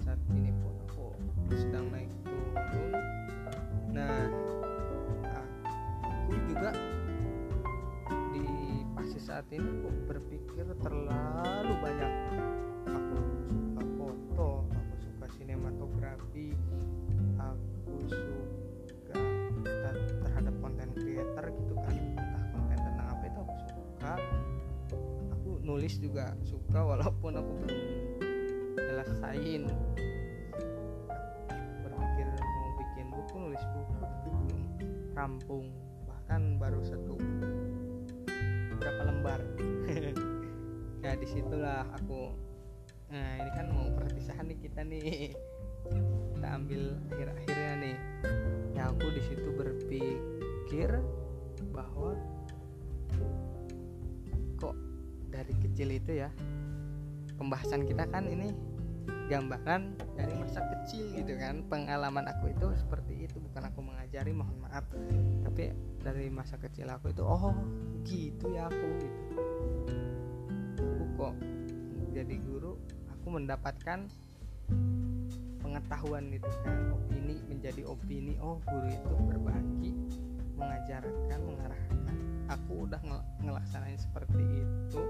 saat 0.01 0.17
ini 0.33 0.49
pun 0.65 0.73
aku 0.89 1.13
sedang 1.53 1.93
naik 1.93 2.09
turun. 2.25 2.93
Nah 3.93 4.25
aku 6.01 6.33
juga 6.49 6.73
di 8.33 8.45
fase 8.97 9.19
saat 9.21 9.45
ini 9.53 9.65
aku 9.65 9.89
berpikir 10.09 10.65
terlalu 10.81 11.73
banyak 11.81 12.11
sinematografi 15.49 16.53
aku 17.41 17.97
suka 18.05 19.17
ter- 19.65 20.13
terhadap 20.21 20.53
konten 20.61 20.93
creator 20.93 21.45
gitu 21.49 21.73
kan. 21.73 21.95
Entah 21.97 22.43
konten 22.53 22.77
tentang 22.77 23.07
apa 23.17 23.23
itu 23.25 23.39
aku 23.41 23.55
suka. 23.65 24.13
Aku 25.33 25.49
nulis 25.65 25.97
juga 25.97 26.37
suka 26.45 26.85
walaupun 26.85 27.41
aku 27.41 27.51
belum 27.65 27.81
nyelesain. 28.77 29.63
Berpikir 31.81 32.27
mau 32.29 32.69
bikin 32.77 33.07
buku 33.09 33.35
nulis 33.49 33.63
buku 33.73 33.93
belum 34.05 34.61
rampung. 35.17 35.65
Bahkan 36.05 36.61
baru 36.61 36.81
satu 36.85 37.17
berapa 38.77 39.01
lembar. 39.01 39.41
Ya 40.99 41.15
di 41.15 41.23
situlah 41.31 41.87
aku 41.95 42.35
nah 43.09 43.41
ini 43.41 43.51
kan 43.57 43.65
mau 43.73 43.89
perpisahan 43.97 44.45
nih 44.45 44.59
kita 44.61 44.81
nih. 44.85 45.33
Kita 46.37 46.47
ambil 46.53 46.93
akhir-akhirnya 47.09 47.73
nih. 47.81 47.97
Ya 48.77 48.93
aku 48.93 49.09
di 49.11 49.21
situ 49.25 49.49
berpikir 49.57 50.89
bahwa 51.73 52.13
kok 54.61 54.75
dari 55.33 55.53
kecil 55.57 55.89
itu 55.97 56.21
ya 56.21 56.29
pembahasan 57.35 57.89
kita 57.89 58.05
kan 58.07 58.29
ini 58.29 58.53
gambaran 59.29 59.97
dari 60.13 60.33
masa 60.37 60.61
kecil 60.77 61.09
gitu 61.17 61.33
kan. 61.41 61.65
Pengalaman 61.65 62.29
aku 62.29 62.53
itu 62.53 62.67
seperti 62.77 63.25
itu 63.25 63.41
bukan 63.41 63.73
aku 63.73 63.81
mengajari 63.81 64.31
mohon 64.37 64.53
maaf. 64.61 64.85
Tapi 65.49 65.73
dari 66.05 66.29
masa 66.29 66.61
kecil 66.61 66.85
aku 66.93 67.09
itu 67.09 67.25
oh 67.25 67.57
gitu 68.05 68.53
ya 68.53 68.69
aku 68.69 68.87
gitu. 69.01 69.21
Aku 70.77 71.03
kok 71.17 71.35
jadi 72.13 72.35
guru 72.41 72.73
aku 73.29 73.45
mendapatkan 73.45 74.09
pengetahuan 75.61 76.33
gitu 76.33 76.49
kan 76.65 76.97
opini 76.97 77.37
menjadi 77.45 77.85
opini 77.85 78.33
oh 78.41 78.57
guru 78.65 78.89
itu 78.89 79.13
berbagi 79.21 79.93
mengajarkan 80.57 81.39
mengarahkan. 81.45 82.17
Aku 82.49 82.89
udah 82.89 82.97
ngel 83.05 83.21
ngelaksanain 83.45 84.01
seperti 84.01 84.65
itu 84.65 85.03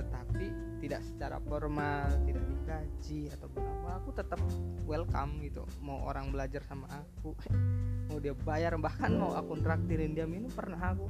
tetapi 0.00 0.48
tidak 0.80 1.04
secara 1.04 1.36
formal 1.44 2.08
tidak 2.24 2.44
digaji 2.56 3.28
atau 3.36 3.52
berapa 3.52 3.88
aku 4.00 4.08
tetap 4.16 4.40
welcome 4.88 5.44
gitu. 5.44 5.68
Mau 5.84 6.08
orang 6.08 6.32
belajar 6.32 6.64
sama 6.64 6.88
aku 6.88 7.36
mau 8.08 8.16
dia 8.16 8.32
bayar 8.32 8.80
bahkan 8.80 9.12
mau 9.12 9.36
aku 9.36 9.60
traktirin 9.60 10.16
dia 10.16 10.24
minum 10.24 10.48
pernah 10.48 10.96
aku 10.96 11.04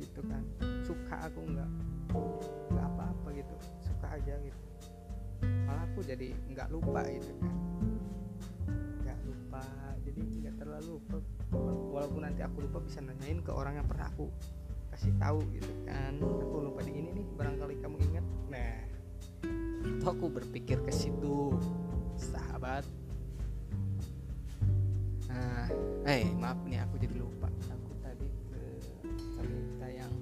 gitu 0.00 0.24
kan. 0.24 0.40
Suka 0.80 1.28
aku 1.28 1.44
nggak 1.44 1.70
nggak 2.72 2.86
apa-apa 2.88 3.28
gitu 3.36 3.54
suka 3.84 4.16
aja 4.16 4.40
gitu 4.40 4.69
malah 5.42 5.84
aku 5.88 6.00
jadi 6.04 6.32
nggak 6.52 6.68
lupa 6.72 7.04
gitu 7.08 7.32
kan. 7.40 7.54
Nggak 9.04 9.18
lupa 9.26 9.62
jadi 10.04 10.20
nggak 10.20 10.54
terlalu 10.60 11.00
lupa. 11.00 11.16
Walaupun 11.90 12.20
nanti 12.22 12.40
aku 12.46 12.62
lupa 12.64 12.78
bisa 12.82 13.02
nanyain 13.02 13.42
ke 13.42 13.50
orang 13.50 13.80
yang 13.80 13.86
pernah 13.88 14.06
aku 14.10 14.30
kasih 14.90 15.12
tahu 15.18 15.42
gitu 15.54 15.70
kan. 15.86 16.18
Aku 16.18 16.56
lupa 16.62 16.80
di 16.86 16.92
ini 16.94 17.10
nih 17.14 17.26
barangkali 17.38 17.74
kamu 17.82 17.96
ingat. 18.10 18.26
Nah 18.50 18.74
itu 19.80 20.04
aku 20.06 20.26
berpikir 20.28 20.80
ke 20.84 20.92
situ 20.92 21.56
sahabat. 22.18 22.84
Nah 25.30 25.66
eh 26.04 26.26
maaf 26.36 26.58
nih 26.66 26.82
aku 26.84 27.00
jadi 27.00 27.14
lupa. 27.16 27.48
Aku 27.70 27.92
tadi 28.02 28.28
ke 28.50 28.60
cerita 29.38 29.86
yang 29.88 30.12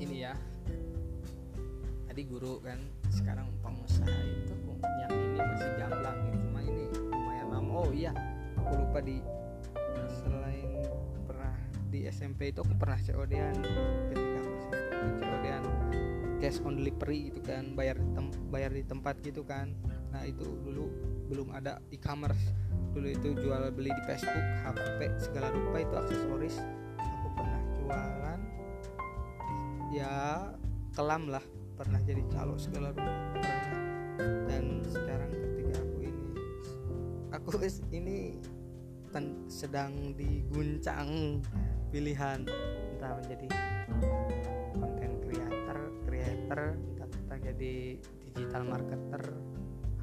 ini 0.00 0.24
ya. 0.24 0.34
Tadi 2.08 2.22
guru 2.30 2.62
kan 2.62 2.78
sekarang 3.10 3.50
pengusaha 4.00 4.22
itu 4.26 4.54
yang 5.02 5.12
ini 5.12 5.38
masih 5.38 5.70
jamblang 5.78 6.18
gitu 6.26 6.38
cuma 6.50 6.60
ini 6.64 6.84
lumayan 7.10 7.46
lama. 7.52 7.70
Oh 7.70 7.90
iya. 7.94 8.12
Aku 8.58 8.72
lupa 8.80 8.98
di 9.04 9.16
selain 10.22 10.68
pernah 11.28 11.54
di 11.92 12.00
SMP 12.10 12.50
itu 12.50 12.58
aku 12.64 12.74
pernah 12.74 12.98
COD-an 12.98 13.56
ketika 14.10 14.38
aku 14.40 14.54
COD-an 15.20 15.64
cash 16.42 16.58
on 16.66 16.74
delivery 16.76 17.30
gitu 17.30 17.40
kan 17.44 17.72
bayar 17.72 17.96
di 17.96 18.08
tem 18.12 18.26
bayar 18.50 18.70
di 18.74 18.82
tempat 18.82 19.14
gitu 19.22 19.42
kan. 19.46 19.70
Nah 20.10 20.22
itu 20.26 20.44
dulu 20.64 20.90
belum 21.30 21.54
ada 21.54 21.78
e-commerce. 21.94 22.50
Dulu 22.94 23.10
itu 23.10 23.34
jual 23.38 23.74
beli 23.74 23.90
di 23.90 24.02
Facebook 24.06 24.46
HP 24.62 24.98
segala 25.18 25.50
rupa 25.50 25.82
itu 25.82 25.94
aksesoris. 25.98 26.56
Aku 26.98 27.28
pernah 27.34 27.60
jualan 27.78 28.40
ya 29.94 30.14
kelam 30.94 31.30
lah 31.30 31.42
pernah 31.74 32.00
jadi 32.06 32.22
calo 32.30 32.54
segala 32.54 32.94
pernah 32.94 33.34
dan 34.46 34.78
sekarang 34.86 35.30
ketika 35.34 35.74
aku 35.82 35.98
ini 36.06 36.30
aku 37.34 37.48
ini 37.90 38.38
ten- 39.14 39.46
sedang 39.46 40.14
diguncang 40.18 41.38
pilihan. 41.94 42.42
Entah 42.94 43.14
menjadi 43.22 43.46
konten 44.74 45.12
creator 45.22 45.78
creator 46.02 46.60
entah 46.74 47.06
entah 47.06 47.38
jadi 47.38 47.74
digital 48.26 48.62
marketer. 48.66 49.22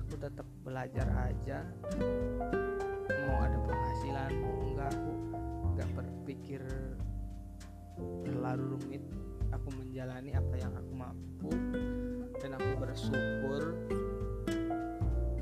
Aku 0.07 0.15
tetap 0.15 0.47
belajar 0.63 1.07
aja. 1.27 1.67
Mau 3.27 3.37
ada 3.43 3.59
penghasilan 3.63 4.31
mau 4.39 4.55
enggak 4.71 4.89
aku 4.95 5.11
enggak 5.75 5.89
berpikir 5.95 6.63
terlalu 8.23 8.79
rumit 8.79 9.03
aku 9.51 9.67
menjalani 9.75 10.31
apa 10.33 10.55
yang 10.57 10.73
aku 10.73 10.93
mampu 10.95 11.51
dan 12.39 12.57
aku 12.57 12.69
bersyukur 12.79 13.63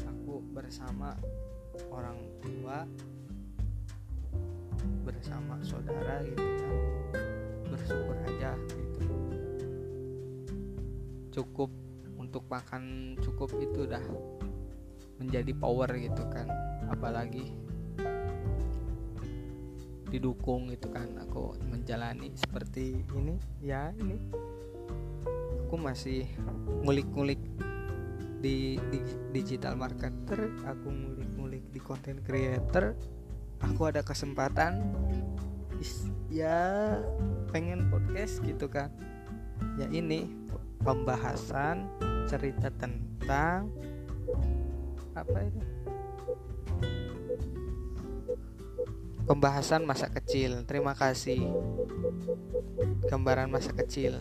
aku 0.04 0.34
bersama 0.52 1.16
orang 1.90 2.20
tua 2.44 2.86
bersama 5.04 5.58
saudara 5.66 6.22
gitu 6.22 6.44
kan. 6.44 6.76
Bersyukur 7.70 8.16
aja 8.26 8.52
gitu. 8.74 9.10
Cukup 11.34 11.72
untuk 12.20 12.46
makan 12.46 13.16
cukup 13.24 13.50
itu 13.58 13.90
udah 13.90 14.04
menjadi 15.18 15.52
power 15.58 15.90
gitu 15.98 16.24
kan. 16.30 16.46
Apalagi 16.90 17.54
didukung 20.10 20.74
gitu 20.74 20.90
kan. 20.90 21.08
Aku 21.30 21.56
menjalani 21.70 22.34
seperti 22.36 23.06
ini. 23.16 23.38
Ya 23.62 23.94
ini. 23.96 24.18
Aku 25.70 25.78
masih 25.78 26.26
ngulik-ngulik 26.82 27.40
di, 28.40 28.80
di 28.90 29.00
digital 29.36 29.76
marketer 29.76 30.50
aku 30.66 30.88
ngulik-ngulik 30.90 31.64
di 31.70 31.80
content 31.80 32.20
creator. 32.26 32.98
Aku 33.60 33.92
ada 33.92 34.02
kesempatan 34.02 34.96
ya 36.32 36.98
pengen 37.52 37.92
podcast 37.92 38.42
gitu 38.42 38.66
kan. 38.72 38.90
Ya 39.76 39.88
ini 39.92 40.32
pembahasan 40.84 41.88
cerita 42.26 42.72
tentang 42.72 43.68
apa 45.18 45.44
itu 45.44 45.60
pembahasan 49.30 49.86
masa 49.86 50.10
kecil. 50.10 50.66
Terima 50.66 50.98
kasih. 50.98 51.46
Gambaran 53.06 53.54
masa 53.54 53.70
kecil. 53.78 54.18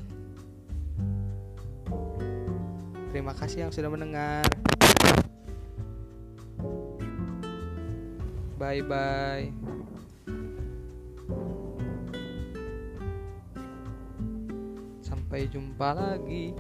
Terima 3.09 3.33
kasih 3.33 3.65
yang 3.65 3.73
sudah 3.73 3.89
mendengar. 3.89 4.45
Bye 8.61 8.85
bye 8.85 9.49
sampai 15.29 15.45
jumpa 15.55 15.95
lagi. 15.95 16.57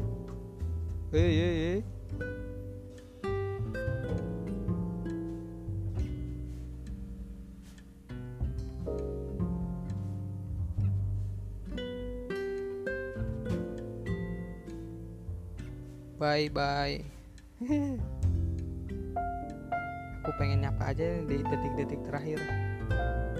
Hei 1.10 1.32
hei 1.34 1.56
hei 1.58 1.97
bye 16.38 16.54
bye. 16.54 17.02
Aku 20.22 20.30
pengen 20.38 20.62
nyapa 20.62 20.94
aja 20.94 21.18
di 21.26 21.42
detik-detik 21.42 21.98
terakhir. 22.06 22.38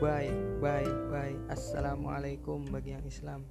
Bye 0.03 0.35
bye 0.59 0.91
bye. 1.07 1.39
Assalamualaikum 1.47 2.67
bagi 2.75 2.99
yang 2.99 3.07
Islam. 3.07 3.47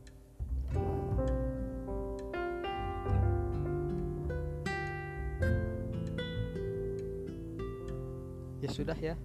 Ya 8.60 8.68
sudah 8.68 9.00
ya 9.00 9.16